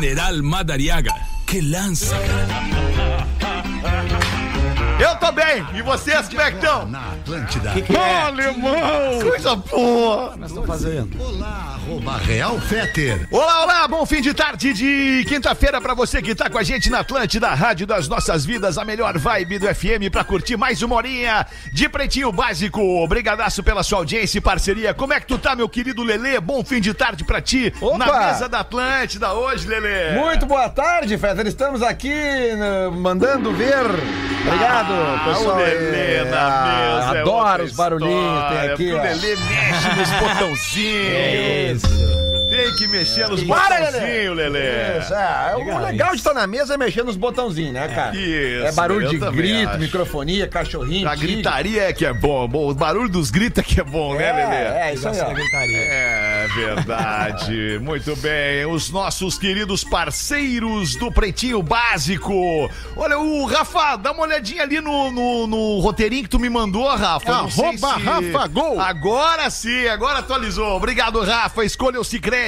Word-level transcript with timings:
General 0.00 0.40
Madariaga, 0.44 1.10
que 1.44 1.60
lança. 1.60 2.14
Eu 5.00 5.16
tô 5.16 5.32
bem. 5.32 5.66
E 5.74 5.82
vocês, 5.82 6.28
como 6.28 6.40
é 6.40 6.52
que 6.52 6.58
estão? 6.58 6.86
Na 6.86 7.14
Atlântida. 7.14 7.72
Alemão! 8.24 9.20
Coisa 9.20 9.56
boa! 9.56 10.36
Nós 10.36 10.50
estamos 10.50 10.68
fazendo. 10.68 11.20
Olá, 11.20 11.77
arroba 11.88 12.18
Real 12.18 12.60
Feter. 12.60 13.26
Olá, 13.30 13.62
olá, 13.64 13.88
bom 13.88 14.04
fim 14.04 14.20
de 14.20 14.34
tarde 14.34 14.74
de 14.74 15.24
quinta-feira 15.26 15.80
pra 15.80 15.94
você 15.94 16.20
que 16.20 16.34
tá 16.34 16.50
com 16.50 16.58
a 16.58 16.62
gente 16.62 16.90
na 16.90 16.98
Atlântida, 17.00 17.48
Rádio 17.48 17.86
das 17.86 18.06
Nossas 18.06 18.44
Vidas, 18.44 18.76
a 18.76 18.84
melhor 18.84 19.16
vibe 19.16 19.58
do 19.58 19.74
FM 19.74 20.10
pra 20.12 20.22
curtir 20.22 20.58
mais 20.58 20.82
uma 20.82 20.96
horinha 20.96 21.46
de 21.72 21.88
Pretinho 21.88 22.30
Básico. 22.30 22.82
Obrigadaço 23.02 23.62
pela 23.62 23.82
sua 23.82 23.98
audiência 23.98 24.36
e 24.36 24.40
parceria. 24.40 24.92
Como 24.92 25.14
é 25.14 25.20
que 25.20 25.26
tu 25.26 25.38
tá, 25.38 25.56
meu 25.56 25.66
querido 25.68 26.02
Lelê? 26.02 26.38
Bom 26.40 26.62
fim 26.62 26.78
de 26.80 26.92
tarde 26.92 27.24
pra 27.24 27.40
ti 27.40 27.72
Opa! 27.80 27.96
na 27.96 28.26
mesa 28.26 28.48
da 28.50 28.60
Atlântida 28.60 29.32
hoje, 29.32 29.66
Lelê. 29.66 30.12
Muito 30.12 30.44
boa 30.44 30.68
tarde, 30.68 31.16
Fetter. 31.16 31.46
Estamos 31.46 31.82
aqui 31.82 32.10
né, 32.10 32.90
mandando 32.92 33.50
ver. 33.54 33.78
Obrigado, 34.46 34.92
Ah, 34.92 35.22
pessoal. 35.26 35.56
o 35.56 35.58
Lelê 35.58 36.24
na 36.24 36.38
Ah, 36.38 36.66
mesa. 37.06 37.16
é 37.16 37.20
Adoro 37.22 37.64
os 37.64 37.72
barulhinhos 37.72 38.42
que 38.44 38.48
tem 38.54 38.70
aqui. 38.72 38.92
O. 38.92 39.02
Lelê 39.02 39.36
mexe 39.36 39.88
nos 39.96 40.10
botãozinhos. 40.20 41.77
Isso. 41.78 42.17
Tem 42.58 42.74
que 42.74 42.88
mexer 42.88 43.28
nos 43.28 43.40
botãozinhos, 43.42 44.36
Lelê. 44.36 44.98
Isso, 44.98 45.14
é, 45.14 45.54
o 45.56 45.78
legal 45.78 46.10
de 46.10 46.16
estar 46.16 46.34
na 46.34 46.44
mesa 46.44 46.74
é 46.74 46.76
mexer 46.76 47.04
nos 47.04 47.16
botãozinhos, 47.16 47.72
né, 47.72 47.86
cara? 47.86 48.16
Isso, 48.16 48.66
É 48.66 48.72
barulho 48.72 49.08
de 49.08 49.18
grito, 49.30 49.70
acho. 49.70 49.78
microfonia, 49.78 50.48
cachorrinho. 50.48 51.08
A 51.08 51.14
tigre. 51.14 51.34
gritaria 51.34 51.82
é 51.84 51.92
que 51.92 52.04
é 52.04 52.12
bom. 52.12 52.48
bom 52.48 52.68
o 52.70 52.74
barulho 52.74 53.08
dos 53.08 53.30
gritos 53.30 53.62
é 53.62 53.62
que 53.62 53.80
é 53.80 53.84
bom, 53.84 54.14
né, 54.14 54.32
Lelê? 54.32 54.56
É, 54.56 54.88
é, 54.90 54.94
isso 54.94 55.08
aí. 55.08 55.18
É 55.18 56.48
verdade. 56.54 57.78
Muito 57.82 58.16
bem. 58.16 58.66
Os 58.66 58.90
nossos 58.90 59.38
queridos 59.38 59.84
parceiros 59.84 60.96
do 60.96 61.12
Pretinho 61.12 61.62
Básico. 61.62 62.68
Olha, 62.96 63.18
o 63.20 63.44
Rafa, 63.44 63.96
dá 63.96 64.10
uma 64.10 64.22
olhadinha 64.22 64.62
ali 64.62 64.80
no, 64.80 65.12
no, 65.12 65.46
no 65.46 65.78
roteirinho 65.78 66.24
que 66.24 66.28
tu 66.30 66.40
me 66.40 66.50
mandou, 66.50 66.88
Rafa. 66.88 67.30
Arroba 67.30 67.92
Rafa 67.92 68.46
Gol. 68.48 68.80
Agora 68.80 69.48
sim, 69.48 69.86
agora 69.86 70.18
atualizou. 70.18 70.76
Obrigado, 70.76 71.22
Rafa. 71.22 71.64
Escolha 71.64 72.00
o 72.00 72.04
Cicred, 72.04 72.47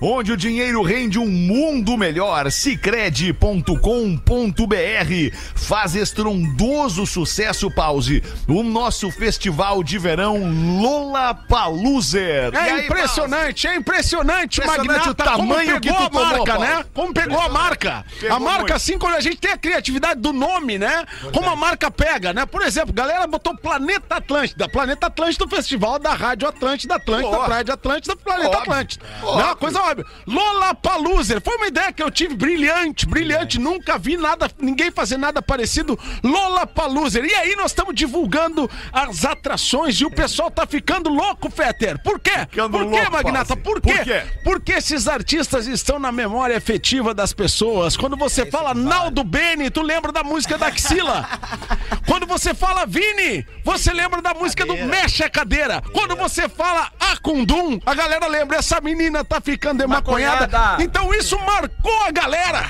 onde 0.00 0.32
o 0.32 0.36
dinheiro 0.36 0.82
rende 0.82 1.18
um 1.18 1.28
mundo 1.28 1.96
melhor. 1.96 2.50
Cicred.com.br 2.50 5.36
Faz 5.54 5.94
estrondoso 5.94 7.06
sucesso, 7.06 7.70
pause. 7.70 8.22
O 8.46 8.62
nosso 8.62 9.10
festival 9.10 9.82
de 9.82 9.98
verão 9.98 10.38
Lola 10.80 11.34
Paluser. 11.34 12.54
É 12.54 12.84
impressionante, 12.84 13.66
é 13.66 13.76
impressionante, 13.76 14.60
Impressionante 14.60 14.88
Magnata, 14.88 15.10
o 15.10 15.14
tamanho 15.14 15.80
que 15.80 15.92
tu 15.92 16.10
tomou, 16.10 16.22
a 16.22 16.26
marca, 16.30 16.44
Paulo. 16.52 16.60
né? 16.60 16.84
Como 16.94 17.14
pegou 17.14 17.40
a 17.40 17.48
marca. 17.48 18.04
Pegou 18.20 18.36
a 18.36 18.40
marca, 18.40 18.58
muito. 18.60 18.74
assim, 18.74 18.98
quando 18.98 19.14
a 19.14 19.20
gente 19.20 19.36
tem 19.38 19.52
a 19.52 19.58
criatividade 19.58 20.20
do 20.20 20.32
nome, 20.32 20.78
né? 20.78 21.04
Como 21.32 21.48
a 21.48 21.56
marca 21.56 21.90
pega, 21.90 22.32
né? 22.32 22.46
Por 22.46 22.62
exemplo, 22.62 22.92
galera 22.92 23.26
botou 23.26 23.56
Planeta 23.56 24.16
Atlântida. 24.16 24.68
Planeta 24.68 25.06
Atlântida, 25.06 25.44
o 25.44 25.48
festival 25.48 25.98
da 25.98 26.14
Rádio 26.14 26.48
Atlântida, 26.48 26.96
Atlântida, 26.96 27.28
Óbvio. 27.28 27.44
Praia 27.44 27.64
de 27.64 27.72
Atlântida, 27.72 28.16
Planeta 28.16 28.48
Óbvio. 28.48 28.62
Atlântida. 28.62 29.04
Óbvio. 29.22 29.37
Não, 29.38 29.48
uma 29.48 29.56
coisa 29.56 29.80
óbvia. 29.82 30.04
Lola 30.26 30.74
Paluser, 30.74 31.40
foi 31.40 31.56
uma 31.56 31.66
ideia 31.66 31.92
que 31.92 32.02
eu 32.02 32.10
tive 32.10 32.34
brilhante, 32.34 33.06
brilhante. 33.06 33.58
Nunca 33.58 33.98
vi 33.98 34.16
nada, 34.16 34.50
ninguém 34.58 34.90
fazer 34.90 35.16
nada 35.16 35.40
parecido. 35.40 35.98
Lola 36.22 36.66
Paluser. 36.66 37.24
E 37.24 37.34
aí 37.34 37.56
nós 37.56 37.70
estamos 37.70 37.94
divulgando 37.94 38.70
as 38.92 39.24
atrações 39.24 40.00
e 40.00 40.04
o 40.04 40.10
pessoal 40.10 40.50
tá 40.50 40.66
ficando 40.66 41.10
louco, 41.10 41.50
Fetter. 41.50 42.02
Por 42.02 42.18
quê? 42.20 42.46
Ficando 42.50 42.78
Por 42.78 42.90
quê, 42.90 42.96
louco, 42.96 43.12
Magnata? 43.12 43.56
Por 43.56 43.80
Por 43.80 43.92
quê? 43.92 44.04
quê? 44.04 44.22
Porque 44.44 44.72
esses 44.72 45.08
artistas 45.08 45.66
estão 45.66 45.98
na 45.98 46.12
memória 46.12 46.54
efetiva 46.54 47.14
das 47.14 47.32
pessoas. 47.32 47.96
Quando 47.96 48.16
você 48.16 48.46
fala 48.46 48.74
Naldo 48.74 49.24
Beni, 49.24 49.70
tu 49.70 49.82
lembra 49.82 50.12
da 50.12 50.22
música 50.22 50.58
da 50.58 50.66
Axila. 50.66 51.28
Quando 52.06 52.26
você 52.26 52.54
fala 52.54 52.86
Vini, 52.86 53.46
você 53.64 53.92
lembra 53.92 54.22
da 54.22 54.32
música 54.32 54.64
do 54.64 54.76
Mexe 54.76 55.22
a 55.22 55.30
Cadeira. 55.30 55.82
Quando 55.92 56.16
você 56.16 56.48
fala 56.48 56.90
Acundum, 56.98 57.78
a 57.84 57.94
galera 57.94 58.26
lembra, 58.26 58.58
essa 58.58 58.80
menina 58.80 59.24
tá 59.28 59.40
ficando 59.40 59.82
emaconhada. 59.82 60.46
Maconhada. 60.48 60.82
Então 60.82 61.12
isso 61.14 61.38
marcou 61.38 62.02
a 62.04 62.10
galera. 62.10 62.68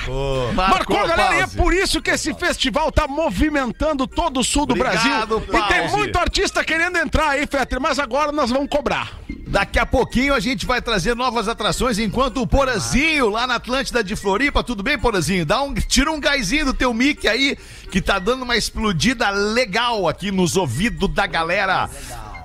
Marcou, 0.53 0.99
a 0.99 1.07
galera 1.07 1.35
e 1.35 1.37
é 1.37 1.41
Pause. 1.41 1.57
por 1.57 1.73
isso 1.73 2.01
que 2.01 2.11
esse 2.11 2.33
festival 2.33 2.91
tá 2.91 3.07
movimentando 3.07 4.05
todo 4.05 4.41
o 4.41 4.43
sul 4.43 4.65
do 4.65 4.73
Obrigado, 4.73 5.39
Brasil. 5.39 5.63
E 5.65 5.67
tem 5.67 5.81
Pause. 5.81 5.97
muito 5.97 6.19
artista 6.19 6.63
querendo 6.63 6.97
entrar 6.97 7.29
aí, 7.29 7.47
Fetter, 7.47 7.79
mas 7.79 7.97
agora 7.99 8.31
nós 8.31 8.49
vamos 8.49 8.69
cobrar. 8.69 9.13
Daqui 9.47 9.79
a 9.79 9.85
pouquinho 9.85 10.35
a 10.35 10.39
gente 10.39 10.67
vai 10.67 10.79
trazer 10.79 11.15
novas 11.15 11.47
atrações 11.47 11.97
enquanto 11.97 12.39
o 12.39 12.45
Porazinho 12.45 13.29
lá 13.29 13.47
na 13.47 13.55
Atlântida 13.55 14.03
de 14.03 14.15
Floripa, 14.15 14.63
tudo 14.63 14.83
bem, 14.83 14.97
Porazinho? 14.99 15.43
Dá 15.43 15.63
um, 15.63 15.73
tira 15.73 16.11
um 16.11 16.19
gásinho 16.19 16.65
do 16.65 16.73
teu 16.73 16.93
mic 16.93 17.27
aí, 17.27 17.57
que 17.91 17.99
tá 17.99 18.19
dando 18.19 18.43
uma 18.43 18.55
explodida 18.55 19.27
legal 19.31 20.07
aqui 20.07 20.31
nos 20.31 20.55
ouvidos 20.55 21.09
da 21.09 21.25
galera. 21.25 21.89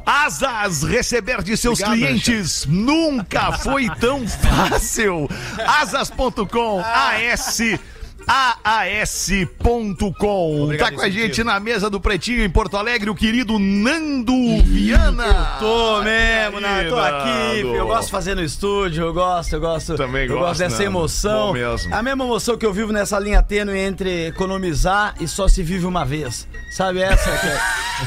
Asas, 0.07 0.83
receber 0.83 1.43
de 1.43 1.57
seus 1.57 1.81
clientes 1.81 2.67
nunca 2.67 3.53
foi 3.53 3.89
tão 3.99 4.27
fácil. 4.29 5.29
Asas.com, 5.81 6.81
AS 6.81 7.61
aas.com. 8.27 9.95
Tá 10.79 10.91
com 10.93 11.01
a 11.01 11.09
gente 11.11 11.43
na 11.45 11.59
mesa 11.61 11.89
do 11.91 12.01
Pretinho 12.01 12.43
em 12.45 12.51
Porto 12.51 12.77
Alegre 12.77 13.11
o 13.11 13.15
querido 13.15 13.59
Nando 13.59 14.35
Viana. 14.65 15.57
Tô 15.59 16.03
mesmo, 16.03 16.61
né? 16.61 16.85
Tô 16.89 16.97
Nando. 16.97 17.01
aqui, 17.17 17.61
eu 17.61 17.87
gosto 17.87 18.07
de 18.07 18.11
fazer 18.11 18.35
no 18.35 18.43
estúdio, 18.43 19.05
eu 19.05 19.13
gosto, 19.15 19.53
eu 19.55 19.61
gosto. 19.61 19.95
Também 19.97 20.23
eu 20.23 20.29
gosto, 20.31 20.41
gosto 20.41 20.59
dessa 20.61 20.77
Nando. 20.79 20.91
emoção. 20.91 21.53
Mesmo. 21.53 21.95
A 21.95 22.03
mesma 22.03 22.25
emoção 22.25 22.57
que 22.57 22.67
eu 22.67 22.73
vivo 22.73 22.93
nessa 22.93 23.19
linha 23.19 23.43
tênue 23.43 23.79
entre 23.79 24.27
economizar 24.29 25.15
e 25.21 25.29
só 25.29 25.47
se 25.49 25.63
vive 25.63 25.87
uma 25.87 26.05
vez. 26.05 26.47
Sabe 26.71 27.01
essa 27.03 27.31
que, 27.31 27.47
é- 27.47 27.61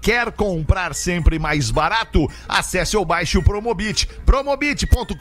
Quer 0.04 0.30
comprar 0.32 0.94
sempre 0.94 1.38
mais 1.38 1.70
barato? 1.70 2.30
Acesse 2.46 2.94
ou 2.94 3.06
baixe 3.06 3.38
o 3.38 3.42
Promobit, 3.42 4.06
promobit.com.br. 4.26 5.14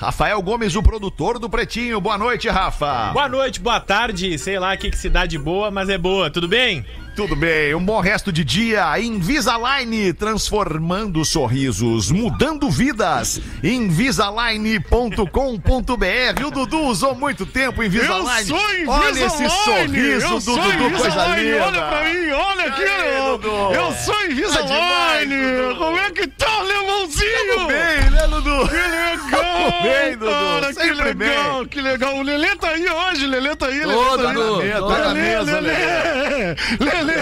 Rafael 0.00 0.42
Gomes, 0.42 0.74
o 0.74 0.82
produtor 0.82 1.38
do 1.38 1.48
Pretinho. 1.48 2.00
Boa 2.00 2.18
noite, 2.18 2.48
Rafa. 2.48 3.12
Boa 3.12 3.28
noite, 3.28 3.60
boa 3.60 3.78
tarde, 3.78 4.36
sei 4.36 4.58
lá 4.58 4.76
que, 4.76 4.90
cidade 4.96 5.38
boa, 5.38 5.70
mas 5.70 5.88
é 5.88 5.96
boa, 5.96 6.28
tudo 6.28 6.48
bem? 6.48 6.84
Tudo 7.14 7.36
bem, 7.36 7.74
um 7.74 7.84
bom 7.84 8.00
resto 8.00 8.32
de 8.32 8.42
dia. 8.44 8.98
Invisalign, 8.98 10.12
transformando 10.14 11.24
sorrisos, 11.24 12.10
mudando 12.10 12.68
vidas. 12.70 13.40
Invisalign.com.br. 13.62 16.46
O 16.46 16.50
Dudu 16.50 16.80
usou 16.84 17.14
muito 17.14 17.44
tempo 17.44 17.82
Invisalign. 17.82 18.48
Eu 18.50 18.56
sou 18.56 18.94
Olha 18.94 19.10
esse 19.10 19.42
Invisalign! 19.42 19.50
sorriso 19.50 20.26
Eu 20.26 20.30
do 20.34 20.40
sou 20.40 20.54
Dudu, 20.56 20.78
coisa 20.78 20.96
Invisalign! 21.06 21.42
linda. 21.50 21.64
Olha 21.66 21.82
pra 21.82 22.04
mim, 22.04 22.30
olha 22.30 22.66
aqui! 22.68 22.82
Aí, 22.82 23.19
eu, 23.20 23.38
Dudu. 23.38 23.74
eu 23.74 23.92
sou 23.92 24.14
Tá 24.14 24.24
Invisalign! 24.26 25.28
Dudu. 25.28 25.76
Como 25.76 25.98
é 25.98 26.10
que 26.10 26.26
tá, 26.28 26.62
Lemãozinho? 26.62 27.52
Tudo 27.54 27.66
bem, 27.66 28.10
né, 28.10 28.26
Dudu? 28.28 28.68
Que 28.68 28.74
legal! 28.76 29.30
Tamo 29.30 29.82
bem, 29.82 30.16
Dudu, 30.16 30.30
Cara, 30.30 30.74
que 30.74 30.90
legal, 30.92 31.14
bem. 31.60 31.68
que 31.68 31.80
legal! 31.80 32.16
O 32.16 32.22
Lelê 32.22 32.56
tá 32.56 32.68
aí 32.68 32.86
hoje, 32.88 33.26
Lelê 33.26 33.56
tá 33.56 33.66
aí, 33.66 33.78
Lelê 33.84 33.94
Ô, 33.94 34.18
tá 34.18 34.28
aí. 34.28 34.34
Dudu, 34.34 34.88
tá 34.88 34.96
Lelê, 35.12 35.40
Lelê! 35.42 36.56
Lelê! 36.80 37.14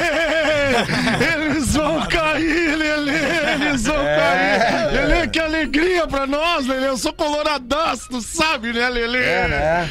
Eles 1.34 1.74
vão 1.74 2.00
cair, 2.38 2.76
Lelê! 2.76 3.64
Eles 3.66 3.82
vão 3.84 3.96
É. 4.00 4.58
cair! 4.58 4.92
Lelê, 5.08 5.28
que 5.28 5.38
alegria 5.40 6.06
pra 6.06 6.26
nós, 6.26 6.66
Lelê! 6.66 6.88
Eu 6.88 6.96
sou 6.96 7.12
coloradaço, 7.12 8.08
tu 8.10 8.20
sabe, 8.20 8.72
né, 8.72 8.88
Lelê? 8.88 9.22
É, 9.22 9.48
né? 9.48 9.90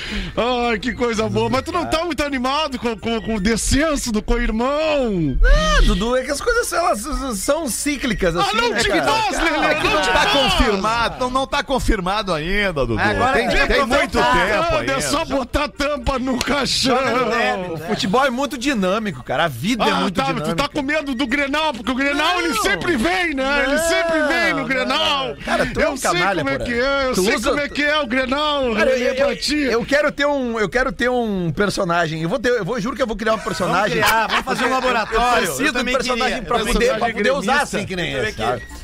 Ai, 0.69 0.79
que 0.79 0.93
coisa 0.93 1.27
boa! 1.29 1.49
Mas 1.49 1.61
tu 1.63 1.71
não 1.71 1.85
tá 1.85 2.03
muito 2.03 2.23
animado 2.23 2.79
com, 2.79 2.97
com, 2.97 3.21
com 3.21 3.35
o 3.35 3.39
descenso 3.39 4.11
do 4.11 4.21
co-irmão? 4.21 5.37
Ah, 5.43 5.81
Dudu, 5.83 6.15
é 6.17 6.23
que 6.23 6.31
as 6.31 6.41
coisas 6.41 6.71
elas 6.73 7.05
são 7.37 7.67
cíclicas, 7.67 8.35
Ah, 8.35 8.41
assim, 8.41 8.57
não 8.57 8.69
né, 8.71 8.79
te 8.79 8.87
cara? 8.89 9.03
faz, 9.03 9.37
Lelê! 9.43 9.67
É 9.67 9.83
não 9.83 9.91
não 9.91 10.01
te 10.01 10.07
tá 10.11 10.13
faz! 10.19 10.31
Confirmado, 10.81 11.19
não, 11.19 11.29
não 11.29 11.47
tá 11.47 11.63
confirmado 11.63 12.33
ainda, 12.33 12.85
Dudu. 12.85 12.99
Agora 12.99 13.33
tem 13.33 13.47
é 13.47 13.67
tem 13.67 13.85
muito 13.85 14.13
voltar. 14.19 14.47
tempo 14.47 14.75
ainda. 14.77 14.93
É 14.93 15.01
só 15.01 15.25
botar 15.25 15.67
tampa 15.69 16.17
no 16.19 16.37
caixão! 16.39 16.97
O 17.73 17.77
futebol 17.77 18.25
é 18.25 18.29
muito 18.29 18.57
dinâmico, 18.57 19.23
cara. 19.23 19.45
A 19.45 19.47
vida 19.47 19.83
é 19.85 19.89
Ah, 19.89 19.95
muito 19.95 20.15
tá, 20.15 20.23
dinâmica. 20.23 20.47
tu 20.49 20.55
tá 20.55 20.67
com 20.67 20.81
medo 20.81 21.13
do 21.13 21.27
Grenal, 21.27 21.73
porque 21.73 21.91
o 21.91 21.95
Grenal 21.95 22.39
ele 22.39 22.49
Não. 22.53 22.61
sempre 22.63 22.95
vem, 22.97 23.33
né? 23.33 23.63
Ele 23.63 23.75
Não, 23.75 23.83
sempre 23.83 24.23
vem 24.23 24.53
no 24.53 24.59
não. 24.59 24.67
Grenal. 24.67 25.35
Cara, 25.45 25.65
tu 25.65 25.79
é 25.81 25.87
um 25.87 25.91
eu 25.91 25.97
sei 25.97 26.11
canalha, 26.11 26.43
como 26.43 26.55
é 26.55 26.59
que 26.59 26.73
é, 26.73 27.05
eu 27.07 27.13
Tu 27.13 27.23
sei 27.23 27.35
usa- 27.35 27.49
como 27.49 27.61
é 27.61 27.69
que 27.69 27.83
é 27.83 27.99
o 27.99 28.07
Grenal. 28.07 28.73
Cara, 28.75 28.91
eu, 28.97 29.13
eu- 29.15 29.71
eu 29.71 29.85
quero 29.85 30.11
ter 30.11 30.25
um, 30.25 30.59
eu 30.59 30.69
quero 30.69 30.91
ter 30.91 31.09
um 31.09 31.51
personagem. 31.51 32.21
Eu 32.21 32.29
vou 32.29 32.39
ter, 32.39 32.49
eu 32.49 32.65
vou, 32.65 32.79
juro 32.79 32.95
que 32.95 33.01
eu 33.01 33.07
vou 33.07 33.15
criar 33.15 33.33
um 33.35 33.39
personagem. 33.39 34.01
criar, 34.01 34.27
vamos 34.27 34.45
fazer 34.45 34.65
um 34.65 34.71
laboratório. 34.71 35.47
Eu 35.47 35.55
preciso 35.55 35.63
Eu 35.65 35.73
de 35.73 35.79
um 35.79 35.93
personagem 35.93 36.43
pra 36.43 36.57
Eu 36.59 36.65
poder, 36.65 36.79
personagem 36.79 36.99
pra 36.99 37.13
poder 37.13 37.31
usar 37.31 37.61
assim 37.61 37.85
que 37.85 37.95
nem 37.95 38.13
esse. 38.13 38.37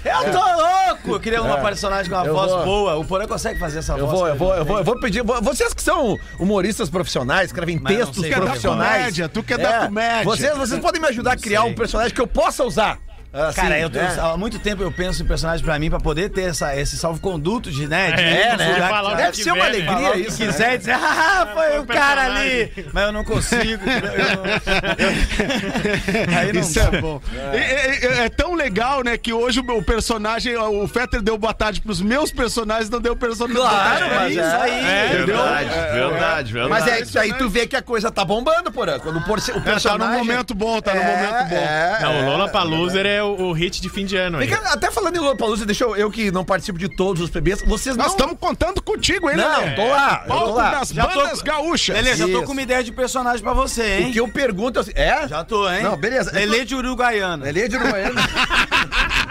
Eu 0.06 0.32
tô 0.32 0.38
louco! 0.40 1.12
Eu 1.12 1.20
queria 1.20 1.42
uma 1.42 1.58
personagem 1.60 2.10
com 2.12 2.18
uma 2.18 2.26
Eu 2.26 2.34
voz 2.34 2.52
vou. 2.52 2.64
boa. 2.66 2.96
O 2.98 3.06
Porã 3.06 3.26
consegue 3.28 3.58
fazer 3.60 3.80
essa 3.80 3.94
Eu 3.94 4.06
voz. 4.08 4.12
vou, 4.20 4.28
eu 4.28 4.36
vou, 4.36 4.56
eu 4.56 4.66
vou, 4.66 4.78
eu 4.80 4.84
vou 4.84 5.00
pedir. 5.00 5.24
vou- 5.24 5.42
Vocês 5.42 5.74
que 5.74 5.82
são 5.82 6.20
humoristas 6.40 6.90
profissionais, 6.90 7.48
escrevem 7.48 7.80
Mas 7.82 7.92
não 7.94 8.06
textos 8.06 8.22
sei 8.22 8.30
Tu 8.30 8.34
que 8.34 8.34
é 8.34 8.40
da 8.40 8.46
profissionais. 8.46 8.98
comédia, 9.02 9.30
tu 9.30 9.44
que 9.44 9.54
é 9.54 9.58
da 9.58 9.86
comédia. 9.88 10.24
Vocês, 10.26 10.58
vocês 10.58 10.80
podem 10.82 11.02
me 11.02 11.08
ajudar 11.08 11.34
a 11.34 11.38
criar 11.38 11.64
um 11.64 11.74
personagem 11.74 12.14
que 12.14 12.22
eu 12.22 12.28
possa 12.28 12.64
usar. 12.64 12.98
Assim, 13.34 13.62
Cara, 13.62 13.80
eu 13.80 13.90
tenho- 13.90 14.06
né? 14.06 14.16
há 14.22 14.38
muito 14.38 14.60
tempo 14.60 14.84
eu 14.84 14.92
penso 14.92 15.24
em 15.24 15.26
personagem 15.26 15.66
pra 15.66 15.80
mim 15.80 15.90
pra 15.90 16.00
poder 16.00 16.30
ter 16.30 16.44
essa, 16.50 16.76
esse 16.76 16.96
salvo-conduto 16.98 17.72
de, 17.72 17.88
né? 17.88 18.12
De 18.12 18.22
É, 18.22 18.26
ir 18.54 18.58
né? 18.58 18.74
que- 18.74 18.74
que 18.76 19.16
Deve 19.16 19.38
ser 19.38 19.52
uma 19.52 19.56
tiver, 19.56 19.56
né? 19.56 19.62
alegria 19.66 19.94
falar 19.98 20.10
o 20.10 20.14
que 20.14 20.20
isso. 20.28 20.38
quiser 20.38 20.68
né? 20.70 20.76
e 20.76 20.78
dizer, 20.78 20.92
ah, 20.94 21.48
foi 21.52 21.78
o 21.80 21.82
o 21.82 21.86
cara 21.88 22.22
personagem. 22.26 22.62
ali. 22.76 22.86
Mas 22.94 23.04
eu 23.06 23.12
não 23.12 23.24
consigo. 23.24 23.84
eu 23.90 24.36
não- 24.38 24.44
Aí 26.38 26.54
não 26.54 26.62
Isso 26.62 26.80
dá. 26.80 26.98
é 26.98 27.02
bom. 27.02 27.22
É. 27.52 27.58
é- 27.58 28.26
é 28.26 28.30
tão 28.30 28.54
legal, 28.54 29.04
né, 29.04 29.18
que 29.18 29.34
hoje 29.34 29.60
o 29.60 29.64
meu 29.64 29.82
personagem, 29.82 30.56
o 30.56 30.88
Fetter 30.88 31.22
deu 31.22 31.38
boa 31.38 31.54
tarde 31.56 31.82
pros 31.82 32.02
meus 32.02 32.32
personagens, 32.32 32.90
não 32.90 33.02
deu 33.02 33.16
personagem. 33.16 33.56
Claro, 33.62 34.06
É 34.06 34.16
mas 34.16 34.32
isso 34.32 34.40
é. 34.42 34.62
aí. 34.62 34.84
Verdade, 35.26 35.70
verdade, 35.70 36.54
verdade. 36.54 36.70
Mas 36.70 36.88
é 36.88 37.00
isso 37.02 37.18
aí, 37.20 37.34
tu 37.34 37.50
vê 37.50 37.66
que 37.66 37.76
a 37.76 37.82
coisa 37.82 38.12
tá 38.12 38.24
bombando, 38.24 38.72
porra. 38.72 39.00
Quando 39.00 39.18
o, 39.18 39.24
porce- 39.24 39.52
o 39.52 39.58
É, 39.58 39.60
tá 39.60 39.72
personagem. 39.72 40.14
num 40.14 40.18
momento 40.20 40.54
bom, 40.54 40.80
tá 40.82 40.94
num 40.94 41.02
É, 41.02 41.16
momento 41.16 41.50
bom. 41.50 41.56
é, 41.56 41.98
Não, 42.02 42.12
é. 42.14 42.22
o 42.22 42.26
Lola 42.26 42.48
Paluser 42.50 43.06
é 43.06 43.23
o, 43.24 43.50
o 43.50 43.54
hit 43.54 43.82
de 43.82 43.90
fim 43.90 44.06
de 44.06 44.16
ano 44.16 44.38
aí. 44.38 44.48
Vem 44.48 44.58
cá, 44.58 44.74
até 44.74 44.92
falando 44.92 45.16
em 45.16 45.20
Lollapalooza, 45.20 45.66
deixa 45.66 45.84
eu, 45.84 45.96
eu 45.96 46.12
que 46.12 46.32
não 46.32 46.44
participo 46.46 46.78
de 46.80 46.88
todos 46.90 47.22
os 47.22 47.30
PBs, 47.30 47.64
vocês 47.66 47.96
Nós 47.96 48.08
não... 48.08 48.14
estamos 48.16 48.38
contando 48.40 48.82
contigo, 48.82 49.30
hein, 49.30 49.38
Não, 49.38 49.60
Lelê? 49.60 49.72
tô 49.76 49.88
lá, 49.88 50.24
eu 50.28 50.34
tô 50.36 50.52
lá. 50.54 50.72
das 50.72 50.90
Já 50.90 51.06
tô- 51.08 51.20
bandas 51.22 51.42
gaúchas. 51.42 51.96
Beleza, 51.96 52.28
já 52.28 52.34
tô 52.34 52.44
com 52.44 52.52
uma 52.52 52.62
ideia 52.62 52.84
de 52.84 52.92
personagem 52.92 53.44
pra 53.44 53.54
você, 53.54 54.00
hein? 54.00 54.10
O 54.10 54.14
que 54.14 54.20
eu 54.20 54.28
pergunto 54.28 54.80
é 54.80 54.82
assim, 54.82 54.92
é? 54.96 55.28
Já 55.28 55.44
tô, 55.44 55.70
hein? 55.70 55.84
Não, 55.84 55.98
beleza. 55.98 56.32
Lelê 56.34 56.66
de 56.66 56.76
Uruguaiana. 56.76 57.46
Lelê 57.46 57.68
de 57.68 57.76
Uruguaiana. 57.76 58.22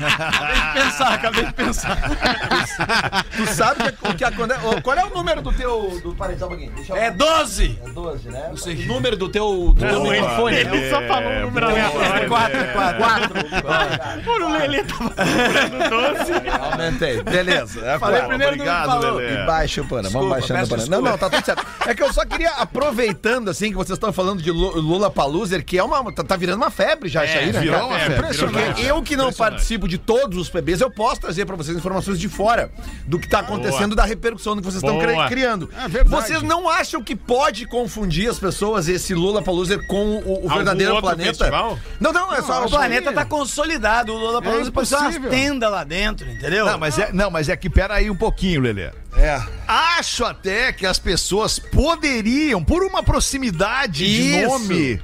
Acabei 0.00 0.54
de 0.60 0.72
pensar, 0.84 1.12
acabei 1.14 1.44
de 1.46 1.52
pensar. 1.52 1.96
tu 3.36 3.46
sabe 3.46 3.92
que- 3.92 4.08
o 4.08 4.14
que 4.14 4.24
acontece... 4.24 4.66
ô, 4.66 4.80
Qual 4.82 4.96
é 4.96 5.04
o 5.04 5.10
número 5.10 5.42
do 5.42 5.52
teu... 5.52 6.00
Do, 6.02 6.14
para 6.14 6.32
aí, 6.32 6.38
só 6.38 6.46
um 6.46 6.48
pouquinho. 6.48 6.72
Deixa 6.72 6.92
eu... 6.92 6.96
É 6.96 7.10
12! 7.10 7.78
É 7.84 7.88
12, 7.90 8.28
né? 8.30 8.50
O 8.52 8.86
número 8.86 9.16
do 9.16 9.28
teu, 9.28 9.72
do 9.72 9.74
teu 9.74 9.92
Não, 9.92 10.06
ele, 10.06 10.20
microfone. 10.20 10.56
ele 10.56 10.90
só 10.90 11.02
falou 11.02 11.30
um 11.30 11.40
número 11.42 11.66
aleatório. 11.68 12.28
4, 12.28 12.56
é 12.56 12.64
4. 12.94 14.24
Por 14.24 14.42
o 14.42 14.48
Lelê 14.52 14.82
tava 14.84 15.10
procurando 15.10 15.90
doce. 15.90 16.32
Aumentei. 16.72 17.22
Beleza. 17.22 17.80
É 17.86 17.98
Falei 17.98 18.16
quatro. 18.20 18.28
primeiro 18.28 18.56
do 18.56 18.62
que 18.62 18.68
Obrigado, 18.68 18.86
falou. 19.02 19.14
Lelê. 19.18 19.42
E 19.42 19.46
baixa 19.46 19.82
o 19.82 19.88
pano, 19.88 20.10
vamos 20.10 20.28
baixando 20.30 20.60
o 20.60 20.62
desculpa. 20.76 20.90
Não, 20.90 21.02
não, 21.02 21.18
tá 21.18 21.30
tudo 21.30 21.44
certo. 21.44 21.66
É 21.86 21.94
que 21.94 22.02
eu 22.02 22.12
só 22.12 22.24
queria, 22.24 22.50
aproveitando, 22.52 23.48
assim, 23.50 23.70
que 23.70 23.76
vocês 23.76 23.96
estão 23.96 24.12
falando 24.12 24.42
de 24.42 24.50
Lu- 24.50 24.78
Lula 24.80 25.10
Paluser, 25.10 25.64
que 25.64 25.78
é 25.78 25.82
uma. 25.84 26.12
Tá, 26.12 26.22
tá 26.24 26.36
virando 26.36 26.56
uma 26.56 26.70
febre 26.70 27.08
já 27.08 27.24
isso 27.24 27.36
aí, 27.38 27.52
né? 27.52 27.60
virou 27.60 27.86
uma 27.88 27.96
É, 27.96 28.00
febre. 28.00 28.18
impressionante. 28.18 28.84
Eu 28.84 29.02
que 29.02 29.16
não 29.16 29.32
participo 29.32 29.83
de 29.88 29.98
todos 29.98 30.38
os 30.38 30.48
PBs, 30.48 30.80
eu 30.80 30.90
posso 30.90 31.20
trazer 31.20 31.44
pra 31.44 31.56
vocês 31.56 31.76
informações 31.76 32.18
de 32.18 32.28
fora 32.28 32.70
do 33.06 33.18
que 33.18 33.28
tá 33.28 33.40
acontecendo, 33.40 33.94
da 33.94 34.04
repercussão 34.04 34.54
do 34.56 34.62
que 34.62 34.66
vocês 34.70 34.82
estão 34.82 34.98
cri- 34.98 35.12
Boa. 35.12 35.28
criando. 35.28 35.70
É. 35.76 36.04
Vocês 36.04 36.42
não 36.42 36.68
acham 36.68 37.02
que 37.02 37.14
pode 37.16 37.66
confundir 37.66 38.28
as 38.30 38.38
pessoas, 38.38 38.88
esse 38.88 39.14
Lula 39.14 39.42
Paluser, 39.42 39.86
com 39.86 40.16
o, 40.18 40.46
o 40.46 40.48
verdadeiro 40.48 41.00
planeta? 41.00 41.30
festival? 41.30 41.78
Não, 42.00 42.12
não, 42.12 42.34
é 42.34 42.42
só 42.42 42.64
O 42.64 42.70
planeta 42.70 43.12
tá 43.12 43.24
consolidado. 43.24 44.12
O 44.12 44.18
Lula 44.18 44.40
Palusa 44.42 44.70
pode 44.72 44.88
ser 44.88 44.96
umas 44.96 45.16
tendas 45.30 45.70
lá 45.70 45.84
dentro, 45.84 46.28
entendeu? 46.30 46.66
Não, 46.66 46.78
mas 46.78 46.98
é, 46.98 47.12
não, 47.12 47.30
mas 47.30 47.48
é 47.48 47.56
que 47.56 47.68
pera 47.70 47.94
aí 47.94 48.10
um 48.10 48.16
pouquinho, 48.16 48.60
Lelê. 48.60 48.90
É. 49.16 49.40
Acho 49.66 50.24
até 50.24 50.72
que 50.72 50.84
as 50.84 50.98
pessoas 50.98 51.58
poderiam, 51.58 52.62
por 52.64 52.82
uma 52.82 53.02
proximidade 53.02 54.04
de 54.06 54.38
Isso. 54.40 54.48
nome, 54.48 55.00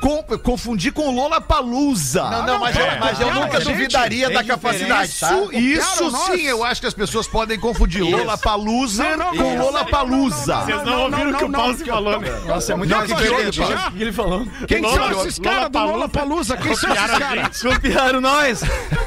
com- 0.00 0.22
confundir 0.38 0.92
com 0.92 1.10
Lola 1.14 1.40
Palusa. 1.40 2.22
Não, 2.30 2.46
não, 2.46 2.58
mas, 2.60 2.76
eu, 2.76 2.86
mas 3.00 3.20
eu 3.20 3.34
nunca 3.34 3.60
gente, 3.60 3.72
duvidaria 3.72 4.30
da 4.30 4.44
capacidade, 4.44 5.08
Isso, 5.10 5.20
tá? 5.26 5.38
isso 5.52 6.10
nós. 6.10 6.26
sim, 6.26 6.42
eu 6.42 6.64
acho 6.64 6.80
que 6.80 6.86
as 6.86 6.94
pessoas 6.94 7.26
podem 7.26 7.58
confundir 7.58 8.02
Lola 8.02 8.36
Palusa 8.38 9.04
com 9.36 9.56
Lola 9.58 9.84
Palusa. 9.84 10.56
Vocês 10.60 10.82
não, 10.84 11.02
ouviram 11.04 11.30
o 11.30 11.34
que 11.36 11.44
o 11.44 11.50
Pause 11.52 11.84
não. 11.84 11.94
falou, 11.94 12.20
né? 12.20 12.30
Nossa, 12.46 12.72
é 12.72 12.76
muito 12.76 13.06
diferente 13.06 13.60
que 13.96 14.02
ele 14.02 14.12
falou. 14.12 14.46
Quem 14.66 14.80
Lola- 14.80 15.12
são 15.12 15.20
esses 15.22 15.38
caras 15.38 15.70
do. 15.70 15.78
Lola 15.78 16.08
Palusa? 16.08 16.56
Quem 16.56 16.74
são 16.74 16.92
esses 16.94 17.18
caras? 17.18 17.62
Copiaram 17.62 18.20
nós! 18.20 18.62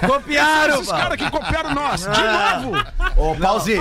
Copiaram! 0.05 0.75
Esses 0.75 0.91
caras 0.91 1.17
que 1.17 1.29
copiaram 1.29 1.73
nós. 1.73 2.01
De 2.13 2.21
Ah. 2.21 2.59
novo. 2.63 2.83
Ô, 3.17 3.35
Pause. 3.35 3.77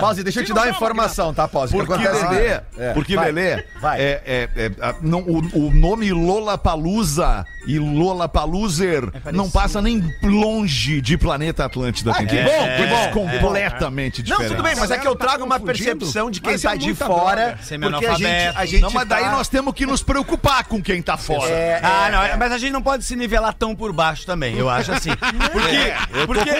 Pause, 0.00 0.22
deixa 0.22 0.40
eu 0.40 0.44
te 0.44 0.52
dar 0.52 0.62
uma 0.62 0.70
informação, 0.70 1.32
tá, 1.34 1.46
Pause? 1.48 1.76
Porque, 1.76 1.92
Lelê, 2.08 2.60
é, 2.76 2.92
porque 2.94 3.16
vai, 3.16 3.30
Lelê, 3.32 3.64
vai. 3.80 4.00
é, 4.00 4.22
é, 4.26 4.48
é, 4.56 4.94
não, 5.02 5.20
o, 5.20 5.38
o 5.66 5.70
nome 5.98 6.12
Lola 6.12 6.56
Palusa 6.56 7.44
e 7.66 7.78
Lola 7.78 8.28
Paluser 8.28 9.02
não 9.32 9.50
passa 9.50 9.82
nem 9.82 10.02
longe 10.22 11.00
de 11.00 11.18
Planeta 11.18 11.64
Atlântida. 11.64 12.12
Ah, 12.12 12.14
que 12.14 12.26
que- 12.26 12.42
bom, 12.42 12.50
é, 12.50 12.76
que 12.76 12.86
bom. 12.86 13.10
completamente 13.24 14.18
Não, 14.22 14.24
diferente. 14.38 14.50
tudo 14.50 14.62
bem, 14.62 14.76
mas 14.76 14.90
é 14.90 14.98
que 14.98 15.06
eu 15.06 15.16
tá 15.16 15.26
trago 15.26 15.44
uma 15.44 15.58
percepção 15.60 16.30
de 16.30 16.40
quem 16.40 16.52
mas 16.52 16.62
tá 16.62 16.74
é 16.74 16.76
de 16.78 16.94
fora. 16.94 17.58
Porque 17.90 18.06
a 18.06 18.14
gente, 18.14 18.56
a 18.56 18.64
gente 18.64 18.80
Não, 18.82 18.90
mas 18.90 19.06
daí 19.08 19.24
tá- 19.24 19.32
nós 19.32 19.48
temos 19.48 19.74
que 19.74 19.84
nos 19.84 20.02
preocupar 20.02 20.64
com 20.64 20.80
quem 20.80 21.02
tá 21.02 21.16
fora. 21.16 21.50
É, 21.50 21.80
Ah, 21.82 22.08
não, 22.30 22.38
mas 22.38 22.52
a 22.52 22.58
gente 22.58 22.72
não 22.72 22.82
pode 22.82 23.04
se 23.04 23.16
nivelar 23.16 23.52
tão 23.52 23.74
por 23.74 23.92
baixo 23.92 24.24
também, 24.24 24.56
eu 24.56 24.68
acho 24.70 24.92
assim. 24.92 25.10
Porque, 25.52 25.92
eu 26.20 26.26
porque 26.26 26.50
eu, 26.50 26.54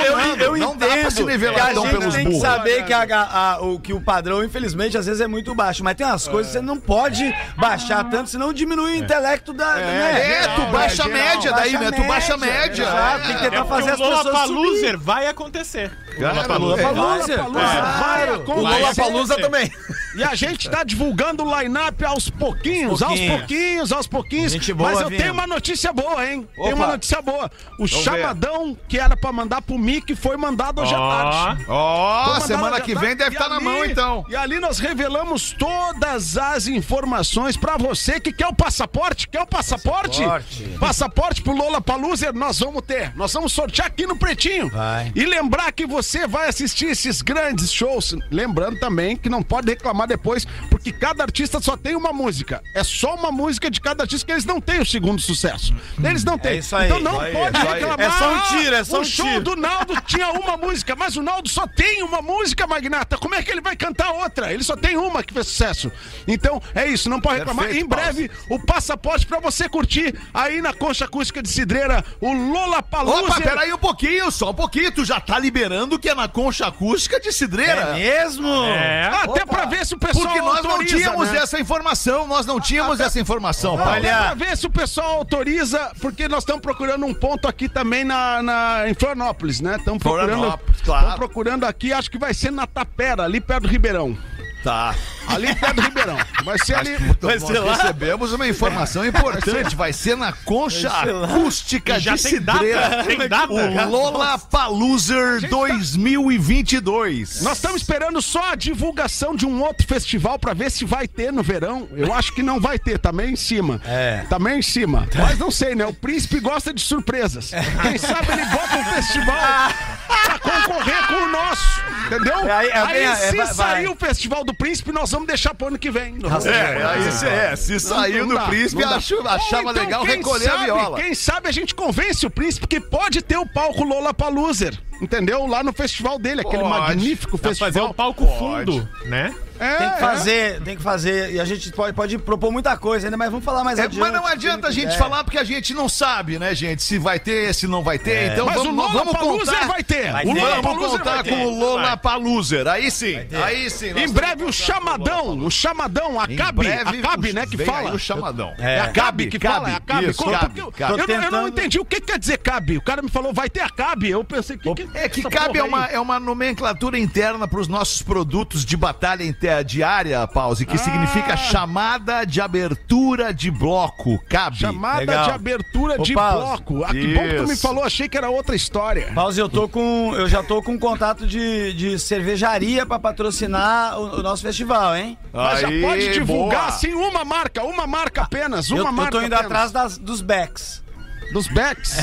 eu 0.55 0.57
não 0.59 0.77
dá 0.77 0.87
pra 0.87 0.97
entendo 0.99 1.11
se 1.11 1.25
nivelar 1.25 1.55
que 1.55 1.61
a 1.61 1.75
tão 1.75 1.83
gente 1.85 1.97
pelos 1.99 2.15
tem 2.15 2.31
que 2.31 2.41
saber 2.41 2.85
que, 2.85 2.93
a- 2.93 3.07
a- 3.23 3.61
o, 3.61 3.79
que 3.79 3.93
o 3.93 4.01
padrão, 4.01 4.43
infelizmente, 4.45 4.97
às 4.99 5.07
vezes 5.07 5.21
é 5.21 5.27
muito 5.27 5.55
baixo. 5.55 5.85
Mas 5.85 5.95
tem 5.95 6.07
umas 6.07 6.27
coisas 6.27 6.53
que 6.53 6.59
você 6.59 6.65
não 6.65 6.79
pode 6.79 7.33
baixar 7.57 8.03
tanto, 8.05 8.29
senão 8.31 8.53
diminui 8.53 8.93
o 8.93 8.95
intelecto 8.97 9.28
da. 9.53 9.75
né? 9.77 10.43
É, 10.43 10.49
tu 10.55 10.63
baixa 10.73 11.05
a 11.05 11.09
média 11.09 11.53
daí, 11.53 11.73
né? 11.79 11.91
Tu 11.91 12.05
baixa 12.05 12.35
a 12.35 12.37
média. 12.37 12.83
Exato, 12.83 13.27
tem 13.27 13.37
que 13.37 13.47
É 13.47 13.51
tentar 13.51 13.65
porque 13.65 13.83
fazer 13.83 13.91
as 13.91 13.99
pessoas 13.99 14.25
Lola. 14.25 14.33
Paluser 14.39 14.99
vai 14.99 15.27
acontecer. 15.27 15.91
Cara, 16.19 16.57
Lula 16.59 16.77
Palusa. 16.79 17.43
Vai 17.43 18.31
o. 18.35 18.55
Lula 18.55 18.95
Palusa 18.95 19.37
também. 19.37 19.73
E 20.19 20.25
a 20.25 20.35
gente 20.35 20.69
tá 20.69 20.83
divulgando 20.85 21.45
o 21.45 21.59
line-up 21.61 22.05
aos 22.05 22.29
pouquinhos, 22.29 23.03
aos 23.03 23.21
Pouquinhos. 23.21 23.93
aos 23.93 24.07
pouquinhos. 24.07 24.55
Boa 24.71 24.91
Mas 24.93 25.01
eu 25.01 25.09
tenho 25.09 25.33
uma 25.33 25.47
notícia 25.47 25.93
boa, 25.93 26.27
hein? 26.27 26.47
Opa. 26.57 26.65
Tem 26.65 26.75
uma 26.75 26.87
notícia 26.89 27.23
boa. 27.23 27.51
O 27.79 27.87
chamadão 27.87 28.77
que 28.89 28.99
era 28.99 29.17
pra 29.17 29.33
mandar 29.33 29.63
pro 29.63 29.79
Mickey 29.79 30.15
foi 30.17 30.37
mandado 30.37 30.81
hoje 30.83 30.95
à 30.95 31.01
Ó. 31.01 31.11
tarde. 31.11 31.65
Ó, 31.69 32.27
mandado 32.27 32.47
semana 32.47 32.77
à 32.77 32.81
que 32.81 32.95
vem 32.95 33.15
deve 33.17 33.37
estar 33.37 33.49
na 33.49 33.57
ali- 33.57 33.65
mão, 33.65 33.85
então. 33.85 34.25
E 34.29 34.37
ali 34.37 34.59
nós 34.59 34.79
revelamos 34.79 35.55
todas 35.59 36.37
as 36.37 36.67
informações 36.67 37.57
pra 37.57 37.77
você 37.77 38.19
que 38.21 38.33
quer 38.33 38.47
o 38.49 38.55
passaporte. 38.55 39.29
Quer 39.29 39.43
o 39.43 39.47
passaporte? 39.47 40.23
Passaporte. 40.23 40.65
Passaporte 40.81 41.43
pro 41.43 41.55
Lola 41.55 41.81
Paluser 41.81 42.33
nós 42.35 42.59
vamos 42.59 42.83
ter. 42.83 43.15
Nós 43.17 43.33
vamos 43.33 43.53
sortear 43.53 43.87
aqui 43.87 44.07
no 44.07 44.17
Pretinho. 44.17 44.69
Vai. 44.71 45.13
E 45.15 45.25
lembrar 45.25 45.71
que 45.73 45.87
você 45.87 46.27
vai 46.27 46.49
assistir 46.49 46.87
esses 46.87 47.23
grandes 47.23 47.73
shows. 47.73 48.15
Lembrando 48.31 48.79
também 48.81 49.17
que 49.17 49.29
não 49.29 49.43
pode 49.43 49.69
reclamar 49.71 50.08
depois, 50.09 50.45
porque 50.71 50.91
cada 50.93 51.23
artista 51.23 51.61
só 51.61 51.77
tem 51.77 51.95
uma 51.95 52.13
música. 52.13 52.63
É 52.75 52.83
só 52.83 53.15
uma 53.15 53.31
música 53.31 53.71
de 53.71 53.81
cada 53.81 54.03
artista 54.05 54.27
que 54.27 54.33
eles 54.33 54.45
não 54.45 54.61
têm 54.61 54.81
o 54.81 54.87
segundo 54.87 55.21
sucesso. 55.21 55.75
Eles 56.03 56.25
não 56.25 56.39
têm. 56.39 56.53
É 56.53 56.57
isso 56.57 56.75
aí. 56.75 56.87
Então 56.87 57.01
não 57.01 57.21
aí, 57.21 57.33
pode 57.33 57.57
isso 57.57 57.67
aí. 57.67 57.75
reclamar. 57.75 58.01
É 58.01 58.11
só 58.19 58.33
um 58.33 58.37
"Ah, 58.37 58.47
tiro, 58.51 58.75
é 58.75 58.85
só 58.85 58.99
o 58.99 59.01
um 59.01 59.05
show 59.05 59.27
tiro." 59.27 59.41
do 59.43 59.57
Naldo 59.57 59.95
tinha 60.07 60.31
uma 60.33 60.57
música, 60.57 60.97
mas 60.97 61.17
o 61.17 61.23
Naldo 61.23 61.49
só 61.49 61.67
tem 61.67 62.03
uma 62.03 62.21
música, 62.23 62.67
Magnata. 62.67 63.17
Como 63.19 63.35
é 63.35 63.43
que 63.43 63.51
ele 63.51 63.61
vai 63.61 63.77
cantar 63.77 64.11
outra? 64.13 64.53
Ele 64.53 64.65
só 64.65 64.77
tem 64.77 64.97
uma 64.97 65.23
que 65.23 65.33
fez 65.35 65.47
sucesso. 65.47 65.93
Então, 66.27 66.61
é 66.75 66.87
isso, 66.87 67.09
não 67.09 67.21
pode 67.21 67.39
reclamar. 67.39 67.67
Perfeito, 67.67 67.85
em 67.85 67.89
breve, 67.89 68.31
o 68.49 68.59
passaporte 68.59 69.27
pra 69.27 69.39
você 69.41 69.69
curtir 69.69 70.15
aí 70.33 70.61
na 70.63 70.73
Concha 70.73 71.05
Acústica 71.05 71.43
de 71.43 71.49
Cidreira, 71.49 72.05
o 72.21 72.33
Lola 72.33 72.83
Palusa. 72.83 73.23
Opa, 73.23 73.41
peraí 73.41 73.73
um 73.73 73.79
pouquinho, 73.79 74.31
só 74.31 74.51
um 74.51 74.55
pouquinho. 74.55 74.91
Tu 74.93 75.05
já 75.05 75.21
tá 75.21 75.39
liberando 75.39 75.99
que 75.99 76.09
é 76.09 76.15
na 76.15 76.29
concha 76.29 76.67
acústica 76.67 77.21
de 77.21 77.33
Cidreira. 77.33 77.81
É 77.81 77.95
mesmo? 77.95 78.49
É. 78.65 79.11
Até 79.23 79.45
pra 79.45 79.65
ver 79.67 79.85
se 79.85 79.95
o 79.95 79.98
pessoal 79.99 80.27
Porque 80.27 80.41
nós 80.41 80.63
não 80.63 80.71
autoriza, 80.73 80.97
tínhamos 80.97 81.29
né? 81.31 81.39
essa 81.39 81.59
informação, 81.61 82.27
nós 82.27 82.47
não 82.47 82.61
tínhamos 82.61 83.01
essa 83.01 83.19
informação, 83.21 83.77
Paulo. 83.77 84.01
Pra 84.01 84.35
ver 84.35 84.57
se 84.57 84.67
o 84.67 84.71
pessoal 84.71 85.17
autoriza, 85.19 85.91
porque 86.01 86.29
nós 86.29 86.41
estamos 86.43 86.63
procurando 86.63 87.05
um 87.07 87.15
ponto 87.15 87.47
aqui 87.49 87.69
também 87.69 88.05
na, 88.05 88.43
na- 88.43 88.89
em 88.89 88.95
Florianópolis, 88.95 89.61
né? 89.61 89.77
Estamos 89.77 90.03
procurando, 90.03 90.29
Florianópolis, 90.31 90.81
claro. 90.83 91.01
estamos 91.07 91.19
procurando 91.27 91.65
aqui, 91.65 91.93
acho 91.93 92.11
que 92.11 92.19
vai 92.19 92.33
ser 92.35 92.51
na 92.53 92.67
Tapera, 92.67 93.25
ali 93.25 93.41
perto 93.41 93.63
do 93.63 93.69
Ribeirão. 93.69 94.17
Tá. 94.63 94.95
Ali 95.29 95.55
perto 95.55 95.77
do 95.77 95.83
Ribeirão. 95.83 96.17
Vai 96.45 96.59
ser 96.59 96.75
ali. 96.75 96.97
Nós 97.21 97.77
recebemos 97.79 98.33
uma 98.33 98.47
informação 98.49 99.05
importante. 99.07 99.77
Vai 99.77 99.93
ser 99.93 100.17
na 100.17 100.33
concha 100.33 100.89
acústica 100.89 102.01
Já 102.01 102.17
de 102.17 102.23
tem 102.23 102.41
data, 102.41 102.59
Cidreira. 102.59 103.05
tem 103.05 103.29
data. 103.29 103.53
O 103.53 103.89
Lola 103.91 104.39
Paluser 104.39 105.49
2022. 105.49 107.43
Nós 107.43 107.59
estamos 107.59 107.83
esperando 107.83 108.21
só 108.23 108.53
a 108.53 108.55
divulgação 108.55 109.37
de 109.37 109.47
um 109.47 109.63
outro 109.63 109.87
festival 109.87 110.39
pra 110.39 110.55
ver 110.55 110.71
se 110.71 110.85
vai 110.85 111.07
ter 111.07 111.33
no 111.33 111.43
verão. 111.43 111.87
Eu 111.93 112.13
acho 112.13 112.35
que 112.35 112.43
não 112.43 112.59
vai 112.61 112.79
ter, 112.79 112.99
tá 112.99 113.13
meio 113.13 113.31
em 113.31 113.37
cima. 113.37 113.81
É. 113.85 114.25
Tá 114.29 114.39
meio 114.39 114.57
em 114.59 114.63
cima. 114.63 115.07
Mas 115.15 115.39
não 115.39 115.51
sei, 115.51 115.75
né? 115.75 115.87
O 115.87 115.93
príncipe 115.93 116.41
gosta 116.41 116.73
de 116.73 116.81
surpresas. 116.81 117.51
Quem 117.83 117.99
sabe 117.99 118.33
ele 118.33 118.45
bota 118.47 118.77
um 118.77 118.85
festival 118.85 119.71
pra 120.09 121.27
nosso, 121.29 121.83
entendeu? 122.07 122.39
É, 122.49 122.53
aí- 122.53 122.69
é, 122.69 122.79
aí 122.79 123.03
é, 123.05 123.15
se 123.15 123.37
vai- 123.37 123.47
sair 123.47 123.85
vai. 123.85 123.87
o 123.87 123.97
Festival 123.97 124.45
do 124.45 124.55
Príncipe, 124.55 124.93
nós 124.93 125.11
vamos 125.11 125.27
deixar 125.29 125.55
pro 125.55 125.69
ano 125.69 125.79
que 125.79 125.91
vem. 125.91 126.17
É, 126.47 126.85
aí 126.85 127.13
se, 127.13 127.27
é, 127.27 127.57
se 127.57 127.79
saiu 127.81 128.27
do 128.27 128.35
dá, 128.35 128.47
príncipe, 128.47 128.83
acho- 128.83 129.21
achava 129.27 129.71
então, 129.71 129.73
legal 129.85 130.05
recolher 130.05 130.49
a 130.49 130.53
sabe- 130.53 130.65
viola. 130.65 131.01
Quem 131.01 131.15
sabe 131.15 131.49
a 131.49 131.53
gente 131.53 131.75
convence 131.75 132.25
o 132.27 132.31
príncipe 132.31 132.67
que 132.67 132.81
pode 132.81 133.21
ter 133.23 133.37
o 133.37 133.47
palco 133.47 133.85
Lola 133.85 134.15
Paluser, 134.15 134.75
entendeu? 135.01 135.47
Lá 135.47 135.63
no 135.63 135.73
festival 135.73 136.19
dele, 136.19 136.41
aquele 136.43 136.63
Pode. 136.63 136.79
magnífico 136.81 137.37
Dá 137.37 137.43
pra 137.43 137.51
fazer 137.55 137.65
festival. 137.65 137.91
um 137.91 137.93
palco 137.93 138.27
fundo, 138.39 138.89
né? 139.07 139.35
É, 139.61 139.75
Tem 139.77 139.89
que 139.89 139.95
é. 139.97 139.99
fazer, 139.99 140.61
tem 140.63 140.77
que 140.77 140.83
fazer. 140.85 141.33
E 141.33 141.41
a 141.41 141.45
gente 141.45 141.73
pode, 141.73 141.93
pode 141.93 142.17
propor 142.19 142.53
muita 142.53 142.77
coisa 142.77 143.09
ainda, 143.09 143.17
mas 143.17 143.29
vamos 143.29 143.45
falar 143.45 143.65
mais 143.65 143.77
É, 143.77 143.83
adiante. 143.83 143.99
mas 143.99 144.13
não 144.13 144.25
adianta 144.25 144.69
a 144.69 144.71
gente 144.71 144.95
É. 144.95 144.97
falar 144.97 145.25
porque 145.25 145.37
a 145.37 145.43
gente 145.43 145.75
não 145.75 145.89
sabe, 145.89 146.39
né, 146.39 146.55
gente? 146.55 146.81
Se 146.81 146.97
vai 146.97 147.19
ter, 147.19 147.53
se 147.53 147.67
não 147.67 147.83
vai 147.83 147.99
ter. 147.99 148.31
Então 148.35 148.47
Mas 148.47 148.55
vamos, 148.55 148.73
o 148.73 148.77
Lola 148.77 148.93
vamos 148.93 149.13
Paluser 149.15 149.55
contar. 149.55 149.67
vai 149.67 149.83
ter. 149.83 150.13
Vai 150.13 150.25
o 150.27 150.33
ter. 150.35 150.41
Vamos 150.41 150.63
Paluser 150.63 150.99
contar 151.01 151.25
com 151.25 151.45
o 151.47 151.59
Lola 151.59 151.97
Paluser. 151.97 152.69
Aí 152.69 152.89
sim, 152.89 153.17
aí 153.45 153.69
sim. 153.69 153.91
Em 153.99 154.09
breve 154.09 154.45
o 154.45 154.53
chamadão, 154.53 155.37
o 155.41 155.51
chamadão, 155.51 156.21
a 156.21 156.27
Em 156.33 156.37
Cabe, 156.37 156.59
breve, 156.59 156.99
a 156.99 157.03
Cabe, 157.03 157.33
né, 157.33 157.45
que 157.45 157.59
fala. 157.59 157.93
o 157.93 157.99
chamadão. 157.99 158.55
É 158.61 158.79
a 158.79 158.93
Cabe 158.93 159.27
que 159.27 159.41
fala, 159.41 159.71
é 159.71 159.75
a 159.75 159.81
Cabe. 159.81 160.11
Isso, 160.11 160.23
Como- 160.23 160.39
Cabe, 160.39 160.61
porque 160.63 160.79
Cabe. 160.85 160.93
Eu, 160.93 160.99
eu 161.01 161.09
não- 161.09 161.15
eu 161.15 161.21
não 161.21 161.31
tentando- 161.31 161.49
entendi 161.49 161.81
o 161.81 161.85
que 161.85 162.01
quer 162.01 162.17
dizer 162.21 162.39
Cabe. 162.39 162.77
O 162.79 162.83
cara 162.83 163.03
me 163.03 163.09
falou, 163.11 163.33
vai 163.35 163.51
ter 163.51 163.61
a 163.63 163.69
Cabe. 163.71 164.09
Eu 164.09 164.23
pensei, 164.23 164.57
que, 164.57 164.73
que 164.73 164.87
É 164.95 165.09
que 165.09 165.21
essa 165.21 165.31
cabe 165.31 165.59
é 165.59 165.63
uma, 165.63 165.87
é 165.87 165.99
uma 166.01 166.19
nomenclatura 166.21 166.99
interna 166.99 167.47
para 167.47 167.61
os 167.61 167.69
nossos 167.69 168.03
produtos 168.03 168.65
de 168.65 168.77
batalha 168.77 169.25
diária, 169.65 170.27
Pause, 170.27 170.65
que 170.67 170.75
Ah. 170.75 170.79
significa 170.79 171.37
chamada 171.37 172.25
de 172.25 172.41
abertura 172.41 173.33
de 173.33 173.51
bloco. 173.51 174.19
Cabe. 174.29 174.57
Chamada 174.59 174.99
Legal. 175.01 175.25
de 175.25 175.31
abertura 175.31 176.01
Ô, 176.01 176.03
de 176.03 176.15
Pause. 176.15 176.37
bloco. 176.37 176.85
Ah, 176.85 176.89
que 176.91 177.15
bom 177.15 177.21
que 177.29 177.35
tu 177.37 177.47
me 177.49 177.57
falou, 177.57 177.85
achei 177.85 178.09
que 178.09 178.17
era 178.17 178.31
outra 178.31 178.55
história. 178.57 179.13
Pause, 179.15 179.41
eu 179.41 179.49
tô 179.49 179.69
com. 179.69 180.15
Eu 180.15 180.29
já 180.29 180.43
tô 180.43 180.63
com 180.63 180.73
um 180.73 180.79
contato 180.79 181.27
de, 181.27 181.73
de 181.75 181.99
cervejaria 181.99 182.85
pra 182.87 182.99
patrocinar 182.99 183.99
o, 183.99 184.19
o 184.19 184.23
nosso 184.23 184.43
festival, 184.43 184.97
hein? 184.97 185.19
Mas 185.33 185.65
Aí, 185.65 185.81
já 185.81 185.87
pode 185.89 186.13
divulgar, 186.13 186.61
boa. 186.61 186.69
assim, 186.69 186.93
uma 186.95 187.25
marca, 187.25 187.63
uma 187.65 187.87
marca 187.87 188.23
apenas, 188.23 188.71
uma 188.71 188.79
eu, 188.81 188.87
eu 188.87 188.93
marca 188.93 189.13
tô 189.13 189.19
indo 189.23 189.33
apenas. 189.35 189.47
atrás 189.47 189.73
das, 189.73 189.99
dos 189.99 190.21
backs. 190.21 190.83
Dos 191.33 191.47
Becks. 191.49 191.97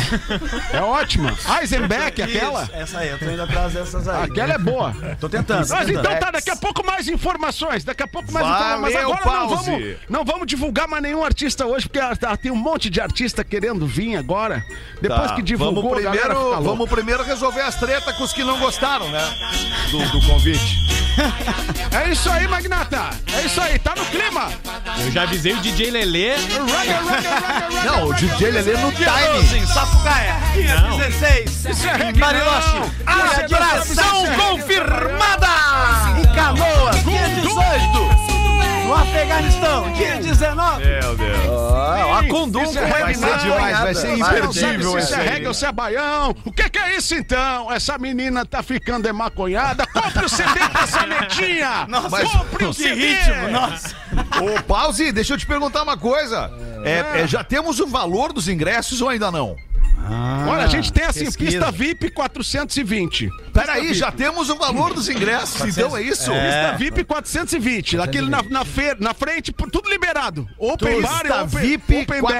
É 0.71 0.81
ótima. 0.81 1.35
Eisenbeck, 1.59 2.21
aquela. 2.21 2.63
Isso, 2.63 2.75
essa 2.75 2.99
aí, 2.99 3.09
eu 3.09 3.17
tô 3.17 3.25
indo 3.25 3.41
atrás 3.41 3.73
dessas 3.73 4.07
aí. 4.07 4.23
Aquela 4.23 4.53
é 4.53 4.57
boa. 4.57 4.93
Tô 5.19 5.27
tentando. 5.27 5.67
Mas 5.67 5.85
tentando. 5.87 5.99
então 5.99 6.19
tá, 6.19 6.31
daqui 6.31 6.49
a 6.49 6.55
pouco 6.55 6.85
mais 6.85 7.07
informações, 7.07 7.83
daqui 7.83 8.03
a 8.03 8.07
pouco 8.07 8.31
mais 8.31 8.45
Valeu, 8.45 8.59
informações. 8.65 8.93
Mas 8.93 9.03
agora 9.03 9.39
não 9.39 9.47
pause. 9.47 9.71
vamos, 9.71 9.95
não 10.09 10.25
vamos 10.25 10.47
divulgar 10.47 10.87
mais 10.87 11.01
nenhum 11.01 11.23
artista 11.23 11.65
hoje, 11.65 11.87
porque 11.87 11.99
ah, 11.99 12.15
tá, 12.15 12.37
tem 12.37 12.51
um 12.51 12.55
monte 12.55 12.89
de 12.89 13.01
artista 13.01 13.43
querendo 13.43 13.87
vir 13.87 14.15
agora. 14.15 14.63
Depois 15.01 15.25
Tá, 15.29 15.35
que 15.35 15.41
divulgou, 15.41 15.81
vamos 15.81 16.01
primeiro, 16.01 16.61
vamos 16.61 16.89
primeiro 16.89 17.23
resolver 17.23 17.61
as 17.61 17.75
tretas 17.75 18.15
com 18.15 18.23
os 18.23 18.31
que 18.33 18.43
não 18.43 18.59
gostaram, 18.59 19.09
né? 19.09 19.21
Do, 19.91 20.19
do 20.19 20.27
convite. 20.27 21.04
É 21.95 22.09
isso 22.11 22.29
aí, 22.29 22.45
Magnata. 22.47 23.09
É 23.33 23.41
isso 23.45 23.59
aí, 23.61 23.79
tá 23.79 23.93
no 23.95 24.05
clima. 24.07 24.51
Eu 24.99 25.11
já 25.11 25.23
avisei 25.23 25.53
o 25.53 25.57
DJ 25.61 25.89
Lelê. 25.91 26.33
Não, 27.85 28.07
o 28.09 28.13
DJ 28.13 28.51
Lelê 28.51 28.73
no 28.77 28.91
timing. 28.91 29.41
12, 29.41 29.57
em 29.59 29.65
Sapucaia. 29.67 30.35
Dia 30.53 30.75
Não. 30.81 30.97
16. 30.97 31.65
Isso 31.65 31.87
é 31.87 31.93
reggae, 31.95 32.21
é- 32.21 32.25
é 32.25 33.45
atração 33.45 34.23
reggae. 34.23 34.35
confirmada. 34.37 35.47
Em 36.19 36.35
Canoas. 36.35 37.03
Dia 37.03 37.29
18. 37.41 37.94
No 38.85 38.93
Afeganistão. 38.93 39.91
Dia 39.93 40.17
19. 40.17 40.85
Meu 40.85 41.15
Deus. 41.15 41.73
Ah, 41.75 42.19
a 42.19 42.27
com 42.27 42.43
é 42.77 42.85
Vai 42.85 43.13
ser 43.15 43.37
demais, 43.39 43.79
vai 43.79 43.95
ser 43.95 44.17
imperdível 44.17 44.91
se 44.91 44.97
isso 44.99 45.15
é 45.15 45.23
reggae 45.23 45.47
ou 45.47 45.53
se 45.53 45.65
é 45.65 45.71
baião. 45.71 46.35
O 46.45 46.51
que, 46.51 46.69
que 46.69 46.77
é 46.77 46.95
isso 46.95 47.15
então? 47.15 47.71
Essa 47.71 47.97
menina 47.97 48.45
tá 48.45 48.61
ficando 48.61 49.07
emaconhada. 49.07 49.85
Compre 49.87 50.25
o 50.25 50.29
CD 50.29 50.59
pra 50.71 50.83
essa 50.83 51.05
netinha. 51.05 51.85
mas- 52.09 52.31
Compre 52.31 52.65
o 52.65 52.69
Que 52.69 52.83
CD. 52.83 53.13
ritmo, 53.15 53.49
nossa. 53.51 53.95
Ô, 54.41 54.61
Pause, 54.63 55.11
deixa 55.11 55.33
eu 55.33 55.37
te 55.37 55.45
perguntar 55.45 55.83
uma 55.83 55.97
coisa. 55.97 56.51
É, 56.83 57.21
é, 57.21 57.27
já 57.27 57.43
temos 57.43 57.79
o 57.79 57.87
valor 57.87 58.31
dos 58.31 58.47
ingressos 58.47 59.01
ou 59.01 59.09
ainda 59.09 59.31
não? 59.31 59.55
Olha, 60.47 60.65
a 60.65 60.67
gente 60.67 60.91
tem 60.93 61.03
assim, 61.05 61.25
pesquisa. 61.25 61.51
pista 61.51 61.71
VIP 61.71 62.11
420. 62.11 63.29
Peraí, 63.53 63.93
já 63.93 64.11
temos 64.11 64.49
o 64.49 64.55
valor 64.55 64.93
dos 64.93 65.09
ingressos, 65.09 65.61
então 65.77 65.95
é 65.95 66.01
isso? 66.01 66.31
Pista 66.31 66.75
VIP 66.77 67.03
420. 67.05 67.99
Aquele 67.99 68.29
na, 68.29 68.43
na, 68.43 68.65
fe- 68.65 68.95
na 68.99 69.13
frente, 69.13 69.51
tudo 69.51 69.89
liberado. 69.89 70.47
Open 70.59 71.01
bar 71.01 71.21
e 71.25 71.29
Pista 71.29 71.41
open, 71.43 71.59
VIP 71.59 71.97
open 72.03 72.21
bar. 72.21 72.31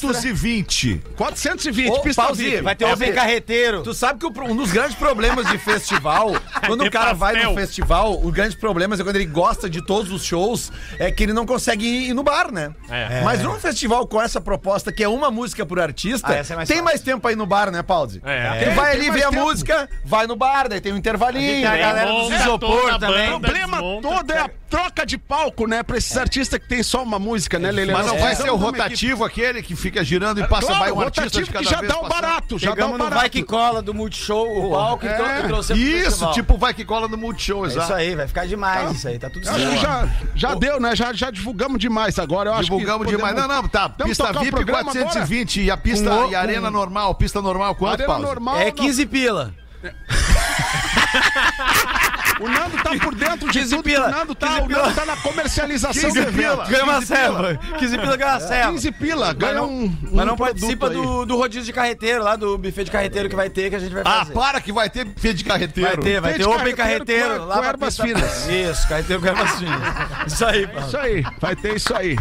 420. 0.00 1.02
420, 1.16 1.90
Ô, 1.90 2.00
pista 2.00 2.22
Pauzinho, 2.22 2.50
VIP. 2.50 2.62
Vai 2.62 2.76
ter 2.76 2.84
open 2.84 3.12
carreteiro. 3.12 3.82
Tu 3.82 3.94
sabe 3.94 4.18
que 4.20 4.26
um 4.26 4.56
dos 4.56 4.70
grandes 4.70 4.94
problemas 4.96 5.46
de 5.46 5.58
festival, 5.58 6.32
quando 6.66 6.84
o 6.84 6.90
cara 6.90 7.12
vai 7.12 7.42
no 7.42 7.54
festival, 7.54 8.20
o 8.24 8.30
grande 8.30 8.56
problema 8.56 8.94
é 8.94 8.98
quando 9.02 9.16
ele 9.16 9.26
gosta 9.26 9.68
de 9.68 9.84
todos 9.84 10.12
os 10.12 10.24
shows, 10.24 10.70
é 10.98 11.10
que 11.10 11.22
ele 11.22 11.32
não 11.32 11.46
consegue 11.46 11.86
ir 12.08 12.14
no 12.14 12.22
bar, 12.22 12.52
né? 12.52 12.72
É. 12.88 13.22
Mas 13.22 13.42
num 13.42 13.54
festival 13.58 14.06
com 14.06 14.20
essa 14.20 14.40
proposta, 14.40 14.92
que 14.92 15.02
é 15.02 15.08
uma 15.08 15.30
música 15.30 15.64
por 15.66 15.80
artista, 15.80 16.28
Ah, 16.32 16.36
essa 16.36 16.52
é 16.52 16.56
mais 16.56 16.68
tem 16.74 16.82
mais 16.82 17.00
tempo 17.00 17.26
aí 17.28 17.36
no 17.36 17.46
bar, 17.46 17.70
né, 17.70 17.82
Pause? 17.82 18.20
É. 18.24 18.64
Tu 18.64 18.70
vai 18.74 18.92
ali 18.92 19.10
ver 19.10 19.24
a 19.24 19.30
música, 19.30 19.88
vai 20.04 20.26
no 20.26 20.36
bar, 20.36 20.68
daí 20.68 20.80
tem 20.80 20.92
um 20.92 20.96
intervalinho. 20.96 21.54
Tem 21.54 21.66
a 21.66 21.76
galera 21.76 22.10
dos 22.10 22.30
isopor 22.32 22.94
a 22.94 22.98
também. 22.98 23.32
O 23.32 23.40
problema 23.40 23.78
todo 23.78 24.32
é 24.32 24.38
a 24.38 24.50
troca 24.74 25.06
de 25.06 25.16
palco, 25.16 25.66
né? 25.68 25.82
Pra 25.84 25.96
esses 25.96 26.16
artistas 26.16 26.58
que 26.58 26.66
tem 26.68 26.82
só 26.82 27.00
uma 27.02 27.16
música, 27.18 27.58
né, 27.60 27.70
Lele? 27.70 27.92
Mas 27.92 28.06
não 28.06 28.18
vai 28.18 28.34
ser 28.34 28.50
o 28.50 28.56
rotativo 28.56 29.24
aquele 29.24 29.62
que 29.62 29.76
fica 29.76 30.02
girando 30.02 30.40
e 30.40 30.48
passa, 30.48 30.66
Claro, 30.66 30.80
vai 30.80 30.90
um 30.92 31.00
artista 31.00 31.30
de 31.30 31.36
rotativo 31.44 31.52
cada 31.52 31.64
que 31.64 31.70
já 31.70 31.80
vez 31.80 31.92
dá 31.92 32.00
o 32.00 32.08
barato, 32.08 32.58
já 32.58 32.74
dá 32.74 32.86
o 32.86 32.98
barato. 32.98 33.14
Vai 33.14 33.30
Que 33.30 33.42
Cola 33.44 33.80
do 33.80 33.94
Multishow, 33.94 34.66
o 34.66 34.70
palco, 34.72 35.06
e 35.06 35.14
trou- 35.14 35.28
e 35.28 35.42
trouxemos 35.46 35.82
Isso, 35.82 36.04
festival. 36.06 36.32
tipo 36.32 36.58
vai 36.58 36.74
que 36.74 36.84
cola 36.84 37.06
no 37.06 37.16
Multishow, 37.16 37.64
É 37.64 37.68
exato. 37.68 37.84
isso 37.86 37.94
aí, 37.94 38.14
vai 38.16 38.26
ficar 38.26 38.46
demais 38.46 38.96
isso 38.96 39.06
aí, 39.06 39.18
tá 39.18 39.30
tudo 39.30 39.48
Acho 39.48 39.58
que 39.58 39.64
certo. 39.78 39.80
já, 39.80 40.08
já 40.34 40.54
deu, 40.54 40.80
né? 40.80 40.96
Já, 40.96 41.12
já 41.12 41.30
divulgamos 41.30 41.78
demais 41.78 42.18
agora. 42.18 42.50
Eu 42.50 42.54
acho 42.54 42.64
Divulgamos 42.64 43.06
que 43.06 43.14
demais. 43.16 43.36
Não, 43.36 43.46
não, 43.46 43.68
tá. 43.68 43.86
Vamos 43.96 44.16
Pista 44.16 44.32
VIP 44.32 44.50
programa 44.50 44.84
420 44.92 45.62
e 45.62 45.70
a 45.70 45.76
pista 45.76 46.10
e 46.30 46.34
a 46.34 46.40
arena 46.40 46.68
normal. 46.70 47.14
Pista 47.14 47.40
normal, 47.40 47.74
quanto, 47.76 47.92
Arena 47.92 48.06
Paulo? 48.08 48.24
normal. 48.26 48.56
É 48.58 48.64
não. 48.66 48.72
15 48.72 49.06
pila. 49.06 49.54
O 52.40 52.48
Nando 52.48 52.76
tá 52.82 52.90
por 53.02 53.14
dentro 53.14 53.46
de 53.50 53.58
15 53.58 53.70
tudo. 53.76 53.84
pila. 53.84 54.06
O 54.06 54.10
Nando 54.10 54.34
tá, 54.34 54.46
15 54.60 54.60
o 54.62 54.68
Nando 54.68 54.94
tá 54.94 55.04
na 55.06 55.16
comercialização 55.16 56.02
15 56.10 56.20
do 56.22 56.28
evento. 56.28 56.68
Ganha 56.68 56.84
uma 56.84 57.00
serva. 57.02 57.60
15 57.78 57.98
pila 57.98 58.16
ganha 58.16 58.32
uma 58.32 58.40
serva. 58.40 58.72
15 58.72 58.92
pila, 58.92 59.32
ganha 59.32 59.54
não- 59.54 59.68
um, 59.70 59.84
um 59.84 59.98
Mas 60.12 60.26
não 60.26 60.36
participa 60.36 60.88
aí. 60.88 60.94
do, 60.94 61.24
do 61.26 61.36
rodízio 61.36 61.64
de 61.64 61.72
carreteiro, 61.72 62.22
lá 62.24 62.36
do 62.36 62.58
buffet 62.58 62.84
de 62.84 62.90
carreteiro 62.90 63.28
que 63.28 63.36
vai 63.36 63.48
ter, 63.50 63.70
que 63.70 63.76
a 63.76 63.78
gente 63.78 63.92
vai 63.92 64.02
Ah, 64.04 64.18
fazer. 64.20 64.32
para 64.32 64.60
que 64.60 64.72
vai 64.72 64.90
ter 64.90 65.06
feio 65.16 65.34
de 65.34 65.44
carreteiro. 65.44 65.90
Vai 65.90 65.98
ter, 65.98 66.20
vai 66.20 66.32
Buffet 66.32 66.44
ter 66.44 66.48
open 66.50 66.74
carreteiro 66.74 67.04
carreteiro 67.04 67.38
com- 67.40 67.44
lá 67.46 67.58
com 67.58 67.64
ervas 67.64 67.96
finas. 67.98 68.48
Isso, 68.48 68.88
carreteiro 68.88 69.22
com 69.22 69.28
ervas 69.28 69.50
finas. 69.58 69.94
Isso 70.32 70.44
aí, 70.44 70.66
Paulo. 70.66 70.86
Isso 70.88 70.96
aí, 70.98 71.24
vai 71.40 71.56
ter 71.56 71.76
isso 71.76 71.94
aí. 71.96 72.16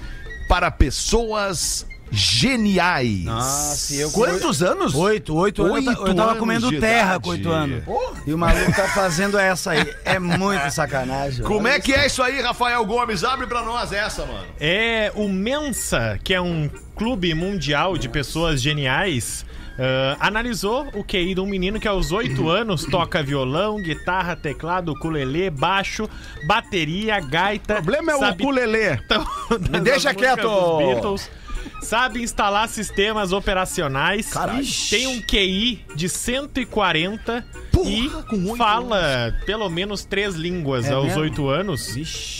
para 0.47 0.71
pessoas 0.71 1.85
geniais. 2.11 3.23
Nossa, 3.23 3.93
eu 3.93 4.09
Quantos 4.11 4.63
anos? 4.63 4.95
Oito, 4.95 5.35
oito 5.35 5.63
anos. 5.63 5.85
eu 5.85 5.89
Oito 5.91 6.07
eu 6.07 6.15
tava 6.15 6.29
anos 6.31 6.39
comendo 6.39 6.69
terra 6.79 7.11
idade. 7.15 7.23
com 7.23 7.29
oito 7.29 7.49
anos. 7.51 7.83
E 8.25 8.33
o 8.33 8.37
maluco 8.37 8.73
tá 8.73 8.87
fazendo 8.87 9.37
essa 9.37 9.71
aí. 9.71 9.93
É 10.03 10.17
muito 10.17 10.69
sacanagem. 10.73 11.43
Como 11.45 11.67
é 11.67 11.79
que 11.79 11.93
é 11.93 12.07
isso 12.07 12.23
aí, 12.23 12.41
Rafael 12.41 12.83
Gomes? 12.85 13.23
Abre 13.23 13.45
pra 13.45 13.61
nós 13.63 13.91
essa, 13.93 14.25
mano. 14.25 14.47
É 14.59 15.11
o 15.15 15.27
Mensa, 15.27 16.19
que 16.23 16.33
é 16.33 16.41
um 16.41 16.69
clube 16.95 17.33
mundial 17.33 17.97
de 17.97 18.09
pessoas 18.09 18.61
geniais. 18.61 19.45
Ah, 19.79 20.17
analisou 20.19 20.87
o 20.93 21.03
QI 21.03 21.33
de 21.33 21.39
um 21.39 21.45
menino 21.45 21.79
que 21.79 21.87
aos 21.87 22.11
8 22.11 22.49
anos 22.49 22.83
toca 22.85 23.23
violão, 23.23 23.81
guitarra, 23.81 24.35
teclado, 24.35 24.91
ukulele, 24.91 25.49
baixo, 25.49 26.09
bateria, 26.45 27.19
gaita. 27.21 27.75
O 27.75 27.83
problema 27.83 28.11
é 28.11 28.15
o 28.15 28.19
sabe 28.19 28.43
ukulele. 28.43 28.99
Me 29.71 29.79
deixa 29.79 30.13
quieto. 30.13 30.77
Beatles, 30.77 31.31
sabe 31.81 32.21
instalar 32.21 32.67
sistemas 32.67 33.31
operacionais. 33.31 34.29
Tem 34.89 35.07
um 35.07 35.21
QI 35.21 35.85
de 35.95 36.09
140 36.09 37.45
e 37.85 38.09
fala 38.57 39.33
pelo 39.45 39.69
menos 39.69 40.03
três 40.05 40.35
línguas 40.35 40.85
É 40.85 40.93
aos? 40.93 41.15
8 41.15 41.47
anos. 41.49 41.95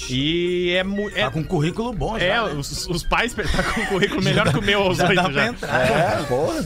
E 0.10 0.72
é 0.76 0.84
muito. 0.84 1.16
Tá 1.16 1.30
com 1.32 1.40
um 1.40 1.44
currículo 1.44 1.94
bom 1.94 2.18
já. 2.18 2.26
É, 2.26 2.34
né? 2.44 2.54
os, 2.58 2.88
os 2.88 3.04
pais 3.04 3.34
tá 3.34 3.44
com 3.64 3.82
um 3.82 3.86
currículo 3.88 4.22
melhor 4.24 4.52
que 4.52 4.58
o 4.60 4.62
meu 4.62 4.82
aos 4.82 4.98
Já 4.98 5.08
8 5.08 5.16
dá 5.16 5.24
pra 5.24 5.32
já. 5.34 5.46
entrar. 5.48 5.82
É, 5.82 6.24
porra. 6.24 6.60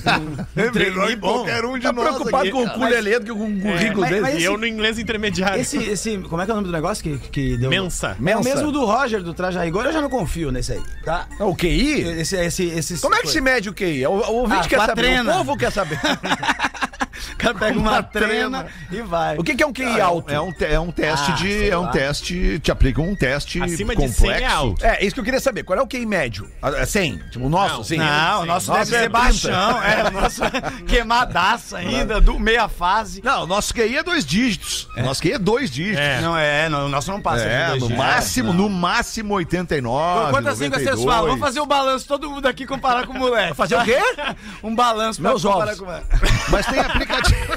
Melhor 0.74 1.08
que 1.08 1.15
bom. 1.15 1.34
qualquer 1.34 1.65
um 1.65 1.74
de 1.77 1.82
Tá 1.84 1.92
nós 1.94 2.06
preocupado 2.06 2.38
aqui, 2.44 2.51
com 2.51 2.60
o 2.60 2.65
ukulele 2.65 3.20
do 3.20 3.25
que 3.25 3.32
com 3.39 3.48
o 3.48 3.62
currículo 3.62 4.01
mas- 4.01 4.10
dele. 4.10 4.22
mas- 4.22 4.39
E 4.42 4.44
eu 4.44 4.58
no 4.58 4.65
inglês 4.68 4.98
intermediário. 5.00 5.62
Esse, 5.62 5.77
esse, 5.77 6.18
como 6.20 6.42
é 6.42 6.46
que 6.46 6.51
é 6.51 6.53
o 6.53 6.58
nome 6.58 6.68
do 6.68 6.74
negócio 6.74 7.03
que, 7.03 7.18
que 7.30 7.58
deu? 7.58 7.70
Mensa. 7.70 8.10
É 8.12 8.15
o 8.20 8.24
Mensa. 8.24 8.44
mesmo 8.50 8.72
do 8.72 8.86
Roger, 8.86 9.22
do 9.22 9.34
Traje 9.34 9.58
a 9.58 9.63
Rigor, 9.63 9.86
eu 9.86 9.94
já 9.94 10.01
não 10.01 10.10
confio 10.10 10.51
nesse 10.51 10.74
aí, 10.74 10.82
tá? 11.03 11.27
É 11.39 11.44
O 11.44 11.56
QI? 11.56 12.01
Esse, 12.20 12.36
esse, 12.38 12.65
esse, 12.65 13.00
Como 13.01 13.15
é 13.15 13.22
que 13.22 13.27
se 13.27 13.42
mede 13.42 13.70
o 13.70 13.74
QI? 13.74 14.06
O, 14.08 14.12
o 14.12 14.34
ouvinte 14.42 14.62
Ah, 14.65 14.70
quer 14.70 14.80
saber, 14.80 14.94
trena. 15.01 15.32
o 15.32 15.38
povo 15.38 15.58
quer 15.58 15.72
saber. 15.72 16.00
O 17.34 17.38
cara 17.38 17.53
pega 17.55 17.77
uma, 17.79 18.01
trena 18.03 18.65
e 18.91 19.01
vai. 19.01 19.38
O 19.38 19.43
que, 19.43 19.55
que 19.55 19.63
é 19.63 19.67
um 19.67 19.74
QI 19.74 20.00
alto? 20.01 20.32
É 20.32 20.41
um, 20.41 20.53
é 20.62 20.79
um 20.79 20.91
teste 20.91 21.32
Ah, 21.32 21.36
de. 21.36 21.70
É 21.70 21.77
um 21.77 21.84
lá. 21.84 21.91
teste. 21.91 22.60
Te 22.60 22.72
aplica 22.72 23.01
um 23.01 23.15
teste 23.15 23.62
Acima 23.62 23.96
de 23.96 24.01
complexo. 24.01 24.22
100 24.22 24.32
é 24.32 24.46
alto. 24.46 24.86
É, 24.86 25.03
isso 25.05 25.13
que 25.13 25.20
eu 25.20 25.24
queria 25.24 25.39
saber. 25.39 25.63
Qual 25.63 25.77
é 25.77 25.82
o 25.82 25.88
QI 25.88 26.05
médio? 26.05 26.50
Ah, 26.62 26.70
É 26.75 26.86
100? 26.86 27.17
Tipo, 27.32 27.46
o 27.46 27.50
nosso, 27.50 27.75
Não, 27.77 27.84
sim. 27.84 27.98
Não, 27.98 28.41
o 28.41 28.46
nosso 28.46 28.67
deve 28.72 28.82
é 28.82 28.86
ser 28.86 28.96
30. 28.98 29.10
baixão. 29.10 29.84
É, 29.84 30.08
o 30.08 30.12
nosso 30.12 30.41
queimadaça 30.88 31.77
ainda, 31.77 32.20
do 32.22 32.39
meia 32.39 32.67
fase. 32.67 33.22
Não, 33.24 33.43
o 33.43 33.48
nosso 33.48 33.74
QI 33.74 33.98
é 33.98 34.03
dois 34.03 34.25
dígitos. 34.25 34.88
O 34.98 35.01
nosso 35.01 35.22
QI 35.22 35.34
é 35.34 35.39
dois 35.39 35.70
dígitos. 35.70 36.00
É. 36.00 36.22
Não 36.22 36.38
é, 36.38 36.70
não, 36.70 36.86
o 36.86 36.89
nosso 36.89 37.12
não 37.12 37.22
passa. 37.22 37.43
de 37.43 37.50
É, 37.50 37.67
dois 37.70 37.82
no 37.82 37.88
dias. 37.88 38.00
máximo, 38.00 38.53
no 38.53 38.70
máximo 38.70 39.34
89. 39.36 40.32
Quantas 40.32 40.60
línguas 40.60 40.82
vocês 40.82 40.96
92. 41.00 41.03
falam? 41.05 41.25
Vamos 41.27 41.39
fazer 41.41 41.60
o 41.60 41.65
balanço, 41.65 42.08
todo 42.08 42.29
mundo 42.29 42.48
aqui 42.48 42.65
comparar 42.65 43.05
com 43.08 43.13
o 43.13 43.20
moleque. 43.20 43.53
Fazer 43.55 43.75
o 43.75 43.84
quê? 43.84 43.98
Um 44.63 44.74
balanço 44.75 45.22
pra 45.22 45.32
Meus 45.32 45.43
comparar 45.43 45.63
ovos. 45.74 45.77
com 45.79 45.84
o 45.84 45.88
moleque. 45.88 46.08
Mas 46.50 46.65
tem 46.65 46.79
aplicativo. 47.04 47.54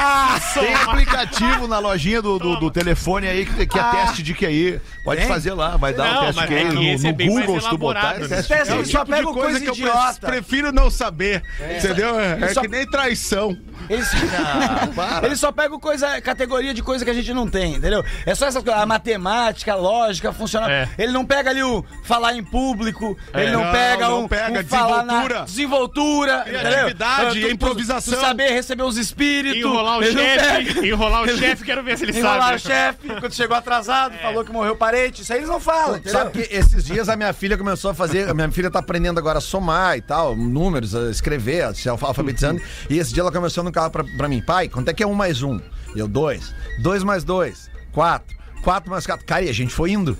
tem 0.54 0.74
aplicativo 0.74 1.68
na 1.68 1.78
lojinha 1.78 2.20
do, 2.22 2.38
do, 2.38 2.56
do 2.58 2.70
telefone 2.70 3.28
aí 3.28 3.46
que, 3.46 3.66
que 3.66 3.78
é 3.78 3.82
teste 3.90 4.22
de 4.22 4.34
QI. 4.34 4.80
Pode 5.04 5.20
Tem? 5.20 5.28
fazer 5.28 5.52
lá, 5.52 5.76
vai 5.76 5.92
dar 5.92 6.04
Não, 6.14 6.22
o 6.22 6.24
teste 6.26 6.36
mas 6.40 6.48
de 6.48 6.54
QI 6.54 6.60
é 6.60 6.68
que 6.68 6.74
no, 6.74 6.82
é 6.82 6.96
no 6.96 7.02
mais 7.34 7.46
Google, 7.46 7.60
se 7.60 7.68
tu 7.70 7.78
botar. 7.78 8.14
É 8.16 8.18
né? 8.20 8.28
teste 8.28 8.48
Teste 8.52 8.74
QI. 8.74 8.86
só 8.86 8.98
tipo 9.00 9.04
de 9.04 9.10
pega 9.10 9.24
coisa 9.24 9.40
coisa 9.40 9.60
que 9.60 9.68
eu 9.68 9.74
idiota. 9.74 10.26
prefiro 10.26 10.72
não 10.72 10.90
saber. 10.90 11.42
Entendeu? 11.78 12.18
É, 12.20 12.48
Só- 12.54 12.60
que 12.62 12.68
nem 12.68 12.86
traição. 12.88 13.56
Ele 13.88 14.04
só, 14.04 14.16
ele 15.24 15.36
só 15.36 15.52
pega 15.52 15.78
coisa, 15.78 16.20
categoria 16.20 16.72
de 16.74 16.82
coisa 16.82 17.04
que 17.04 17.10
a 17.10 17.14
gente 17.14 17.32
não 17.32 17.48
tem, 17.48 17.74
entendeu? 17.76 18.04
É 18.26 18.34
só 18.34 18.46
essas 18.46 18.62
coisas, 18.62 18.80
a 18.80 18.86
matemática, 18.86 19.72
a 19.72 19.76
lógica, 19.76 20.32
funcionar. 20.32 20.70
É. 20.70 20.88
Ele 20.98 21.12
não 21.12 21.24
pega 21.24 21.50
ali 21.50 21.62
o 21.62 21.84
falar 22.04 22.34
em 22.34 22.44
público, 22.44 23.16
ele 23.34 23.50
não, 23.50 23.64
Não, 23.64 23.72
pega 23.72 24.08
não 24.08 24.24
um, 24.24 24.28
pega 24.28 24.60
um 24.60 24.64
falar 24.64 25.02
na 25.02 25.14
desenvoltura. 25.14 25.44
desenvoltura, 25.44 26.40
Criatividade, 26.44 27.20
entendeu? 27.22 27.40
Tu- 27.42 27.48
tu- 27.48 27.54
improvisação. 27.54 28.14
Tu 28.14 28.20
saber 28.20 28.50
receber 28.50 28.79
os 28.82 28.96
espíritos. 28.96 29.58
Enrolar 29.60 29.98
o 29.98 30.04
chefe, 30.04 30.88
enrolar 30.88 31.22
o 31.22 31.28
chefe, 31.36 31.64
quero 31.64 31.82
ver 31.82 31.96
se 31.98 32.04
ele 32.04 32.18
Enrolar 32.18 32.42
sabe. 32.42 32.54
o 32.56 32.58
chefe, 32.60 33.20
quando 33.20 33.34
chegou 33.34 33.56
atrasado, 33.56 34.14
falou 34.18 34.44
que 34.44 34.52
morreu 34.52 34.76
parente. 34.76 35.22
Isso 35.22 35.32
aí 35.32 35.38
eles 35.40 35.48
não 35.48 35.60
falam, 35.60 35.96
entendeu? 35.96 36.12
Sabe 36.12 36.30
que 36.42 36.54
esses 36.54 36.84
dias 36.84 37.08
a 37.08 37.16
minha 37.16 37.32
filha 37.32 37.56
começou 37.58 37.90
a 37.90 37.94
fazer. 37.94 38.28
A 38.28 38.34
minha 38.34 38.50
filha 38.50 38.70
tá 38.70 38.78
aprendendo 38.78 39.18
agora 39.18 39.38
a 39.38 39.40
somar 39.40 39.96
e 39.96 40.00
tal, 40.00 40.36
números, 40.36 40.94
a 40.94 41.10
escrever, 41.10 41.62
a 41.64 41.74
se 41.74 41.88
alfa- 41.88 42.06
alfabetizando. 42.06 42.60
E 42.88 42.98
esse 42.98 43.12
dia 43.12 43.22
ela 43.22 43.32
começou 43.32 43.62
no 43.64 43.72
carro 43.72 43.90
pra, 43.90 44.04
pra 44.16 44.28
mim, 44.28 44.40
pai, 44.40 44.68
quanto 44.68 44.88
é 44.88 44.92
que 44.94 45.02
é 45.02 45.06
um 45.06 45.14
mais 45.14 45.42
um? 45.42 45.60
E 45.94 45.98
eu, 45.98 46.06
dois. 46.08 46.54
Dois 46.82 47.02
mais 47.02 47.24
dois, 47.24 47.70
quatro. 47.92 48.36
Quatro 48.62 48.90
mais 48.90 49.06
quatro. 49.06 49.24
Cara, 49.24 49.42
e 49.42 49.48
a 49.48 49.54
gente 49.54 49.72
foi 49.72 49.90
indo. 49.92 50.16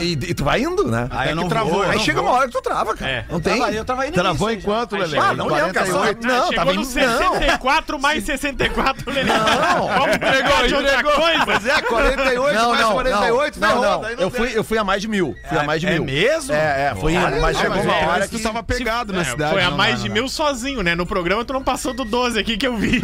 E, 0.00 0.02
e- 0.04 0.12
e 0.30 0.34
tu 0.34 0.44
vai 0.44 0.62
indo, 0.62 0.86
né? 0.88 1.08
Ah, 1.10 1.24
eu 1.26 1.28
que 1.30 1.34
não 1.34 1.48
travou. 1.48 1.72
vou, 1.74 1.84
eu 1.84 1.90
Aí 1.90 1.96
não 1.98 2.04
chega 2.04 2.20
vou. 2.22 2.30
uma 2.30 2.38
hora 2.38 2.46
que 2.48 2.52
tu 2.54 2.62
trava, 2.62 2.94
cara. 2.96 3.10
É. 3.10 3.24
Não 3.30 3.38
tem. 3.40 3.58
Tava- 3.58 3.72
eu 3.72 3.84
tava 3.84 4.06
indo 4.06 4.14
Travou 4.14 4.48
nisso 4.48 4.60
em 4.60 4.62
quanto, 4.62 4.94
Aí 4.96 5.02
Lelê? 5.02 5.18
Ah, 5.18 5.34
não 5.34 5.46
lembro, 5.46 5.74
cara. 5.74 5.86
48. 5.86 6.26
Não, 6.26 6.34
Chegou 6.48 6.54
tava. 6.54 6.72
Não. 6.74 6.84
64 6.84 7.98
mais 8.00 8.24
64, 8.24 9.10
Lelê. 9.12 9.24
Não. 9.30 9.88
Vamos 9.88 10.16
entregar 10.16 10.66
de 10.68 10.74
outra 10.74 11.02
coisa. 11.02 11.44
Pois 11.44 11.66
é, 11.66 11.82
48 11.82 12.54
Não, 12.54 12.68
mais 12.70 12.80
não, 12.80 12.92
48, 12.92 13.60
não, 13.60 13.82
não, 13.82 14.08
Eu 14.10 14.30
fui, 14.30 14.50
eu 14.54 14.64
fui 14.64 14.78
a 14.78 14.84
mais 14.84 15.02
de 15.02 15.08
mil. 15.08 15.36
Fui 15.48 15.58
a 15.58 15.62
mais 15.64 15.80
de 15.80 15.86
É 15.86 15.90
mil. 15.92 16.04
mesmo? 16.04 16.52
É, 16.54 16.90
é, 16.90 16.94
fui 16.98 17.14
indo, 17.14 17.40
mas 17.40 17.56
Ah, 17.56 17.60
chegou 17.60 17.82
uma 17.82 17.94
é, 17.94 18.06
hora 18.06 18.24
tu 18.26 18.30
que... 18.30 18.36
estava 18.36 18.62
pegado 18.62 19.12
na 19.12 19.20
É, 19.20 19.24
cidade. 19.24 19.52
foi 19.52 19.62
a 19.62 19.70
mais 19.70 20.02
de 20.02 20.08
não. 20.08 20.14
mil 20.14 20.28
sozinho, 20.28 20.82
né? 20.82 20.94
No 20.94 21.04
programa 21.04 21.44
tu 21.44 21.52
não 21.52 21.62
passou 21.62 21.92
do 21.92 22.04
12 22.04 22.38
aqui 22.38 22.56
que 22.56 22.66
eu 22.66 22.76
vi. 22.76 23.00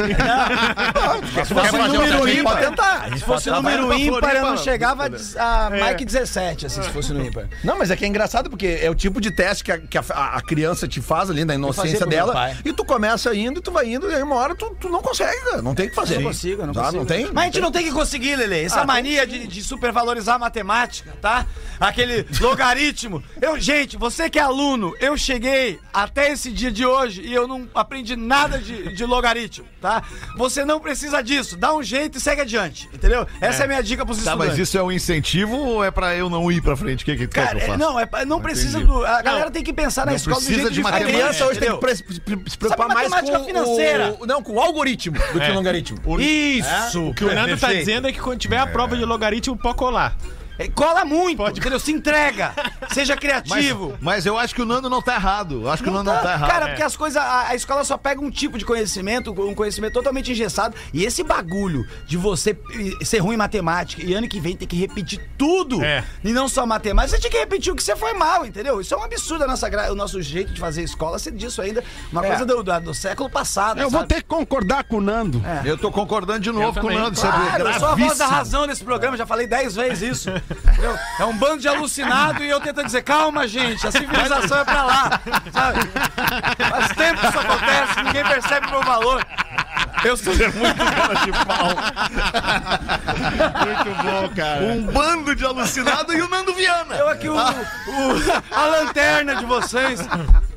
Se 1.46 1.54
fosse 1.54 1.76
número 1.76 2.28
ímpar, 2.28 2.58
tentar. 2.58 3.08
Se 3.14 3.20
fosse 3.24 3.50
Tava 3.50 3.62
número 3.70 3.92
ímpar, 3.98 4.34
eu 4.36 4.42
não 4.46 4.56
chegava 4.56 5.04
a, 5.04 5.08
des- 5.08 5.36
a 5.36 5.70
É. 6.36 6.44
mais 6.44 6.56
que 6.56 6.64
17, 6.64 6.66
assim, 6.66 6.82
se 6.82 6.90
fosse 6.90 7.12
no 7.12 7.24
ímpar. 7.24 7.48
Não, 7.64 7.78
mas 7.78 7.90
é 7.90 7.96
que 7.96 8.04
é 8.04 8.08
engraçado 8.08 8.50
porque 8.50 8.78
é 8.82 8.90
o 8.90 8.94
tipo 8.94 9.20
de 9.20 9.30
teste 9.30 9.64
que 9.64 9.72
a, 9.72 9.78
que 9.78 9.98
a- 9.98 10.02
a 10.34 10.40
criança 10.42 10.86
te 10.88 11.00
faz 11.00 11.30
ali 11.30 11.44
na 11.44 11.54
inocência 11.54 12.06
dela. 12.06 12.52
E 12.64 12.72
tu 12.72 12.84
começa 12.84 13.34
indo, 13.34 13.58
e 13.60 13.62
tu 13.62 13.70
vai 13.70 13.88
indo, 13.92 14.10
e 14.10 14.14
aí 14.14 14.22
uma 14.22 14.36
hora 14.36 14.54
tu, 14.54 14.74
tu 14.80 14.88
não 14.88 15.00
consegue, 15.02 15.38
cara. 15.44 15.62
Não 15.62 15.74
tem 15.74 15.86
o 15.86 15.90
que 15.90 15.94
fazer. 15.94 16.16
Eu 16.16 16.20
não 16.20 16.28
consigo, 16.28 16.62
eu 16.62 16.66
não 16.66 16.74
Tá? 16.74 16.82
consigo. 16.82 16.98
Não 17.00 17.06
tem? 17.06 17.24
Mas 17.32 17.42
a 17.42 17.46
gente 17.46 17.60
não 17.60 17.72
tem 17.72 17.84
que 17.84 17.92
conseguir, 17.92 18.36
Lele. 18.36 18.60
Essa 18.64 18.80
Ah, 18.82 18.86
mania 18.86 19.26
de, 19.26 19.46
de 19.46 19.62
supervalorizar 19.62 20.36
a 20.36 20.38
matemática, 20.38 21.12
tá? 21.20 21.46
Aquele 21.80 22.26
logaritmo. 22.40 23.22
Eu, 23.40 23.58
gente, 23.58 23.96
você 23.96 24.28
que 24.30 24.38
é 24.38 24.42
aluno, 24.42 24.94
eu 25.00 25.16
cheguei 25.16 25.78
até 25.92 26.32
esse 26.32 26.50
dia 26.50 26.70
de 26.70 26.84
hoje 26.86 27.22
e 27.22 27.32
eu 27.32 27.46
não 27.46 27.68
aprendi 27.74 28.16
nada 28.16 28.58
de, 28.58 28.94
de 28.94 29.04
logaritmo, 29.04 29.66
tá? 29.80 30.02
Você 30.36 30.64
não 30.64 30.80
precisa 30.80 31.22
disso. 31.22 31.56
Dá 31.56 31.74
um 31.74 31.82
jeito 31.82 32.18
e 32.18 32.20
segue 32.20 32.40
adiante, 32.42 32.88
entendeu? 32.92 33.26
Essa 33.40 33.62
é, 33.62 33.64
a 33.64 33.68
minha 33.68 33.82
dica 33.82 34.04
pros 34.04 34.18
Tá, 34.18 34.30
estudantes. 34.32 34.50
mas 34.50 34.58
isso 34.58 34.78
é 34.78 34.82
um 34.82 34.90
incentivo 34.92 35.56
ou 35.56 35.84
é 35.84 35.90
pra 35.90 36.14
eu 36.14 36.23
não 36.30 36.50
ir 36.50 36.60
pra 36.62 36.76
frente? 36.76 37.02
O 37.02 37.04
que, 37.04 37.16
que 37.16 37.26
tu 37.26 37.34
quer 37.34 37.46
Cara, 37.46 37.56
que 37.58 37.62
eu 37.62 37.64
é- 37.64 37.66
faça? 37.66 37.78
não, 37.78 37.98
é, 38.00 38.24
não 38.26 38.40
precisa 38.40 38.78
entendi. 38.78 38.92
do. 38.92 39.04
A 39.06 39.22
galera 39.22 39.50
tem 39.50 39.62
que 39.62 39.72
pensar 39.72 40.04
na 40.06 40.12
Não 40.12 40.16
escola 40.16 40.36
do 40.40 40.44
precisa 40.44 40.70
jeito 40.72 40.82
de 40.82 40.86
A 40.86 41.00
criança 41.00 41.46
hoje 41.46 41.60
tem 41.60 41.68
que 41.70 41.76
entendeu? 41.76 42.42
se 42.46 42.58
preocupar 42.58 42.88
mais 42.88 43.08
matemática 43.10 43.38
com 43.40 43.44
financeira? 43.46 44.16
o, 44.20 44.26
não, 44.26 44.42
com 44.42 44.52
o 44.54 44.60
algoritmo 44.60 45.16
do 45.32 45.40
que 45.40 45.50
o 45.50 45.54
logaritmo. 45.54 45.98
Isso! 46.20 47.08
O 47.08 47.14
que 47.14 47.24
o 47.24 47.34
Nando 47.34 47.56
tá 47.56 47.72
dizendo 47.72 48.08
é 48.08 48.12
que 48.12 48.20
quando 48.20 48.38
tiver 48.38 48.58
a 48.58 48.66
prova 48.66 48.96
de 48.96 49.04
logaritmo, 49.04 49.56
pode 49.56 49.76
colar. 49.76 50.16
É, 50.58 50.68
Cola 50.68 51.04
muito, 51.04 51.38
Pode- 51.38 51.58
entendeu? 51.60 51.80
Se 51.80 51.90
entrega, 51.92 52.52
seja 52.90 53.14
Mas, 53.14 53.20
criativo. 53.20 53.96
mas 54.00 54.24
eu 54.26 54.38
acho 54.38 54.54
que 54.54 54.62
o 54.62 54.64
Nando 54.64 54.88
não 54.88 55.02
tá 55.02 55.14
errado. 55.16 55.62
Eu 55.62 55.70
acho 55.70 55.82
que 55.82 55.88
o 55.88 55.92
Nando 55.92 56.12
não 56.12 56.22
tá 56.22 56.32
errado. 56.34 56.48
Cara, 56.50 56.66
porque 56.68 56.82
as 56.82 56.96
coisas. 56.96 57.16
A, 57.20 57.48
a 57.48 57.54
escola 57.54 57.82
só 57.84 57.96
pega 57.98 58.20
um 58.20 58.30
tipo 58.30 58.56
de 58.56 58.64
conhecimento, 58.64 59.32
um 59.32 59.54
conhecimento 59.54 59.92
totalmente 59.94 60.30
engessado. 60.30 60.76
E 60.92 61.04
esse 61.04 61.22
bagulho 61.24 61.86
de 62.06 62.16
você 62.16 62.56
ser 63.02 63.18
ruim 63.18 63.34
em 63.34 63.38
matemática 63.38 64.02
e 64.04 64.14
ano 64.14 64.28
que 64.28 64.38
vem 64.40 64.56
ter 64.56 64.66
que 64.66 64.76
repetir 64.76 65.20
tudo. 65.36 65.82
É. 65.82 66.04
E 66.22 66.32
não 66.32 66.48
só 66.48 66.64
matemática, 66.64 67.16
você 67.16 67.20
tinha 67.20 67.30
que 67.30 67.38
repetir 67.38 67.72
o 67.72 67.76
que 67.76 67.82
você 67.82 67.96
foi 67.96 68.12
mal, 68.14 68.46
entendeu? 68.46 68.80
Isso 68.80 68.94
é 68.94 68.96
um 68.96 69.02
absurdo 69.02 69.44
a 69.44 69.46
nossa, 69.46 69.68
o 69.90 69.94
nosso 69.94 70.22
jeito 70.22 70.52
de 70.52 70.60
fazer 70.60 70.82
escola 70.82 71.18
ser 71.18 71.32
disso 71.32 71.60
ainda. 71.62 71.82
Uma 72.12 72.24
É. 72.24 72.28
coisa 72.28 72.46
do, 72.46 72.62
do, 72.62 72.80
do 72.80 72.94
século 72.94 73.28
passado. 73.28 73.80
Eu 73.80 73.90
vou 73.90 74.00
sabe? 74.00 74.14
ter 74.14 74.22
que 74.22 74.28
concordar 74.28 74.84
com 74.84 74.98
o 74.98 75.00
Nando. 75.00 75.42
Eu 75.64 75.76
tô 75.76 75.90
concordando 75.90 76.40
de 76.40 76.50
novo 76.52 76.80
com 76.80 76.86
o. 76.86 76.90
Nando. 76.92 77.18
É 77.18 77.22
Claro, 77.22 77.68
eu 77.68 77.74
sou 77.80 77.88
a 77.88 77.94
voz 77.94 78.18
da 78.18 78.26
razão 78.26 78.66
nesse 78.66 78.84
programa, 78.84 79.16
já 79.16 79.26
falei 79.26 79.46
dez 79.46 79.74
vezes 79.74 80.02
isso. 80.18 80.30
Entendeu? 80.50 80.98
É 81.18 81.24
um 81.24 81.36
bando 81.36 81.58
de 81.62 81.68
alucinado 81.68 82.42
e 82.42 82.48
eu 82.50 82.60
tentando 82.60 82.86
dizer, 82.86 83.02
calma, 83.02 83.46
gente, 83.48 83.86
a 83.86 83.90
civilização 83.92 84.58
é 84.58 84.64
pra 84.64 84.82
lá. 84.84 85.20
Sabe? 85.52 85.78
Faz 86.70 86.88
tempo 86.96 87.20
que 87.20 87.26
isso 87.28 87.38
acontece, 87.38 88.02
ninguém 88.04 88.24
percebe 88.24 88.66
o 88.66 88.70
meu 88.70 88.82
valor. 88.82 89.26
Eu 90.04 90.16
sou 90.16 90.34
muito 90.34 90.84
cara 90.84 91.14
de 91.24 91.32
pau. 91.46 91.68
Muito 93.66 94.02
bom, 94.02 94.34
cara. 94.34 94.60
Um 94.64 94.82
bando 94.86 95.34
de 95.34 95.44
alucinado 95.44 96.12
e 96.12 96.20
o 96.20 96.28
Nando 96.28 96.52
Viana. 96.54 96.94
Eu 96.96 97.08
aqui, 97.08 97.28
o, 97.28 97.34
o- 97.34 98.42
a 98.50 98.66
lanterna 98.66 99.36
de 99.36 99.44
vocês, 99.46 100.00